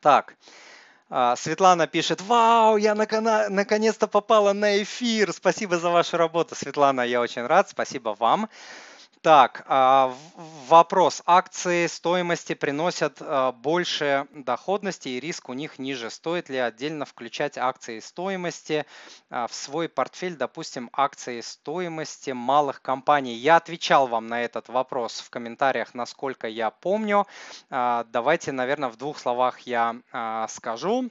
Так, 0.00 0.36
Светлана 1.36 1.86
пишет, 1.86 2.20
вау, 2.20 2.76
я 2.76 2.94
наконец-то 2.94 4.08
попала 4.08 4.52
на 4.52 4.82
эфир. 4.82 5.32
Спасибо 5.32 5.78
за 5.78 5.90
вашу 5.90 6.16
работу, 6.16 6.54
Светлана, 6.56 7.02
я 7.02 7.20
очень 7.20 7.46
рад. 7.46 7.70
Спасибо 7.70 8.16
вам. 8.18 8.48
Так, 9.26 9.64
а, 9.66 10.14
вопрос. 10.68 11.20
Акции 11.26 11.88
стоимости 11.88 12.54
приносят 12.54 13.16
а, 13.18 13.50
больше 13.50 14.28
доходности 14.32 15.08
и 15.08 15.18
риск 15.18 15.48
у 15.48 15.52
них 15.52 15.80
ниже. 15.80 16.10
Стоит 16.10 16.48
ли 16.48 16.58
отдельно 16.58 17.04
включать 17.04 17.58
акции 17.58 17.98
стоимости 17.98 18.86
а, 19.28 19.48
в 19.48 19.52
свой 19.52 19.88
портфель, 19.88 20.36
допустим, 20.36 20.90
акции 20.92 21.40
стоимости 21.40 22.30
малых 22.30 22.80
компаний? 22.82 23.34
Я 23.34 23.56
отвечал 23.56 24.06
вам 24.06 24.28
на 24.28 24.44
этот 24.44 24.68
вопрос 24.68 25.18
в 25.18 25.28
комментариях, 25.28 25.92
насколько 25.92 26.46
я 26.46 26.70
помню. 26.70 27.26
Давайте, 27.68 28.52
наверное, 28.52 28.90
в 28.90 28.96
двух 28.96 29.18
словах 29.18 29.58
я 29.62 29.96
скажу. 30.48 31.10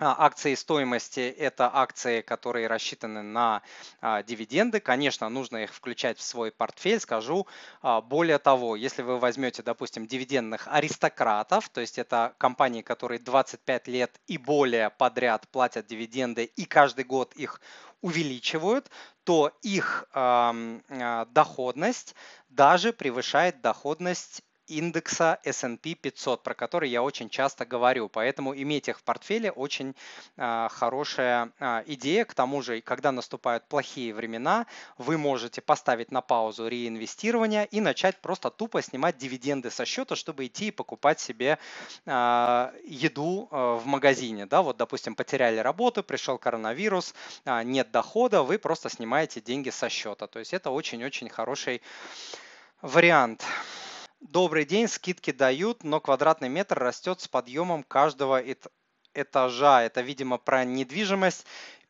А, 0.00 0.26
акции 0.26 0.54
стоимости– 0.54 1.20
это 1.38 1.68
акции, 1.74 2.20
которые 2.20 2.68
рассчитаны 2.68 3.22
на 3.22 3.62
а, 4.00 4.22
дивиденды. 4.22 4.78
Конечно, 4.78 5.28
нужно 5.28 5.64
их 5.64 5.74
включать 5.74 6.18
в 6.18 6.22
свой 6.22 6.52
портфель. 6.52 7.00
Скажу 7.00 7.48
а, 7.82 8.00
более 8.00 8.38
того, 8.38 8.76
если 8.76 9.02
вы 9.02 9.18
возьмете, 9.18 9.64
допустим, 9.64 10.06
дивидендных 10.06 10.68
аристократов, 10.68 11.68
то 11.70 11.80
есть 11.80 11.98
это 11.98 12.32
компании, 12.38 12.82
которые 12.82 13.18
25 13.18 13.88
лет 13.88 14.20
и 14.28 14.38
более 14.38 14.90
подряд 14.90 15.48
платят 15.48 15.88
дивиденды 15.88 16.44
и 16.44 16.64
каждый 16.64 17.04
год 17.04 17.32
их 17.34 17.60
увеличивают, 18.00 18.92
то 19.24 19.50
их 19.62 20.08
доходность 20.14 22.14
даже 22.48 22.92
превышает 22.92 23.60
доходность 23.60 24.44
индекса 24.68 25.38
S&P 25.44 25.94
500, 25.94 26.42
про 26.42 26.54
который 26.54 26.90
я 26.90 27.02
очень 27.02 27.28
часто 27.28 27.66
говорю. 27.66 28.08
Поэтому 28.08 28.54
иметь 28.54 28.88
их 28.88 28.98
в 28.98 29.02
портфеле 29.02 29.50
очень 29.50 29.94
а, 30.36 30.68
хорошая 30.68 31.50
а, 31.58 31.82
идея. 31.86 32.24
К 32.24 32.34
тому 32.34 32.62
же, 32.62 32.80
когда 32.80 33.12
наступают 33.12 33.64
плохие 33.68 34.14
времена, 34.14 34.66
вы 34.98 35.18
можете 35.18 35.60
поставить 35.60 36.10
на 36.12 36.20
паузу 36.20 36.68
реинвестирование 36.68 37.66
и 37.66 37.80
начать 37.80 38.18
просто 38.18 38.50
тупо 38.50 38.82
снимать 38.82 39.16
дивиденды 39.18 39.70
со 39.70 39.84
счета, 39.84 40.16
чтобы 40.16 40.46
идти 40.46 40.68
и 40.68 40.70
покупать 40.70 41.20
себе 41.20 41.58
а, 42.06 42.72
еду 42.84 43.48
в 43.50 43.82
магазине. 43.84 44.46
Да, 44.46 44.62
вот, 44.62 44.76
допустим, 44.76 45.14
потеряли 45.14 45.58
работу, 45.58 46.02
пришел 46.02 46.38
коронавирус, 46.38 47.14
нет 47.64 47.90
дохода, 47.90 48.42
вы 48.42 48.58
просто 48.58 48.88
снимаете 48.88 49.40
деньги 49.40 49.70
со 49.70 49.88
счета. 49.88 50.26
То 50.26 50.38
есть 50.38 50.52
это 50.52 50.70
очень-очень 50.70 51.28
хороший 51.28 51.82
вариант. 52.82 53.44
Добрый 54.20 54.64
день, 54.64 54.88
скидки 54.88 55.30
дают, 55.30 55.84
но 55.84 56.00
квадратный 56.00 56.48
метр 56.48 56.76
растет 56.76 57.20
с 57.20 57.28
подъемом 57.28 57.84
каждого 57.84 58.42
этажа. 59.14 59.82
Это, 59.82 60.00
видимо, 60.00 60.38
про 60.38 60.64
недвижимость 60.64 61.46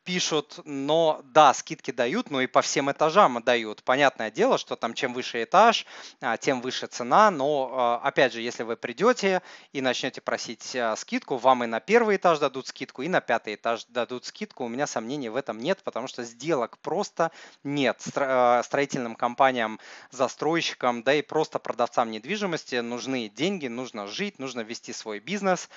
пишут, 0.09 0.61
но 0.65 1.21
да, 1.23 1.53
скидки 1.53 1.91
дают, 1.91 2.31
но 2.31 2.41
и 2.41 2.47
по 2.47 2.63
всем 2.63 2.91
этажам 2.91 3.43
дают. 3.43 3.83
Понятное 3.83 4.31
дело, 4.31 4.57
что 4.57 4.75
там 4.75 4.95
чем 4.95 5.13
выше 5.13 5.43
этаж, 5.43 5.85
а, 6.19 6.35
тем 6.35 6.61
выше 6.61 6.87
цена, 6.87 7.29
но 7.29 7.69
а, 7.71 8.01
опять 8.03 8.33
же, 8.33 8.41
если 8.41 8.63
вы 8.63 8.75
придете 8.75 9.43
и 9.71 9.81
начнете 9.81 10.19
просить 10.19 10.75
а, 10.75 10.95
скидку, 10.95 11.37
вам 11.37 11.63
и 11.63 11.67
на 11.67 11.79
первый 11.79 12.15
этаж 12.15 12.39
дадут 12.39 12.65
скидку, 12.65 13.03
и 13.03 13.07
на 13.07 13.21
пятый 13.21 13.53
этаж 13.53 13.85
дадут 13.85 14.25
скидку. 14.25 14.63
У 14.63 14.67
меня 14.67 14.87
сомнений 14.87 15.29
в 15.29 15.35
этом 15.35 15.59
нет, 15.59 15.83
потому 15.83 16.07
что 16.07 16.23
сделок 16.23 16.79
просто 16.79 17.29
нет. 17.63 18.01
Строительным 18.01 19.13
компаниям, 19.13 19.79
застройщикам, 20.09 21.03
да 21.03 21.13
и 21.13 21.21
просто 21.21 21.59
продавцам 21.59 22.09
недвижимости 22.09 22.77
нужны 22.77 23.29
деньги, 23.29 23.67
нужно 23.67 24.07
жить, 24.07 24.39
нужно 24.39 24.61
вести 24.61 24.91
свой 24.91 25.19
бизнес, 25.19 25.69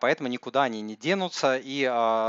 поэтому 0.00 0.28
никуда 0.28 0.64
они 0.64 0.80
не 0.80 0.96
денутся, 0.96 1.56
и 1.62 1.84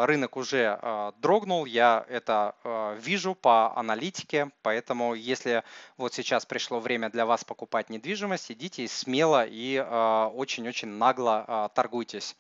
рынок 0.06 0.38
уже 0.38 0.80
дрогнул, 1.18 1.39
дрогнул, 1.40 1.66
я 1.66 2.06
это 2.10 2.56
э, 2.64 2.98
вижу 3.00 3.34
по 3.34 3.74
аналитике, 3.78 4.52
поэтому 4.62 5.14
если 5.14 5.64
вот 5.98 6.14
сейчас 6.14 6.46
пришло 6.46 6.80
время 6.80 7.10
для 7.10 7.26
вас 7.26 7.46
покупать 7.46 7.90
недвижимость, 7.90 8.52
идите 8.52 8.88
смело 8.88 9.46
и 9.46 9.76
э, 9.76 10.30
очень-очень 10.34 10.90
нагло 10.90 11.46
э, 11.48 11.70
торгуйтесь. 11.74 12.36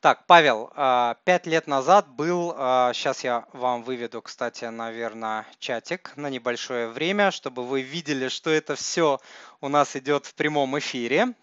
Так, 0.00 0.26
Павел, 0.26 0.70
а, 0.76 1.16
пять 1.24 1.46
лет 1.46 1.66
назад 1.66 2.06
был, 2.06 2.52
сейчас 2.92 3.24
а, 3.24 3.26
я 3.26 3.44
вам 3.52 3.82
выведу, 3.82 4.20
кстати, 4.20 4.66
наверное, 4.66 5.46
чатик 5.58 6.12
на 6.16 6.28
небольшое 6.28 6.88
время, 6.88 7.30
чтобы 7.30 7.64
вы 7.64 7.80
видели, 7.80 8.28
что 8.28 8.50
это 8.50 8.76
все 8.76 9.20
у 9.62 9.68
нас 9.68 9.96
идет 9.96 10.26
в 10.26 10.34
прямом 10.34 10.78
эфире. 10.78 11.34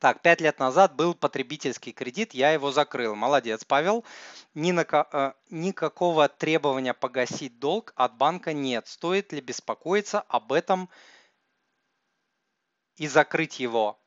Так, 0.00 0.22
пять 0.22 0.40
лет 0.40 0.60
назад 0.60 0.94
был 0.94 1.14
потребительский 1.14 1.92
кредит, 1.92 2.32
я 2.32 2.52
его 2.52 2.70
закрыл. 2.70 3.16
Молодец, 3.16 3.64
Павел. 3.64 4.04
Ни 4.54 4.70
на, 4.70 4.86
э, 4.90 5.32
никакого 5.50 6.28
требования 6.28 6.94
погасить 6.94 7.58
долг 7.58 7.92
от 7.96 8.16
банка 8.16 8.52
нет. 8.52 8.86
Стоит 8.86 9.32
ли 9.32 9.40
беспокоиться 9.40 10.20
об 10.28 10.52
этом 10.52 10.88
и 12.96 13.08
закрыть 13.08 13.58
его? 13.58 13.98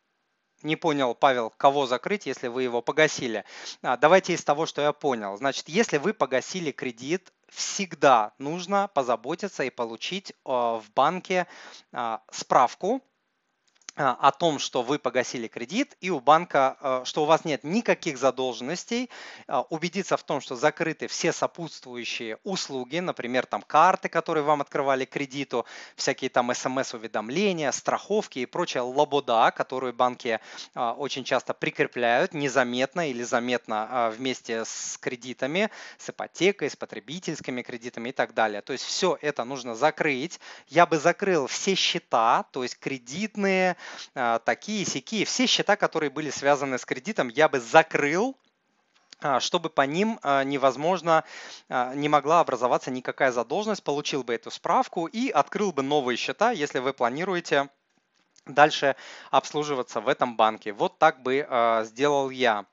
Не 0.63 0.75
понял, 0.75 1.15
Павел, 1.15 1.49
кого 1.49 1.87
закрыть, 1.87 2.25
если 2.25 2.47
вы 2.47 2.63
его 2.63 2.81
погасили. 2.81 3.43
А, 3.81 3.97
давайте 3.97 4.33
из 4.33 4.43
того, 4.43 4.65
что 4.65 4.81
я 4.81 4.93
понял. 4.93 5.35
Значит, 5.35 5.67
если 5.67 5.97
вы 5.97 6.13
погасили 6.13 6.71
кредит, 6.71 7.33
всегда 7.49 8.33
нужно 8.37 8.87
позаботиться 8.87 9.63
и 9.63 9.69
получить 9.69 10.31
э, 10.31 10.33
в 10.45 10.85
банке 10.95 11.47
э, 11.91 12.17
справку 12.31 13.01
о 13.95 14.31
том, 14.31 14.57
что 14.59 14.83
вы 14.83 14.99
погасили 14.99 15.47
кредит 15.47 15.97
и 15.99 16.09
у 16.09 16.19
банка, 16.19 16.77
а, 16.79 17.05
что 17.05 17.23
у 17.23 17.25
вас 17.25 17.43
нет 17.43 17.63
никаких 17.63 18.17
задолженностей, 18.17 19.09
а, 19.47 19.61
убедиться 19.63 20.15
в 20.15 20.23
том, 20.23 20.39
что 20.39 20.55
закрыты 20.55 21.07
все 21.07 21.33
сопутствующие 21.33 22.37
услуги, 22.43 22.99
например, 22.99 23.45
там 23.45 23.61
карты, 23.61 24.07
которые 24.07 24.43
вам 24.43 24.61
открывали 24.61 25.03
кредиту, 25.03 25.65
всякие 25.95 26.29
там 26.29 26.53
смс-уведомления, 26.53 27.71
страховки 27.71 28.39
и 28.39 28.45
прочая 28.45 28.83
лобода, 28.83 29.51
которую 29.51 29.93
банки 29.93 30.39
очень 30.73 31.23
часто 31.23 31.53
прикрепляют 31.53 32.33
незаметно 32.33 33.09
или 33.09 33.23
заметно 33.23 34.13
вместе 34.15 34.63
с 34.65 34.97
кредитами, 34.99 35.69
с 35.97 36.09
ипотекой, 36.09 36.69
с 36.69 36.75
потребительскими 36.75 37.61
кредитами 37.61 38.09
и 38.09 38.11
так 38.13 38.33
далее. 38.33 38.61
То 38.61 38.73
есть 38.73 38.85
все 38.85 39.17
это 39.21 39.43
нужно 39.43 39.75
закрыть. 39.75 40.39
Я 40.67 40.85
бы 40.85 40.97
закрыл 40.97 41.47
все 41.47 41.75
счета, 41.75 42.45
то 42.51 42.63
есть 42.63 42.77
кредитные, 42.79 43.71
а, 43.71 43.80
такие, 44.13 44.85
сякие. 44.85 45.25
Все 45.25 45.45
счета, 45.45 45.75
которые 45.75 46.09
были 46.09 46.29
связаны 46.29 46.77
с 46.77 46.85
кредитом, 46.85 47.29
я 47.29 47.49
бы 47.49 47.59
закрыл, 47.59 48.37
а, 49.23 49.39
чтобы 49.39 49.69
по 49.69 49.81
ним 49.81 50.19
а, 50.23 50.43
невозможно, 50.43 51.23
не 51.69 52.09
могла 52.09 52.39
образоваться 52.39 52.89
никакая 52.89 53.31
задолженность, 53.31 53.83
получил 53.83 54.23
бы 54.23 54.33
эту 54.33 54.49
справку 54.49 55.05
и 55.05 55.29
открыл 55.29 55.71
бы 55.71 55.83
новые 55.83 56.17
счета, 56.17 56.51
если 56.51 56.79
вы 56.79 56.93
планируете 56.93 57.69
дальше 58.45 58.95
обслуживаться 59.29 60.01
в 60.01 60.07
этом 60.07 60.35
банке. 60.35 60.73
Вот 60.73 60.97
так 60.97 61.21
бы 61.21 61.47
сделал 61.85 62.31
я. 62.31 62.65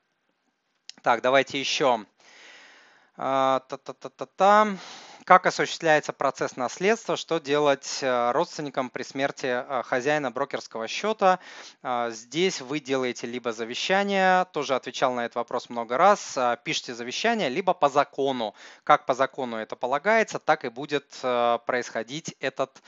Так, 1.03 1.21
давайте 1.21 1.59
еще. 1.59 2.05
Та-та-та-та-та 3.15 4.77
как 5.29 5.45
осуществляется 5.45 6.11
процесс 6.11 6.55
наследства, 6.55 7.15
что 7.15 7.37
делать 7.37 7.99
э, 8.01 8.31
родственникам 8.31 8.89
при 8.89 9.03
смерти 9.03 9.45
э, 9.45 9.83
хозяина 9.83 10.31
брокерского 10.31 10.87
счета. 10.87 11.37
Э, 11.83 12.09
здесь 12.11 12.61
вы 12.61 12.79
делаете 12.79 13.27
либо 13.27 13.51
завещание, 13.51 14.45
тоже 14.45 14.73
отвечал 14.73 15.13
на 15.13 15.25
этот 15.25 15.35
вопрос 15.35 15.69
много 15.69 15.97
раз, 15.97 16.35
пишите 16.63 16.95
завещание, 16.95 17.47
либо 17.47 17.75
по 17.75 17.89
закону. 17.89 18.55
Как 18.83 19.05
по 19.05 19.13
закону 19.13 19.57
это 19.57 19.75
полагается, 19.75 20.39
так 20.39 20.65
и 20.65 20.69
будет 20.69 21.05
происходить 21.21 22.35
этот 22.39 22.81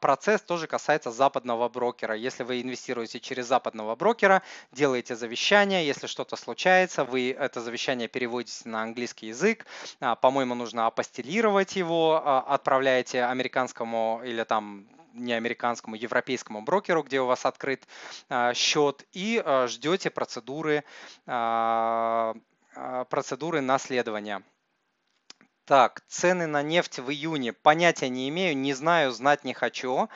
процесс. 0.00 0.42
Тоже 0.42 0.66
касается 0.66 1.12
западного 1.12 1.68
брокера. 1.68 2.16
Если 2.16 2.42
вы 2.42 2.60
инвестируете 2.60 3.20
через 3.20 3.46
западного 3.46 3.94
брокера, 3.94 4.42
делаете 4.72 5.14
завещание, 5.14 5.86
если 5.86 6.08
что-то 6.08 6.34
случается, 6.34 7.04
вы 7.04 7.30
это 7.30 7.60
завещание 7.60 8.08
переводите 8.08 8.68
на 8.68 8.82
английский 8.82 9.28
язык, 9.28 9.64
по-моему, 10.20 10.56
нужно 10.56 10.86
апостелировать, 10.86 11.67
делаете 11.68 11.80
его, 11.80 12.22
а, 12.24 12.40
отправляете 12.40 13.24
американскому 13.24 14.22
или 14.24 14.44
там 14.44 14.86
не 15.14 15.32
американскому, 15.32 15.96
европейскому 15.96 16.62
брокеру, 16.62 17.02
где 17.02 17.20
у 17.20 17.26
вас 17.26 17.44
открыт 17.44 17.86
а, 18.28 18.54
счет, 18.54 19.04
и 19.12 19.42
а, 19.44 19.66
ждете 19.66 20.10
процедуры, 20.10 20.84
процедуры 23.10 23.60
наследования. 23.60 24.42
Так, 25.64 26.02
цены 26.08 26.46
на 26.46 26.62
нефть 26.62 27.00
в 27.00 27.10
июне. 27.10 27.52
Понятия 27.52 28.08
не 28.08 28.28
имею, 28.28 28.56
не 28.56 28.72
знаю, 28.72 29.10
знать 29.10 29.44
не 29.44 29.52
хочу. 29.52 30.08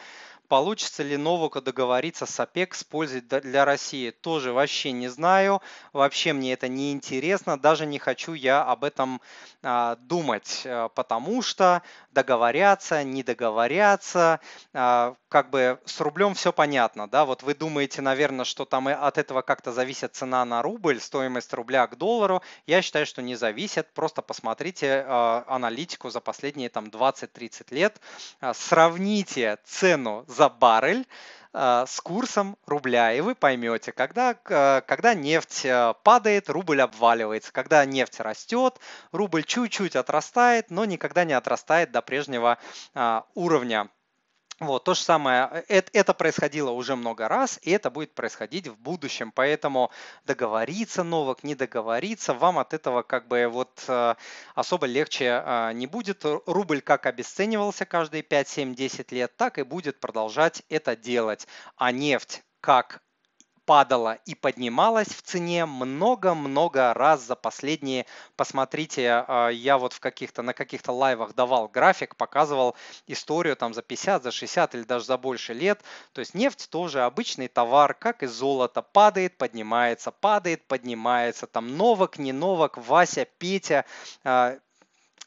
Получится 0.53 1.03
ли 1.03 1.17
Новаку 1.17 1.63
договориться 1.63 2.27
с 2.27 2.39
ОПЕК 2.39 2.75
с 2.75 2.85
пользой 2.85 3.23
для 3.23 3.65
России? 3.65 4.11
Тоже 4.11 4.53
вообще 4.53 4.93
не 4.93 5.09
знаю. 5.09 5.63
Вообще 5.95 6.35
мне 6.35 6.53
это 6.53 6.69
не 6.69 6.93
интересно. 6.93 7.59
Даже 7.59 7.87
не 7.87 7.99
хочу 7.99 8.35
я 8.35 8.63
об 8.63 8.85
этом 8.85 9.23
а, 9.63 9.97
думать, 9.97 10.61
э, 10.65 10.91
потому 10.95 11.41
что 11.41 11.81
договорятся, 12.13 13.03
не 13.03 13.23
договорятся. 13.23 14.41
А, 14.73 15.17
как 15.29 15.51
бы 15.51 15.81
с 15.85 16.01
рублем 16.01 16.35
все 16.35 16.53
понятно. 16.53 17.09
Да? 17.09 17.25
Вот 17.25 17.43
вы 17.43 17.55
думаете, 17.55 18.03
наверное, 18.03 18.45
что 18.45 18.65
там 18.65 18.89
от 18.89 19.19
этого 19.19 19.43
как-то 19.43 19.73
зависит 19.73 20.15
цена 20.15 20.45
на 20.45 20.63
рубль, 20.63 21.01
стоимость 21.01 21.53
рубля 21.53 21.87
к 21.87 21.97
доллару. 21.97 22.43
Я 22.67 22.83
считаю, 22.83 23.07
что 23.07 23.23
не 23.23 23.35
зависит. 23.35 23.93
Просто 23.95 24.23
посмотрите 24.23 25.05
а, 25.07 25.45
аналитику 25.47 26.11
за 26.11 26.21
последние 26.21 26.69
там 26.69 26.87
20-30 26.87 27.75
лет. 27.75 28.01
Сравните 28.53 29.59
цену 29.65 30.25
за 30.29 30.49
баррель 30.49 31.07
с 31.55 32.01
курсом 32.01 32.57
рубля, 32.67 33.13
и 33.13 33.21
вы 33.21 33.35
поймете, 33.35 33.93
когда, 33.93 34.35
когда 34.35 35.15
нефть 35.15 35.67
э, 35.67 35.95
падает, 36.03 36.49
рубль 36.49 36.81
обваливается, 36.81 37.53
когда 37.53 37.85
нефть 37.85 38.21
растет, 38.21 38.79
рубль 39.13 39.45
чуть-чуть 39.45 39.97
отрастает, 39.97 40.71
но 40.71 40.85
никогда 40.87 41.25
не 41.25 41.35
отрастает 41.35 41.93
до 41.93 42.01
прежнего 42.01 42.59
а, 42.95 43.27
уровня. 43.35 43.91
Вот, 44.63 44.85
то 44.85 44.95
же 44.95 45.01
самое, 45.01 45.65
это, 45.69 45.91
это 45.93 46.15
происходило 46.15 46.71
уже 46.71 46.95
много 46.95 47.27
раз, 47.27 47.59
и 47.63 47.71
это 47.73 47.91
будет 47.91 48.15
происходить 48.15 48.69
в 48.69 48.79
будущем, 48.79 49.33
поэтому 49.33 49.91
договориться 50.25 51.03
Новак, 51.03 51.43
не 51.43 51.55
договориться, 51.55 52.33
вам 52.33 52.59
от 52.59 52.73
этого 52.73 53.03
как 53.03 53.27
бы 53.27 53.49
вот 53.49 53.85
э, 53.89 54.15
особо 54.55 54.87
легче 54.87 55.43
э, 55.45 55.73
не 55.75 55.87
будет. 55.87 56.25
Рубль 56.47 56.81
как 56.81 57.07
обесценивался 57.07 57.85
каждые 57.85 58.23
5, 58.23 58.49
7, 58.49 58.75
10 58.75 59.13
лет, 59.13 59.37
так 59.37 59.59
и 59.59 59.63
будет 59.65 59.99
продолжать 59.99 60.63
это 60.69 60.95
делать. 60.95 61.49
А 61.77 61.91
нефть 61.91 62.43
как 62.61 63.03
падала 63.65 64.19
и 64.27 64.35
поднималась 64.35 65.09
в 65.09 65.23
цене 65.23 65.67
много-много 65.67 66.95
раз 66.95 67.23
за 67.23 67.37
последние, 67.37 68.07
посмотрите, 68.37 69.25
а, 69.27 69.49
я 69.49 69.79
вот 69.79 69.93
в 69.93 70.01
каких-то, 70.01 70.43
на 70.43 70.53
каких-то 70.53 70.93
лайвах 70.93 71.35
давал 71.35 71.69
график, 71.69 72.17
показывал 72.17 72.77
историю 73.07 73.57
там 73.57 73.75
за 73.75 73.83
50, 73.83 74.23
за 74.23 74.31
60 74.31 74.75
или 74.75 74.83
даже 74.83 75.05
за 75.05 75.19
больше 75.19 75.53
лет. 75.55 75.81
То 76.13 76.21
есть 76.21 76.35
нефть 76.35 76.69
тоже 76.71 77.03
обычный 77.03 77.49
товар, 77.49 77.95
как 77.95 78.23
и 78.23 78.27
золото, 78.27 78.83
падает, 78.83 79.37
поднимается, 79.37 80.11
падает, 80.11 80.67
поднимается. 80.67 81.47
Там 81.47 81.77
новок, 81.77 82.19
не 82.19 82.33
новок, 82.33 82.79
Вася, 82.79 83.27
Петя, 83.39 83.85
а, 84.25 84.59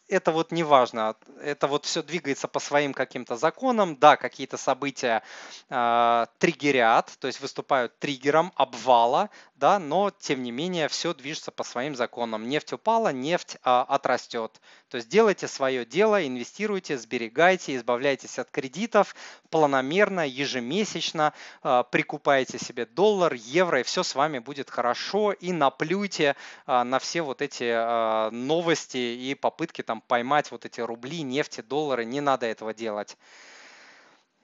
это 0.08 0.32
вот 0.32 0.52
не 0.52 0.64
важно, 0.64 1.16
это 1.42 1.68
вот 1.68 1.86
все 1.86 2.04
двигается 2.04 2.48
по 2.48 2.60
своим 2.60 2.94
каким-то 2.94 3.36
законам, 3.36 3.98
да, 3.98 4.18
какие-то 4.18 4.58
события 4.58 5.24
э, 5.70 6.26
триггерят, 6.38 7.14
то 7.20 7.28
есть 7.28 7.42
выступают 7.42 7.98
триггером 8.00 8.52
обвала, 8.56 9.30
да, 9.56 9.80
но 9.80 10.12
тем 10.12 10.44
не 10.44 10.52
менее 10.52 10.90
все 10.90 11.14
движется 11.14 11.50
по 11.50 11.64
своим 11.64 11.96
законам. 11.96 12.50
Нефть 12.50 12.74
упала, 12.74 13.14
нефть 13.14 13.58
а, 13.64 13.84
отрастет. 13.84 14.60
То 14.90 14.98
есть 14.98 15.08
делайте 15.08 15.48
свое 15.48 15.86
дело, 15.86 16.26
инвестируйте, 16.28 16.98
сберегайте, 16.98 17.78
избавляйтесь 17.78 18.38
от 18.38 18.52
кредитов 18.52 19.16
планомерно, 19.50 20.28
ежемесячно, 20.28 21.34
а, 21.62 21.84
прикупайте 21.84 22.60
себе 22.60 22.86
доллар, 22.86 23.34
евро, 23.34 23.80
и 23.80 23.84
все 23.84 24.04
с 24.04 24.14
вами 24.14 24.40
будет 24.40 24.70
хорошо. 24.70 25.32
И 25.32 25.54
наплюйте 25.54 26.36
а, 26.66 26.84
на 26.84 27.00
все 27.00 27.22
вот 27.22 27.42
эти 27.42 27.72
а, 27.74 28.32
новости 28.32 28.98
и 28.98 29.36
попытки 29.36 29.84
там 29.84 30.02
поймать 30.02 30.52
вот 30.52 30.66
эти 30.66 30.82
рубли, 30.82 31.22
нефти, 31.22 31.62
доллары. 31.62 32.04
Не 32.04 32.20
надо 32.20 32.46
этого 32.46 32.74
делать. 32.74 33.16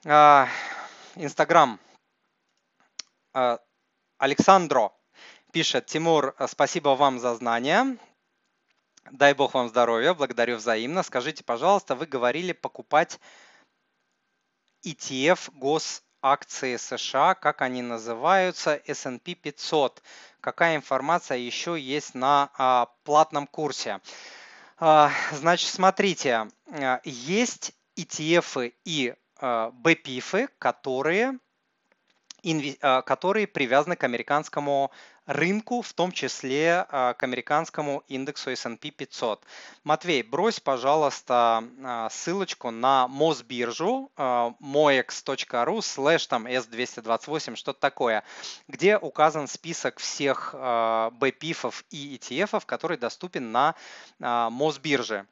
А, 0.06 0.48
Инстаграм. 1.16 1.78
А, 3.34 3.58
Александро 4.16 4.92
Пишет 5.52 5.84
Тимур, 5.84 6.34
э, 6.38 6.46
спасибо 6.48 6.90
вам 6.96 7.18
за 7.18 7.34
знания. 7.34 7.98
Дай 9.10 9.34
бог 9.34 9.52
вам 9.52 9.68
здоровья, 9.68 10.14
благодарю 10.14 10.56
взаимно. 10.56 11.02
Скажите, 11.02 11.44
пожалуйста, 11.44 11.94
вы 11.94 12.06
говорили 12.06 12.52
покупать 12.52 13.20
ETF 14.82 15.50
госакции 15.52 16.76
США, 16.78 17.34
как 17.34 17.60
они 17.60 17.82
называются, 17.82 18.80
S&P 18.86 19.34
500. 19.34 20.02
Какая 20.40 20.76
информация 20.76 21.36
еще 21.36 21.78
есть 21.78 22.14
на 22.14 22.48
а, 22.56 22.86
платном 23.04 23.46
курсе? 23.46 24.00
А, 24.78 25.10
значит, 25.32 25.68
смотрите, 25.68 26.48
а, 26.70 27.00
есть 27.04 27.74
ETF 27.98 28.72
и 28.86 29.14
а, 29.36 29.70
BPIF, 29.70 30.48
которые, 30.58 31.38
а, 32.80 33.02
которые 33.02 33.46
привязаны 33.46 33.96
к 33.96 34.04
американскому 34.04 34.90
рынку, 35.26 35.82
в 35.82 35.92
том 35.92 36.10
числе 36.12 36.86
к 36.88 37.16
американскому 37.20 38.02
индексу 38.08 38.50
S&P 38.50 38.90
500. 38.90 39.44
Матвей, 39.84 40.22
брось, 40.22 40.58
пожалуйста, 40.60 41.62
ссылочку 42.10 42.70
на 42.70 43.06
Мосбиржу 43.08 44.10
moex.ru 44.16 45.78
slash 45.78 46.28
там 46.28 46.46
S228, 46.46 47.56
что-то 47.56 47.80
такое, 47.80 48.24
где 48.68 48.98
указан 48.98 49.46
список 49.48 49.98
всех 50.00 50.54
BPIF 50.54 51.84
и 51.90 52.16
ETF, 52.16 52.64
который 52.66 52.96
доступен 52.96 53.52
на 53.52 53.74
Мосбирже. 54.18 55.26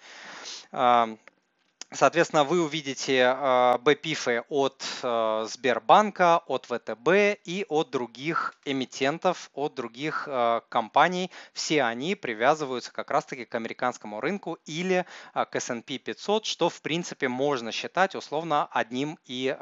Соответственно, 1.91 2.43
вы 2.43 2.61
увидите 2.61 3.31
БПИФы 3.79 4.43
от 4.49 4.83
э, 5.03 5.45
Сбербанка, 5.47 6.39
от 6.47 6.65
ВТБ 6.65 7.39
и 7.45 7.65
от 7.69 7.89
других 7.91 8.55
эмитентов, 8.65 9.49
от 9.53 9.75
других 9.75 10.27
компаний. 10.67 11.31
Все 11.53 11.83
они 11.83 12.15
привязываются 12.15 12.91
как 12.91 13.11
раз-таки 13.11 13.45
к 13.45 13.55
американскому 13.55 14.19
рынку 14.19 14.57
или 14.65 15.05
к 15.33 15.55
S&P 15.55 15.99
500, 15.99 16.45
что 16.45 16.69
в 16.69 16.81
принципе 16.81 17.29
можно 17.29 17.71
считать 17.71 18.15
условно 18.15 18.67
одним 18.71 19.17
и 19.25 19.55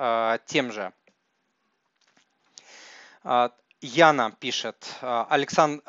тем 0.46 0.72
же. 0.72 0.92
Яна 3.86 4.32
пишет, 4.40 4.96
Александр, 5.02 5.84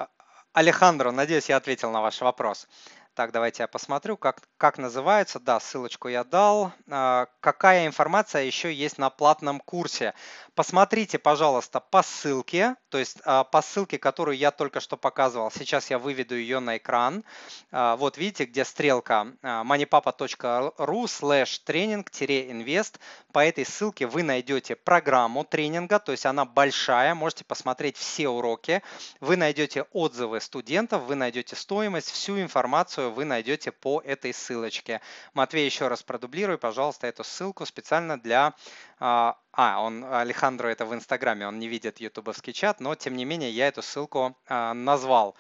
Алехандро, 0.53 1.13
надеюсь, 1.13 1.49
я 1.49 1.59
ответил 1.59 1.93
на 1.93 2.03
ваш 2.03 2.21
вопрос. 2.21 2.67
Так, 3.15 3.31
давайте 3.31 3.63
я 3.63 3.69
посмотрю, 3.69 4.17
как, 4.17 4.43
как 4.65 4.79
называется. 4.79 5.41
Да, 5.41 5.61
ссылочку 5.61 6.09
я 6.09 6.25
дал. 6.25 6.73
А, 6.89 7.27
какая 7.41 7.87
информация 7.87 8.45
еще 8.45 8.73
есть 8.73 8.97
на 8.97 9.11
платном 9.11 9.61
курсе? 9.61 10.15
Посмотрите, 10.55 11.19
пожалуйста, 11.19 11.81
по 11.81 12.03
ссылке, 12.03 12.77
то 12.89 12.97
есть 12.97 13.19
а, 13.27 13.45
по 13.45 13.61
ссылке, 13.61 13.99
которую 13.99 14.39
я 14.39 14.51
только 14.51 14.81
что 14.81 14.97
показывал. 14.97 15.51
Сейчас 15.51 15.91
я 15.91 15.99
выведу 15.99 16.35
ее 16.35 16.61
на 16.61 16.79
экран. 16.79 17.25
А, 17.73 17.97
вот 17.97 18.17
видите, 18.17 18.47
где 18.47 18.65
стрелка 18.65 19.27
moneypapa.ru 19.43 21.05
slash 21.05 21.61
тренинг-инвест. 21.67 22.99
По 23.35 23.45
этой 23.45 23.67
ссылке 23.67 24.07
вы 24.07 24.23
найдете 24.23 24.77
программу 24.77 25.45
тренинга, 25.45 25.99
то 25.99 26.13
есть 26.13 26.25
она 26.25 26.47
большая, 26.47 27.15
можете 27.15 27.45
посмотреть 27.45 27.99
все 27.99 28.31
уроки. 28.31 28.83
Вы 29.21 29.37
найдете 29.37 29.83
отзывы 29.93 30.41
студентов, 30.41 31.03
вы 31.03 31.17
найдете 31.17 31.55
стоимость, 31.55 32.11
всю 32.11 32.41
информацию 32.41 33.13
вы 33.13 33.27
найдете 33.27 33.73
по 33.73 34.01
этой 34.01 34.33
ссылочке. 34.55 35.01
Матвей, 35.35 35.67
еще 35.67 35.89
раз 35.89 36.03
продублируй, 36.03 36.59
пожалуйста, 36.59 37.07
эту 37.07 37.25
ссылку 37.25 37.67
специально 37.67 38.21
для... 38.21 38.55
А, 39.01 39.37
а 39.53 39.81
он, 39.83 40.05
Алехандро, 40.05 40.69
это 40.69 40.87
в 40.87 40.95
Инстаграме, 40.95 41.47
он 41.49 41.59
не 41.59 41.69
видит 41.69 42.01
ютубовский 42.01 42.53
чат, 42.53 42.81
но 42.81 42.95
тем 42.95 43.17
не 43.17 43.25
менее 43.25 43.51
я 43.51 43.69
эту 43.69 43.83
ссылку 43.83 44.37
а, 44.47 44.73
назвал. 44.75 45.35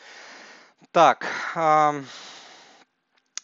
Так, 0.90 1.26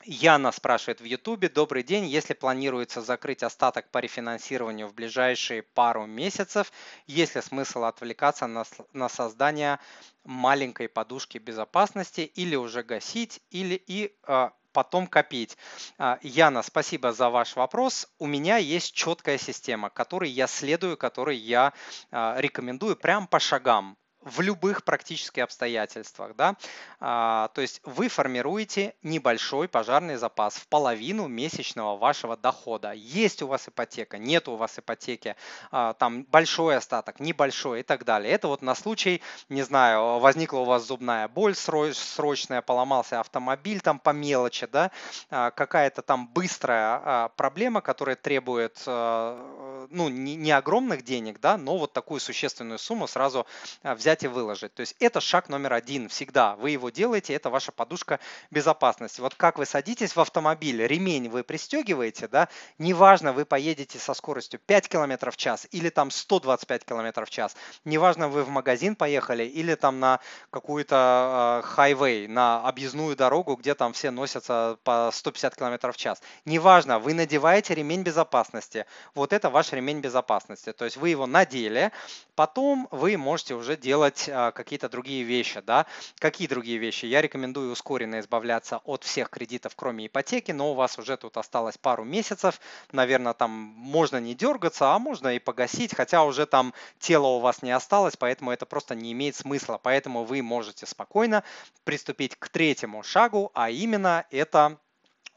Яна 0.04 0.50
спрашивает 0.50 1.00
в 1.00 1.04
Ютубе. 1.04 1.48
Добрый 1.48 1.82
день. 1.82 2.06
Если 2.06 2.32
планируется 2.32 3.02
закрыть 3.02 3.42
остаток 3.42 3.90
по 3.90 3.98
рефинансированию 3.98 4.88
в 4.88 4.94
ближайшие 4.94 5.62
пару 5.62 6.06
месяцев, 6.06 6.72
есть 7.06 7.34
ли 7.34 7.42
смысл 7.42 7.84
отвлекаться 7.84 8.46
на, 8.46 8.64
на 8.92 9.08
создание 9.08 9.78
маленькой 10.24 10.88
подушки 10.88 11.38
безопасности 11.38 12.22
или 12.22 12.56
уже 12.56 12.82
гасить, 12.82 13.40
или 13.50 13.74
и 13.86 14.14
э, 14.26 14.50
потом 14.72 15.06
копить. 15.06 15.56
А, 15.98 16.18
Яна, 16.22 16.62
спасибо 16.62 17.12
за 17.12 17.30
ваш 17.30 17.56
вопрос. 17.56 18.08
У 18.18 18.26
меня 18.26 18.56
есть 18.56 18.94
четкая 18.94 19.38
система, 19.38 19.90
которой 19.90 20.30
я 20.30 20.46
следую, 20.46 20.96
которой 20.96 21.36
я 21.36 21.72
э, 22.10 22.34
рекомендую 22.38 22.96
прям 22.96 23.26
по 23.26 23.38
шагам 23.38 23.96
в 24.22 24.40
любых 24.40 24.84
практически 24.84 25.40
обстоятельствах. 25.40 26.36
Да? 26.36 26.56
А, 27.00 27.48
то 27.54 27.60
есть 27.60 27.80
вы 27.84 28.08
формируете 28.08 28.94
небольшой 29.02 29.68
пожарный 29.68 30.16
запас 30.16 30.56
в 30.56 30.66
половину 30.68 31.26
месячного 31.26 31.96
вашего 31.96 32.36
дохода. 32.36 32.92
Есть 32.92 33.42
у 33.42 33.46
вас 33.46 33.68
ипотека, 33.68 34.18
нет 34.18 34.48
у 34.48 34.56
вас 34.56 34.78
ипотеки, 34.78 35.36
а, 35.70 35.94
там 35.94 36.24
большой 36.24 36.76
остаток, 36.76 37.20
небольшой 37.20 37.80
и 37.80 37.82
так 37.82 38.04
далее. 38.04 38.32
Это 38.32 38.48
вот 38.48 38.62
на 38.62 38.74
случай, 38.74 39.22
не 39.48 39.62
знаю, 39.62 40.18
возникла 40.18 40.58
у 40.58 40.64
вас 40.64 40.86
зубная 40.86 41.28
боль 41.28 41.54
срочная, 41.54 42.62
поломался 42.62 43.20
автомобиль 43.20 43.80
там 43.80 43.98
по 43.98 44.10
мелочи, 44.10 44.66
да? 44.66 44.90
а, 45.30 45.50
какая-то 45.50 46.02
там 46.02 46.28
быстрая 46.28 47.00
а, 47.02 47.28
проблема, 47.36 47.80
которая 47.80 48.16
требует 48.16 48.82
а, 48.86 49.86
ну, 49.90 50.08
не, 50.08 50.36
не 50.36 50.52
огромных 50.52 51.02
денег, 51.02 51.40
да, 51.40 51.56
но 51.56 51.78
вот 51.78 51.92
такую 51.92 52.20
существенную 52.20 52.78
сумму 52.78 53.06
сразу 53.06 53.46
а, 53.82 53.94
взять 53.94 54.09
взять 54.10 54.24
и 54.24 54.28
выложить. 54.28 54.74
То 54.74 54.80
есть 54.80 54.96
это 54.98 55.20
шаг 55.20 55.48
номер 55.48 55.72
один 55.72 56.08
всегда. 56.08 56.56
Вы 56.56 56.70
его 56.70 56.90
делаете, 56.90 57.32
это 57.32 57.48
ваша 57.48 57.70
подушка 57.70 58.18
безопасности. 58.50 59.20
Вот 59.20 59.36
как 59.36 59.58
вы 59.58 59.66
садитесь 59.66 60.16
в 60.16 60.20
автомобиль, 60.20 60.84
ремень 60.84 61.28
вы 61.28 61.44
пристегиваете, 61.44 62.26
да, 62.26 62.48
неважно, 62.78 63.32
вы 63.32 63.44
поедете 63.44 64.00
со 64.00 64.14
скоростью 64.14 64.58
5 64.66 64.88
км 64.88 65.30
в 65.30 65.36
час 65.36 65.68
или 65.70 65.90
там 65.90 66.10
125 66.10 66.84
км 66.84 67.24
в 67.24 67.30
час, 67.30 67.56
неважно, 67.84 68.28
вы 68.28 68.42
в 68.42 68.48
магазин 68.48 68.96
поехали 68.96 69.44
или 69.44 69.76
там 69.76 70.00
на 70.00 70.18
какую-то 70.50 71.62
хайвей, 71.64 72.26
э, 72.26 72.28
на 72.28 72.66
объездную 72.66 73.14
дорогу, 73.14 73.54
где 73.54 73.74
там 73.74 73.92
все 73.92 74.10
носятся 74.10 74.76
по 74.82 75.10
150 75.12 75.54
км 75.54 75.92
в 75.92 75.96
час. 75.96 76.20
Неважно, 76.44 76.98
вы 76.98 77.14
надеваете 77.14 77.74
ремень 77.74 78.02
безопасности. 78.02 78.86
Вот 79.14 79.32
это 79.32 79.50
ваш 79.50 79.72
ремень 79.72 80.00
безопасности. 80.00 80.72
То 80.72 80.84
есть 80.84 80.96
вы 80.96 81.10
его 81.10 81.26
надели, 81.26 81.92
потом 82.34 82.88
вы 82.90 83.16
можете 83.16 83.54
уже 83.54 83.76
делать 83.76 83.99
делать 84.00 84.30
а, 84.32 84.50
какие-то 84.52 84.88
другие 84.88 85.24
вещи. 85.24 85.60
Да? 85.60 85.86
Какие 86.18 86.48
другие 86.48 86.78
вещи? 86.78 87.04
Я 87.04 87.20
рекомендую 87.20 87.72
ускоренно 87.72 88.20
избавляться 88.20 88.78
от 88.84 89.04
всех 89.04 89.28
кредитов, 89.28 89.74
кроме 89.76 90.06
ипотеки, 90.06 90.52
но 90.52 90.72
у 90.72 90.74
вас 90.74 90.98
уже 90.98 91.16
тут 91.18 91.36
осталось 91.36 91.76
пару 91.76 92.04
месяцев. 92.04 92.60
Наверное, 92.92 93.34
там 93.34 93.50
можно 93.50 94.18
не 94.18 94.34
дергаться, 94.34 94.94
а 94.94 94.98
можно 94.98 95.28
и 95.34 95.38
погасить, 95.38 95.94
хотя 95.94 96.24
уже 96.24 96.46
там 96.46 96.72
тело 96.98 97.26
у 97.26 97.40
вас 97.40 97.62
не 97.62 97.72
осталось, 97.72 98.16
поэтому 98.16 98.52
это 98.52 98.64
просто 98.64 98.94
не 98.94 99.12
имеет 99.12 99.36
смысла. 99.36 99.78
Поэтому 99.82 100.24
вы 100.24 100.42
можете 100.42 100.86
спокойно 100.86 101.44
приступить 101.84 102.36
к 102.36 102.48
третьему 102.48 103.02
шагу, 103.02 103.50
а 103.54 103.68
именно 103.68 104.24
это 104.30 104.78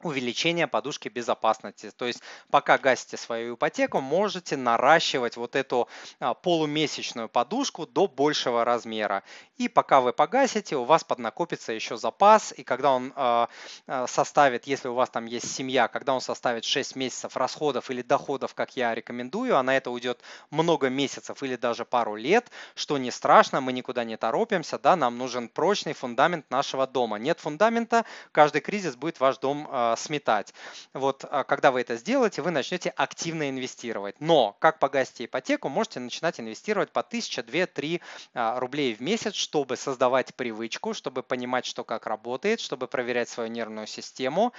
увеличение 0.05 0.67
подушки 0.67 1.09
безопасности. 1.09 1.91
То 1.91 2.05
есть 2.05 2.21
пока 2.49 2.77
гасите 2.77 3.17
свою 3.17 3.55
ипотеку, 3.55 4.01
можете 4.01 4.57
наращивать 4.57 5.37
вот 5.37 5.55
эту 5.55 5.87
а, 6.19 6.33
полумесячную 6.33 7.29
подушку 7.29 7.85
до 7.87 8.07
большего 8.07 8.65
размера. 8.65 9.23
И 9.57 9.67
пока 9.67 10.01
вы 10.01 10.13
погасите, 10.13 10.75
у 10.75 10.83
вас 10.83 11.03
поднакопится 11.03 11.73
еще 11.73 11.97
запас. 11.97 12.53
И 12.55 12.63
когда 12.63 12.91
он 12.91 13.13
а, 13.15 13.49
а, 13.87 14.07
составит, 14.07 14.65
если 14.65 14.87
у 14.87 14.93
вас 14.93 15.09
там 15.09 15.25
есть 15.25 15.53
семья, 15.53 15.87
когда 15.87 16.13
он 16.13 16.21
составит 16.21 16.65
6 16.65 16.95
месяцев 16.95 17.37
расходов 17.37 17.89
или 17.89 18.01
доходов, 18.01 18.53
как 18.53 18.75
я 18.75 18.93
рекомендую, 18.95 19.57
а 19.57 19.63
на 19.63 19.77
это 19.77 19.91
уйдет 19.91 20.21
много 20.49 20.89
месяцев 20.89 21.41
или 21.43 21.55
даже 21.55 21.85
пару 21.85 22.15
лет, 22.15 22.49
что 22.75 22.97
не 22.97 23.11
страшно, 23.11 23.61
мы 23.61 23.73
никуда 23.73 24.03
не 24.03 24.17
торопимся, 24.17 24.79
да, 24.79 24.95
нам 24.95 25.17
нужен 25.17 25.49
прочный 25.49 25.93
фундамент 25.93 26.49
нашего 26.49 26.87
дома. 26.87 27.17
Нет 27.17 27.39
фундамента, 27.39 28.05
каждый 28.31 28.61
кризис 28.61 28.95
будет 28.95 29.19
ваш 29.19 29.37
дом 29.37 29.67
сметать. 29.95 30.53
Вот 30.93 31.25
а, 31.29 31.43
когда 31.43 31.71
вы 31.71 31.81
это 31.81 31.95
сделаете, 31.95 32.41
вы 32.41 32.51
начнете 32.51 32.89
активно 32.89 33.49
инвестировать. 33.49 34.15
Но 34.19 34.55
как 34.59 34.79
погасите 34.79 35.25
ипотеку, 35.25 35.69
можете 35.69 35.99
начинать 35.99 36.39
инвестировать 36.39 36.91
по 36.91 37.01
1000, 37.01 37.43
2, 37.43 37.65
3 37.65 38.01
рублей 38.33 38.93
в 38.93 39.01
месяц, 39.01 39.33
чтобы 39.35 39.77
создавать 39.77 40.35
привычку, 40.35 40.93
чтобы 40.93 41.23
понимать, 41.23 41.65
что 41.65 41.83
как 41.83 42.05
работает, 42.05 42.59
чтобы 42.59 42.87
проверять 42.87 43.29
свою 43.29 43.49
нервную 43.49 43.87
систему 43.87 44.53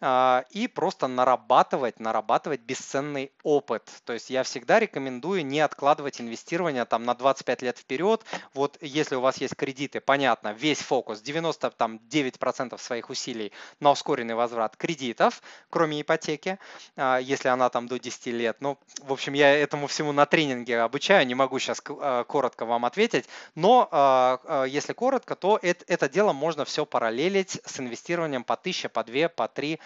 а, 0.00 0.44
и 0.50 0.68
просто 0.68 1.06
нарабатывать, 1.06 2.00
нарабатывать 2.00 2.60
бесценный 2.60 3.32
опыт. 3.42 3.90
То 4.04 4.12
есть 4.12 4.30
я 4.30 4.42
всегда 4.42 4.80
рекомендую 4.80 5.44
не 5.46 5.60
откладывать 5.60 6.20
инвестирование 6.20 6.84
там 6.84 7.04
на 7.04 7.14
25 7.14 7.62
лет 7.62 7.78
вперед. 7.78 8.24
Вот 8.54 8.78
если 8.80 9.14
у 9.14 9.20
вас 9.20 9.38
есть 9.38 9.54
кредиты, 9.56 10.00
понятно, 10.00 10.52
весь 10.52 10.80
фокус, 10.80 11.22
99% 11.22 12.78
своих 12.78 13.10
усилий 13.10 13.52
на 13.80 13.92
ускоренный 13.92 14.34
возврат 14.34 14.65
возврат 14.66 14.76
кредитов, 14.76 15.42
кроме 15.70 16.00
ипотеки, 16.00 16.58
а, 16.96 17.18
если 17.18 17.48
она 17.48 17.68
там 17.68 17.86
до 17.86 17.98
10 17.98 18.26
лет. 18.32 18.56
Ну, 18.60 18.78
в 19.02 19.12
общем, 19.12 19.34
я 19.34 19.54
этому 19.54 19.86
всему 19.86 20.12
на 20.12 20.26
тренинге 20.26 20.80
обучаю, 20.80 21.26
не 21.26 21.34
могу 21.34 21.58
сейчас 21.58 21.82
а, 21.88 22.24
коротко 22.24 22.66
вам 22.66 22.84
ответить, 22.84 23.26
но 23.54 23.88
а, 23.90 24.64
если 24.64 24.92
коротко, 24.92 25.36
то 25.36 25.58
это, 25.62 25.84
это 25.88 26.08
дело 26.08 26.32
можно 26.32 26.64
все 26.64 26.84
параллелить 26.84 27.60
с 27.64 27.80
инвестированием 27.80 28.44
по 28.44 28.54
1000, 28.54 28.88
по 28.88 29.04
2, 29.04 29.28
по 29.28 29.48
3 29.48 29.78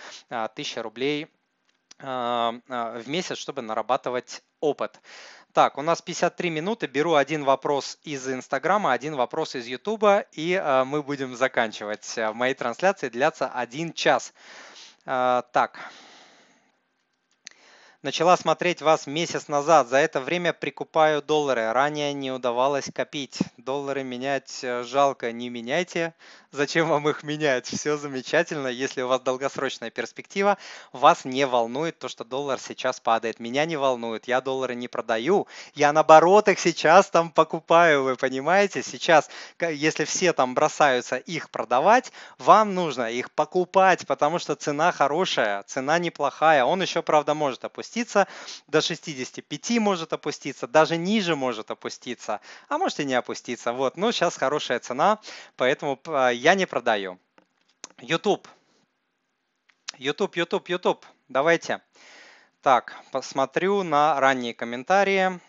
тысячи 0.55 0.78
рублей 0.78 1.28
в 1.99 3.03
месяц, 3.07 3.37
чтобы 3.37 3.61
нарабатывать 3.62 4.43
опыт. 4.61 5.01
Так, 5.53 5.78
у 5.78 5.83
нас 5.83 6.01
53 6.01 6.51
минуты. 6.51 6.87
Беру 6.87 7.14
один 7.14 7.45
вопрос 7.45 7.99
из 8.05 8.26
Инстаграма, 8.28 8.93
один 8.93 9.16
вопрос 9.16 9.55
из 9.55 9.66
Ютуба, 9.66 10.24
и 10.33 10.62
мы 10.87 11.03
будем 11.03 11.37
заканчивать. 11.37 12.18
Мои 12.35 12.55
трансляции 12.55 13.09
длятся 13.11 13.49
один 13.49 13.93
час. 13.93 14.33
Э, 15.07 15.42
так. 15.53 15.78
Начала 18.03 18.34
смотреть 18.38 18.80
вас 18.80 19.07
месяц 19.07 19.48
назад. 19.48 19.88
За 19.88 19.98
это 19.98 20.22
время 20.22 20.55
прикупаю 20.55 21.20
доллары. 21.20 21.70
Ранее 21.70 22.14
не 22.14 22.32
удавалось 22.32 22.88
копить. 22.94 23.40
Доллары 23.59 24.05
менять 24.05 24.61
э, 24.62 24.84
жалко. 24.84 25.32
Не 25.32 25.51
меняйте. 25.51 26.14
Зачем 26.51 26.88
вам 26.88 27.11
их 27.11 27.22
менять? 27.24 27.66
Все 27.66 27.98
замечательно. 27.98 28.68
Если 28.68 29.03
у 29.03 29.09
вас 29.09 29.20
долгосрочная 29.20 29.90
перспектива, 29.90 30.57
вас 30.92 31.26
не 31.26 31.46
волнует 31.46 31.98
то, 31.98 32.09
что 32.09 32.24
доллар 32.24 32.59
сейчас 32.59 33.01
падает. 33.01 33.38
Меня 33.38 33.66
не 33.66 33.76
волнует. 33.76 34.26
Я 34.26 34.40
доллары 34.40 34.74
не 34.74 34.88
продаю. 34.88 35.46
Я 35.74 35.92
наоборот 35.92 36.48
их 36.48 36.59
сейчас 36.59 37.11
там 37.11 37.30
покупаю. 37.30 38.05
Вы 38.05 38.16
понимаете? 38.16 38.82
Сейчас, 38.82 39.28
если 39.61 40.07
все 40.07 40.32
там 40.32 40.55
бросаются 40.55 41.18
их 41.18 41.51
продавать, 41.51 42.12
вам 42.38 42.74
нужно 42.74 43.11
их 43.11 43.30
покупать, 43.30 44.07
потому 44.07 44.38
что 44.38 44.55
цена 44.55 44.90
хорошая, 44.90 45.64
цена 45.64 45.98
неплохая. 45.98 46.64
Он 46.64 46.80
еще, 46.80 47.03
правда, 47.03 47.34
может 47.34 47.62
опуститься 47.62 47.89
до 48.66 48.80
65 48.80 49.78
может 49.78 50.12
опуститься, 50.12 50.66
даже 50.66 50.97
ниже 50.97 51.36
может 51.36 51.70
опуститься, 51.70 52.41
а 52.68 52.78
может 52.78 53.01
и 53.01 53.05
не 53.05 53.14
опуститься. 53.14 53.72
Вот, 53.72 53.97
но 53.97 54.12
сейчас 54.12 54.36
хорошая 54.36 54.78
цена, 54.78 55.18
поэтому 55.57 55.99
а, 56.07 56.30
я 56.30 56.55
не 56.55 56.66
продаю. 56.66 57.18
YouTube. 57.99 58.49
YouTube, 59.99 60.36
YouTube, 60.36 60.68
YouTube. 60.68 61.07
Давайте. 61.28 61.80
Так, 62.62 62.97
посмотрю 63.12 63.82
на 63.82 64.18
ранние 64.20 64.55
комментарии. 64.55 65.41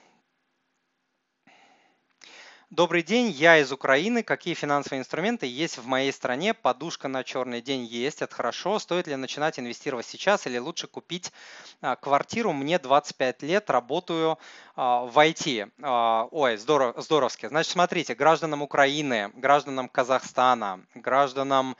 Добрый 2.71 3.03
день, 3.03 3.31
я 3.31 3.57
из 3.57 3.69
Украины. 3.73 4.23
Какие 4.23 4.53
финансовые 4.53 5.01
инструменты 5.01 5.45
есть 5.45 5.77
в 5.77 5.85
моей 5.87 6.13
стране? 6.13 6.53
Подушка 6.53 7.09
на 7.09 7.21
черный 7.25 7.61
день 7.61 7.83
есть, 7.83 8.21
это 8.21 8.33
хорошо. 8.33 8.79
Стоит 8.79 9.07
ли 9.07 9.17
начинать 9.17 9.59
инвестировать 9.59 10.05
сейчас 10.05 10.47
или 10.47 10.57
лучше 10.57 10.87
купить 10.87 11.33
а, 11.81 11.97
квартиру? 11.97 12.53
Мне 12.53 12.79
25 12.79 13.41
лет, 13.41 13.69
работаю 13.69 14.39
а, 14.77 15.01
в 15.01 15.19
IT. 15.19 15.69
А, 15.81 16.29
ой, 16.31 16.55
здоров, 16.55 16.95
здоровски. 16.97 17.47
Значит, 17.47 17.73
смотрите, 17.73 18.15
гражданам 18.15 18.61
Украины, 18.61 19.33
гражданам 19.35 19.89
Казахстана, 19.89 20.79
гражданам, 20.95 21.75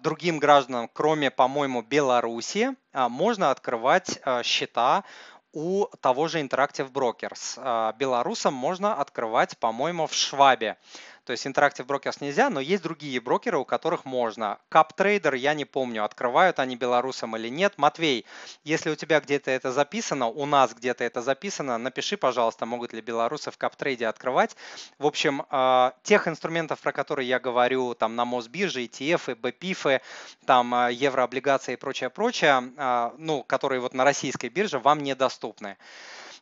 другим 0.00 0.38
гражданам, 0.38 0.88
кроме, 0.90 1.30
по-моему, 1.30 1.82
Беларуси, 1.82 2.74
можно 2.94 3.50
открывать 3.50 4.18
счета 4.44 5.04
у 5.52 5.86
того 6.00 6.28
же 6.28 6.40
Interactive 6.40 6.90
Brokers. 6.90 7.54
А, 7.56 7.92
белорусам 7.92 8.54
можно 8.54 8.94
открывать, 8.94 9.58
по-моему, 9.58 10.06
в 10.06 10.14
Швабе. 10.14 10.76
То 11.24 11.30
есть 11.30 11.46
Interactive 11.46 11.86
Brokers 11.86 12.16
нельзя, 12.20 12.50
но 12.50 12.58
есть 12.58 12.82
другие 12.82 13.20
брокеры, 13.20 13.58
у 13.58 13.64
которых 13.64 14.04
можно. 14.04 14.58
CapTrader, 14.70 15.36
я 15.36 15.54
не 15.54 15.64
помню, 15.64 16.04
открывают 16.04 16.58
они 16.58 16.74
белорусам 16.74 17.36
или 17.36 17.48
нет. 17.48 17.74
Матвей, 17.76 18.26
если 18.64 18.90
у 18.90 18.96
тебя 18.96 19.20
где-то 19.20 19.50
это 19.52 19.70
записано, 19.70 20.26
у 20.26 20.46
нас 20.46 20.74
где-то 20.74 21.04
это 21.04 21.22
записано, 21.22 21.78
напиши, 21.78 22.16
пожалуйста, 22.16 22.66
могут 22.66 22.92
ли 22.92 23.00
белорусы 23.00 23.52
в 23.52 23.58
CapTrade 23.58 24.04
открывать. 24.04 24.56
В 24.98 25.06
общем, 25.06 25.44
а, 25.50 25.94
тех 26.02 26.26
инструментов, 26.26 26.80
про 26.80 26.92
которые 26.92 27.28
я 27.28 27.38
говорю, 27.38 27.94
там 27.94 28.16
на 28.16 28.24
Мосбирже, 28.24 28.82
ETF, 28.82 29.36
BPIF, 29.36 30.00
там 30.44 30.74
а, 30.74 30.90
еврооблигации 30.90 31.74
и 31.74 31.76
прочее, 31.76 32.10
прочее, 32.10 32.72
а, 32.76 33.14
ну, 33.16 33.44
которые 33.44 33.80
вот 33.80 33.94
на 33.94 34.02
российской 34.02 34.48
бирже 34.48 34.80
вам 34.80 35.00
недоступны. 35.04 35.76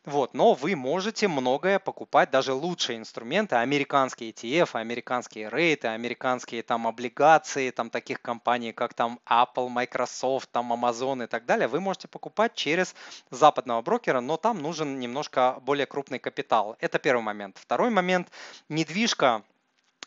Вот, 0.03 0.33
но 0.33 0.55
вы 0.55 0.75
можете 0.75 1.27
многое 1.27 1.77
покупать, 1.77 2.31
даже 2.31 2.53
лучшие 2.53 2.97
инструменты, 2.97 3.57
американские 3.57 4.31
ETF, 4.31 4.71
американские 4.73 5.47
рейты, 5.49 5.89
американские 5.89 6.63
там 6.63 6.87
облигации, 6.87 7.69
там 7.69 7.91
таких 7.91 8.19
компаний, 8.19 8.71
как 8.73 8.95
там 8.95 9.19
Apple, 9.29 9.69
Microsoft, 9.69 10.49
там 10.51 10.73
Amazon 10.73 11.23
и 11.23 11.27
так 11.27 11.45
далее, 11.45 11.67
вы 11.67 11.81
можете 11.81 12.07
покупать 12.07 12.55
через 12.55 12.95
западного 13.29 13.83
брокера, 13.83 14.21
но 14.21 14.37
там 14.37 14.59
нужен 14.59 14.99
немножко 14.99 15.59
более 15.61 15.85
крупный 15.85 16.17
капитал. 16.17 16.75
Это 16.79 16.97
первый 16.97 17.21
момент. 17.21 17.59
Второй 17.59 17.91
момент, 17.91 18.31
недвижка 18.69 19.43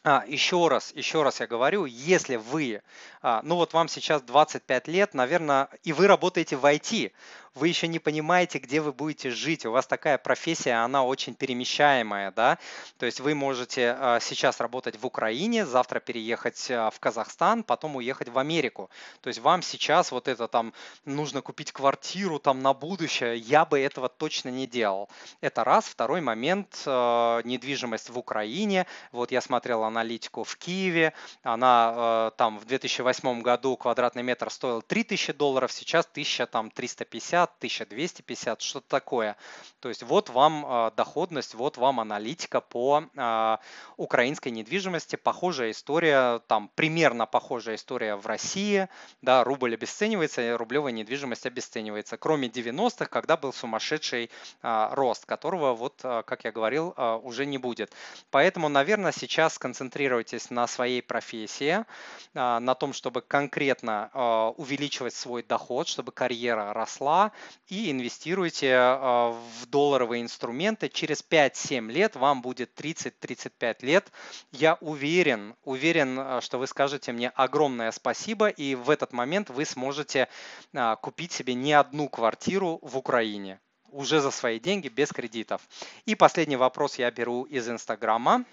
а, 0.06 0.22
еще 0.26 0.68
раз, 0.68 0.92
еще 0.94 1.22
раз 1.22 1.40
я 1.40 1.46
говорю, 1.46 1.86
если 1.86 2.36
вы, 2.36 2.82
а, 3.22 3.40
ну 3.42 3.54
вот 3.54 3.72
вам 3.72 3.88
сейчас 3.88 4.20
25 4.20 4.86
лет, 4.86 5.14
наверное, 5.14 5.70
и 5.82 5.94
вы 5.94 6.06
работаете 6.06 6.56
в 6.56 6.64
IT, 6.66 7.12
вы 7.54 7.68
еще 7.68 7.86
не 7.86 8.00
понимаете, 8.00 8.58
где 8.58 8.80
вы 8.80 8.92
будете 8.92 9.30
жить. 9.30 9.64
У 9.64 9.70
вас 9.70 9.86
такая 9.86 10.18
профессия, 10.18 10.72
она 10.84 11.04
очень 11.04 11.34
перемещаемая, 11.34 12.32
да. 12.32 12.58
То 12.98 13.06
есть 13.06 13.20
вы 13.20 13.34
можете 13.34 13.96
а, 13.98 14.18
сейчас 14.20 14.60
работать 14.60 15.00
в 15.00 15.06
Украине, 15.06 15.64
завтра 15.64 16.00
переехать 16.00 16.70
а, 16.70 16.90
в 16.90 16.98
Казахстан, 16.98 17.62
потом 17.62 17.96
уехать 17.96 18.28
в 18.28 18.38
Америку. 18.38 18.90
То 19.20 19.28
есть 19.28 19.38
вам 19.38 19.62
сейчас 19.62 20.10
вот 20.10 20.26
это 20.26 20.48
там 20.48 20.72
нужно 21.04 21.42
купить 21.42 21.70
квартиру 21.70 22.40
там 22.40 22.60
на 22.60 22.74
будущее. 22.74 23.36
Я 23.36 23.64
бы 23.64 23.78
этого 23.78 24.08
точно 24.08 24.48
не 24.48 24.66
делал. 24.66 25.08
Это 25.40 25.62
раз. 25.62 25.84
Второй 25.84 26.20
момент, 26.20 26.82
а, 26.86 27.40
недвижимость 27.44 28.10
в 28.10 28.18
Украине. 28.18 28.86
Вот 29.12 29.30
я 29.30 29.40
смотрел 29.40 29.84
аналитику 29.84 30.42
в 30.42 30.56
Киеве. 30.56 31.12
Она 31.42 32.32
там 32.36 32.58
в 32.58 32.64
2008 32.64 33.42
году 33.42 33.76
квадратный 33.76 34.22
метр 34.22 34.50
стоил 34.50 34.82
3000 34.82 35.32
долларов, 35.32 35.72
сейчас 35.72 36.06
1350 36.10 37.43
1250, 37.44 38.60
что-то 38.60 38.88
такое. 38.88 39.36
То 39.80 39.90
есть 39.90 40.02
вот 40.02 40.30
вам 40.30 40.64
а, 40.66 40.90
доходность, 40.92 41.54
вот 41.54 41.76
вам 41.76 42.00
аналитика 42.00 42.62
по 42.62 43.04
а, 43.16 43.60
украинской 43.98 44.48
недвижимости. 44.48 45.16
Похожая 45.16 45.72
история, 45.72 46.38
там 46.46 46.70
примерно 46.74 47.26
похожая 47.26 47.74
история 47.76 48.16
в 48.16 48.26
России. 48.26 48.88
Да, 49.20 49.44
рубль 49.44 49.74
обесценивается, 49.74 50.56
рублевая 50.56 50.92
недвижимость 50.92 51.44
обесценивается. 51.44 52.16
Кроме 52.16 52.48
90-х, 52.48 53.06
когда 53.06 53.36
был 53.36 53.52
сумасшедший 53.52 54.30
а, 54.62 54.94
рост, 54.94 55.26
которого, 55.26 55.74
вот, 55.74 56.00
как 56.00 56.44
я 56.44 56.52
говорил, 56.52 56.94
уже 57.22 57.44
не 57.44 57.58
будет. 57.58 57.92
Поэтому, 58.30 58.68
наверное, 58.68 59.12
сейчас 59.12 59.54
сконцентрируйтесь 59.54 60.50
на 60.50 60.66
своей 60.66 61.02
профессии, 61.02 61.84
на 62.32 62.74
том, 62.74 62.92
чтобы 62.92 63.20
конкретно 63.20 64.10
увеличивать 64.56 65.14
свой 65.14 65.42
доход, 65.42 65.88
чтобы 65.88 66.12
карьера 66.12 66.72
росла, 66.72 67.32
и 67.68 67.90
инвестируйте 67.90 68.74
а, 68.74 69.30
в 69.30 69.66
долларовые 69.66 70.22
инструменты. 70.22 70.88
Через 70.88 71.24
5-7 71.28 71.90
лет 71.90 72.16
вам 72.16 72.42
будет 72.42 72.78
30-35 72.78 73.76
лет. 73.84 74.10
Я 74.52 74.78
уверен, 74.80 75.54
уверен, 75.64 76.18
а, 76.18 76.40
что 76.40 76.58
вы 76.58 76.66
скажете 76.66 77.12
мне 77.12 77.30
огромное 77.30 77.90
спасибо, 77.92 78.48
и 78.48 78.74
в 78.74 78.90
этот 78.90 79.12
момент 79.12 79.50
вы 79.50 79.64
сможете 79.64 80.28
а, 80.74 80.96
купить 80.96 81.32
себе 81.32 81.54
не 81.54 81.72
одну 81.72 82.08
квартиру 82.08 82.78
в 82.82 82.96
Украине 82.96 83.60
уже 83.94 84.20
за 84.20 84.30
свои 84.32 84.58
деньги, 84.58 84.88
без 84.88 85.12
кредитов. 85.12 85.62
И 86.04 86.14
последний 86.16 86.56
вопрос 86.56 86.98
я 86.98 87.10
беру 87.10 87.44
из 87.44 87.68
Инстаграма. 87.68 88.44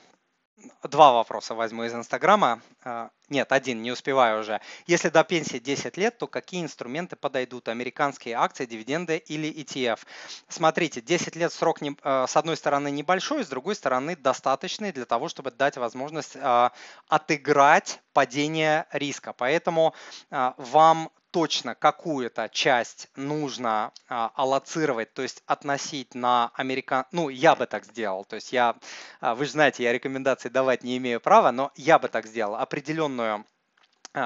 Два 0.84 1.12
вопроса 1.12 1.56
возьму 1.56 1.84
из 1.84 1.94
Инстаграма. 1.94 2.62
А, 2.84 3.10
нет, 3.30 3.52
один, 3.52 3.82
не 3.82 3.92
успеваю 3.92 4.42
уже. 4.42 4.62
Если 4.88 5.10
до 5.10 5.24
пенсии 5.24 5.58
10 5.58 5.98
лет, 5.98 6.18
то 6.18 6.28
какие 6.28 6.62
инструменты 6.62 7.16
подойдут? 7.16 7.68
Американские 7.68 8.36
акции, 8.36 8.66
дивиденды 8.66 9.18
или 9.18 9.50
ETF? 9.50 10.00
Смотрите, 10.48 11.02
10 11.02 11.36
лет 11.36 11.54
срок 11.54 11.80
а, 12.04 12.28
с 12.28 12.36
одной 12.36 12.58
стороны 12.58 12.92
небольшой, 12.92 13.44
с 13.44 13.48
другой 13.48 13.76
стороны 13.76 14.16
достаточный 14.16 14.92
для 14.92 15.06
того, 15.06 15.30
чтобы 15.30 15.52
дать 15.52 15.78
возможность 15.78 16.36
а, 16.36 16.72
отыграть 17.08 18.00
падение 18.14 18.88
риска. 18.92 19.34
Поэтому 19.34 19.94
вам 20.30 21.12
точно 21.32 21.76
какую-то 21.76 22.50
часть 22.50 23.08
нужно 23.16 23.92
а, 24.08 24.32
аллоцировать, 24.36 25.14
то 25.14 25.22
есть 25.22 25.44
относить 25.46 26.14
на 26.14 26.52
американ... 26.54 27.06
Ну, 27.12 27.30
я 27.30 27.56
бы 27.56 27.66
так 27.66 27.86
сделал. 27.86 28.26
То 28.26 28.36
есть 28.36 28.54
я, 28.54 28.76
а, 29.20 29.36
вы 29.36 29.46
же 29.46 29.52
знаете, 29.52 29.84
я 29.84 29.94
рекомендации 29.94 30.50
давать 30.50 30.84
не 30.84 30.98
имею 30.98 31.20
права, 31.20 31.52
но 31.52 31.72
я 31.76 32.00
бы 32.00 32.10
так 32.10 32.28
сделал. 32.28 32.56
Определенную 32.56 33.46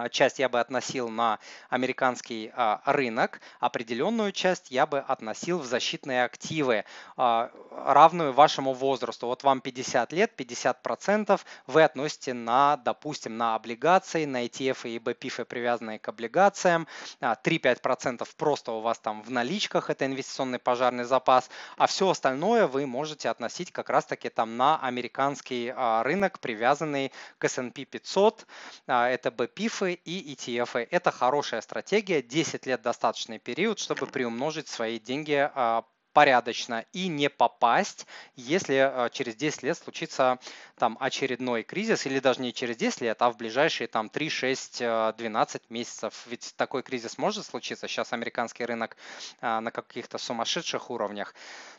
часть 0.10 0.40
я 0.40 0.50
бы 0.50 0.60
относил 0.60 1.10
на 1.10 1.40
американский 1.70 2.52
а, 2.54 2.82
рынок, 2.86 3.40
определенную 3.60 4.32
часть 4.32 4.72
я 4.72 4.86
бы 4.86 5.00
относил 5.00 5.60
в 5.60 5.66
защитные 5.66 6.24
активы, 6.24 6.86
а, 7.18 7.52
равную 7.72 8.34
вашему 8.34 8.74
возрасту. 8.74 9.28
Вот 9.28 9.44
вам 9.44 9.62
50 9.62 10.12
лет, 10.12 10.34
50% 10.36 11.40
вы 11.68 11.84
относите 11.84 12.34
на, 12.34 12.78
допустим, 12.78 13.38
на 13.38 13.56
облигации, 13.56 14.26
на 14.26 14.46
ETF 14.46 14.90
и 14.90 14.98
BPIF, 14.98 15.46
привязанные 15.46 16.00
к 16.00 16.08
облигациям, 16.08 16.88
3-5% 17.22 18.28
просто 18.38 18.72
у 18.72 18.82
вас 18.82 18.98
там 19.00 19.22
в 19.22 19.30
наличках, 19.30 19.90
это 19.90 20.06
инвестиционный 20.06 20.60
пожарный 20.60 21.04
запас, 21.04 21.50
а 21.78 21.86
все 21.88 22.10
остальное 22.10 22.68
вы 22.68 22.88
можете 22.88 23.30
относить 23.30 23.72
как 23.72 23.90
раз-таки 23.90 24.30
там 24.30 24.58
на 24.58 24.78
американский 24.78 25.74
рынок, 26.04 26.40
привязанный 26.40 27.12
к 27.38 27.46
S&P 27.46 27.86
500, 27.86 28.46
это 28.88 29.30
BPIF, 29.30 29.75
ИФы 29.76 29.94
и 30.06 30.34
ETF. 30.34 30.88
Это 30.90 31.12
хорошая 31.12 31.62
стратегия, 31.62 32.22
10 32.22 32.66
лет 32.66 32.82
достаточный 32.82 33.40
период, 33.40 33.80
чтобы 33.80 34.08
приумножить 34.08 34.70
свои 34.70 35.00
деньги 35.00 35.50
а, 35.54 35.84
порядочно 36.14 36.86
и 36.94 37.10
не 37.10 37.30
попасть, 37.30 38.08
если 38.36 38.76
а, 38.76 39.10
через 39.10 39.36
10 39.36 39.64
лет 39.64 39.78
случится 39.78 40.40
там 40.78 40.98
очередной 41.02 41.64
кризис, 41.64 42.06
или 42.06 42.20
даже 42.20 42.42
не 42.42 42.54
через 42.54 42.78
10 42.78 43.02
лет, 43.02 43.22
а 43.22 43.30
в 43.30 43.38
ближайшие 43.38 43.88
там 43.88 44.08
3, 44.08 44.30
6, 44.30 44.80
12 45.18 45.70
месяцев. 45.70 46.24
Ведь 46.28 46.54
такой 46.56 46.82
кризис 46.82 47.18
может 47.18 47.46
случиться. 47.46 47.90
Сейчас 47.90 48.14
американский 48.14 48.64
рынок 48.64 48.96
а, 49.42 49.60
на 49.60 49.72
каких-то 49.72 50.18
сумасшедших 50.18 50.90
уровнях 50.90 51.36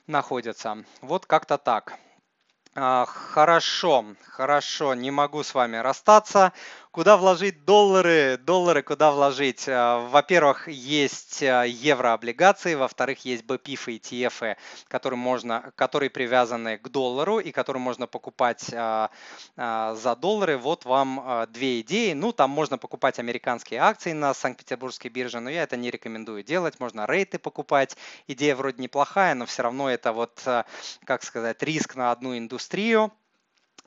находится. 0.07 0.85
Вот 1.01 1.25
как-то 1.25 1.57
так. 1.57 1.99
Хорошо, 2.77 4.05
хорошо, 4.27 4.93
не 4.93 5.11
могу 5.11 5.43
с 5.43 5.55
вами 5.55 5.79
расстаться. 5.79 6.53
Куда 6.91 7.19
вложить 7.19 7.67
доллары? 7.67 8.39
Доллары 8.39 8.83
куда 8.83 9.11
вложить? 9.13 9.69
Э, 9.69 10.07
во-первых, 10.09 10.69
есть 10.69 11.43
э, 11.43 11.65
еврооблигации, 11.69 12.75
во-вторых, 12.75 13.27
есть 13.27 13.45
BPIF 13.45 13.93
и 13.93 13.99
ETF, 13.99 14.57
которые, 14.89 15.19
можно, 15.19 15.73
которые 15.77 16.09
привязаны 16.09 16.79
к 16.79 16.89
доллару 16.89 17.39
и 17.39 17.51
которые 17.53 17.83
можно 17.83 18.07
покупать 18.07 18.63
за 18.63 20.17
доллары. 20.21 20.57
Вот 20.57 20.87
вам 20.87 21.47
две 21.51 21.81
идеи. 21.83 22.15
Ну, 22.15 22.33
там 22.33 22.51
можно 22.51 22.79
покупать 22.79 23.19
американские 23.19 23.81
акции 23.81 24.13
на 24.13 24.33
Санкт-Петербургской 24.33 25.11
бирже, 25.11 25.41
но 25.41 25.51
я 25.51 25.65
это 25.65 25.77
не 25.77 25.91
рекомендую 25.91 26.43
делать. 26.43 26.81
Можно 26.81 27.07
рейты 27.07 27.39
покупать. 27.39 27.97
Идея 28.27 28.57
вроде 28.57 28.83
неплохая, 28.83 29.35
но 29.35 29.45
все 29.45 29.63
равно 29.63 29.91
это 29.91 30.13
вот, 30.13 30.43
как 31.05 31.23
сказать, 31.23 31.63
риск 31.63 31.95
на 31.95 32.11
одну 32.11 32.37
индустрию. 32.37 32.66
А, 32.69 33.11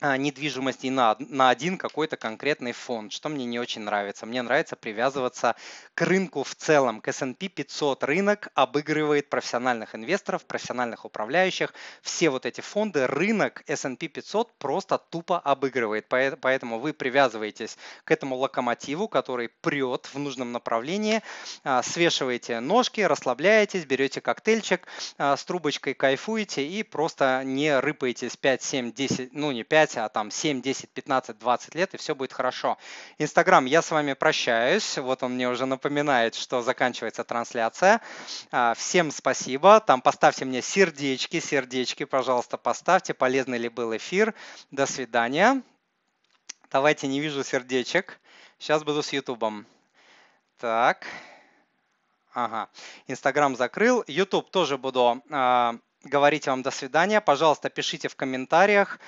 недвижимости 0.01 0.87
на, 0.87 1.15
на 1.19 1.49
один 1.49 1.77
какой-то 1.77 2.17
конкретный 2.17 2.71
фонд, 2.71 3.11
что 3.11 3.29
мне 3.29 3.45
не 3.45 3.59
очень 3.59 3.81
нравится. 3.81 4.25
Мне 4.25 4.41
нравится 4.41 4.75
привязываться 4.75 5.55
к 5.93 6.01
рынку 6.01 6.43
в 6.43 6.55
целом. 6.55 7.01
К 7.01 7.09
S&P 7.09 7.47
500 7.47 8.03
рынок 8.03 8.49
обыгрывает 8.53 9.29
профессиональных 9.29 9.95
инвесторов, 9.95 10.45
профессиональных 10.45 11.05
управляющих. 11.05 11.73
Все 12.01 12.29
вот 12.29 12.45
эти 12.45 12.61
фонды, 12.61 13.07
рынок 13.07 13.63
S&P 13.67 14.07
500 14.07 14.57
просто 14.57 14.97
тупо 14.97 15.39
обыгрывает. 15.39 16.07
Поэтому 16.07 16.79
вы 16.79 16.93
привязываетесь 16.93 17.77
к 18.03 18.11
этому 18.11 18.35
локомотиву, 18.35 19.07
который 19.07 19.49
прет 19.49 20.07
в 20.13 20.19
нужном 20.19 20.51
направлении, 20.51 21.21
а, 21.63 21.83
свешиваете 21.83 22.59
ножки, 22.59 23.01
расслабляетесь, 23.01 23.85
берете 23.85 24.21
коктейльчик 24.21 24.87
а, 25.17 25.35
с 25.35 25.43
трубочкой, 25.43 25.93
кайфуете 25.93 26.65
и 26.65 26.83
просто 26.83 27.41
не 27.43 27.77
рыпаетесь 27.79 28.37
5, 28.37 28.61
7, 28.61 28.93
10, 28.93 29.33
ну 29.33 29.51
не 29.51 29.63
5, 29.63 29.88
а 29.97 30.09
там 30.09 30.31
7, 30.31 30.61
10, 30.61 30.89
15, 30.89 31.37
20 31.37 31.75
лет, 31.75 31.93
и 31.93 31.97
все 31.97 32.15
будет 32.15 32.33
хорошо. 32.33 32.77
Инстаграм, 33.17 33.65
я 33.65 33.81
с 33.81 33.91
вами 33.91 34.13
прощаюсь. 34.13 34.97
Вот 34.97 35.23
он 35.23 35.33
мне 35.33 35.49
уже 35.49 35.65
напоминает, 35.65 36.35
что 36.35 36.61
заканчивается 36.61 37.23
трансляция. 37.23 38.01
А, 38.51 38.73
всем 38.73 39.11
спасибо. 39.11 39.79
Там 39.79 40.01
поставьте 40.01 40.45
мне 40.45 40.61
сердечки, 40.61 41.39
сердечки, 41.39 42.05
пожалуйста, 42.05 42.57
поставьте. 42.57 43.13
Полезный 43.13 43.57
ли 43.57 43.69
был 43.69 43.95
эфир. 43.95 44.33
До 44.71 44.85
свидания. 44.85 45.61
Давайте, 46.71 47.07
не 47.07 47.19
вижу 47.19 47.43
сердечек. 47.43 48.19
Сейчас 48.59 48.83
буду 48.83 49.01
с 49.01 49.11
Ютубом. 49.13 49.65
Так. 50.59 51.07
Ага. 52.33 52.69
Инстаграм 53.07 53.55
закрыл. 53.55 54.03
Ютуб 54.07 54.49
тоже 54.51 54.77
буду 54.77 55.21
говорить 56.03 56.47
вам 56.47 56.61
до 56.61 56.71
свидания. 56.71 57.19
Пожалуйста, 57.21 57.69
пишите 57.69 58.07
в 58.07 58.15
комментариях. 58.15 58.99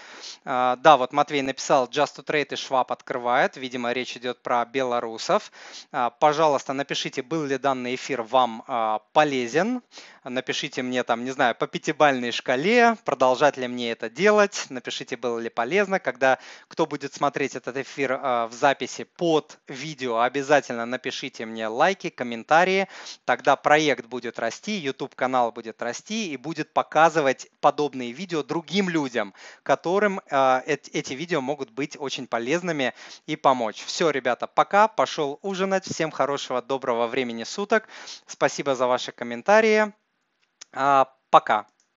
А, 0.44 0.76
да, 0.78 0.98
вот 0.98 1.14
Матвей 1.14 1.42
написал, 1.42 1.88
Just 1.88 2.18
to 2.18 2.26
Trade 2.26 2.54
и 2.54 2.56
Шваб 2.56 2.92
открывает. 2.92 3.56
Видимо, 3.56 3.94
речь 3.94 4.18
идет 4.18 4.42
про 4.42 4.66
белорусов. 4.66 5.52
А, 5.92 6.10
пожалуйста, 6.10 6.74
напишите, 6.74 7.22
был 7.22 7.46
ли 7.46 7.58
данный 7.58 7.96
эфир 7.96 8.24
вам 8.24 8.64
а, 8.68 9.00
полезен. 9.14 9.82
Напишите 10.24 10.84
мне 10.84 11.04
там, 11.04 11.24
не 11.24 11.32
знаю, 11.32 11.56
по 11.56 11.66
пятибальной 11.66 12.32
шкале, 12.32 12.96
продолжать 13.06 13.58
ли 13.58 13.68
мне 13.68 13.92
это 13.92 14.10
делать. 14.10 14.66
Напишите, 14.70 15.18
было 15.18 15.40
ли 15.40 15.50
полезно. 15.50 16.00
Когда 16.00 16.38
кто 16.68 16.86
будет 16.86 17.14
смотреть 17.14 17.56
этот 17.56 17.78
эфир 17.78 18.18
в 18.18 18.52
записи 18.52 19.04
под 19.04 19.58
видео, 19.68 20.20
обязательно 20.20 20.86
напишите 20.86 21.46
мне 21.46 21.68
лайки, 21.68 22.10
комментарии. 22.10 22.88
Тогда 23.26 23.56
проект 23.56 24.06
будет 24.06 24.38
расти, 24.38 24.74
YouTube-канал 24.74 25.52
будет 25.52 25.82
расти 25.82 26.32
и 26.32 26.38
будет 26.38 26.72
показывать 26.82 27.48
подобные 27.60 28.12
видео 28.12 28.42
другим 28.42 28.90
людям, 28.90 29.36
которым 29.62 30.20
э, 30.20 30.62
эти 30.66 31.14
видео 31.14 31.40
могут 31.40 31.70
быть 31.70 31.96
очень 32.00 32.26
полезными 32.26 32.96
и 33.28 33.36
помочь. 33.36 33.84
Все, 33.86 34.10
ребята, 34.10 34.48
пока, 34.48 34.88
пошел 34.88 35.38
ужинать. 35.44 35.86
Всем 35.86 36.10
хорошего, 36.10 36.60
доброго 36.60 37.06
времени 37.06 37.44
суток. 37.44 37.88
Спасибо 38.26 38.74
за 38.74 38.88
ваши 38.88 39.12
комментарии. 39.12 39.94
Э, 40.74 41.06
пока. 41.30 41.68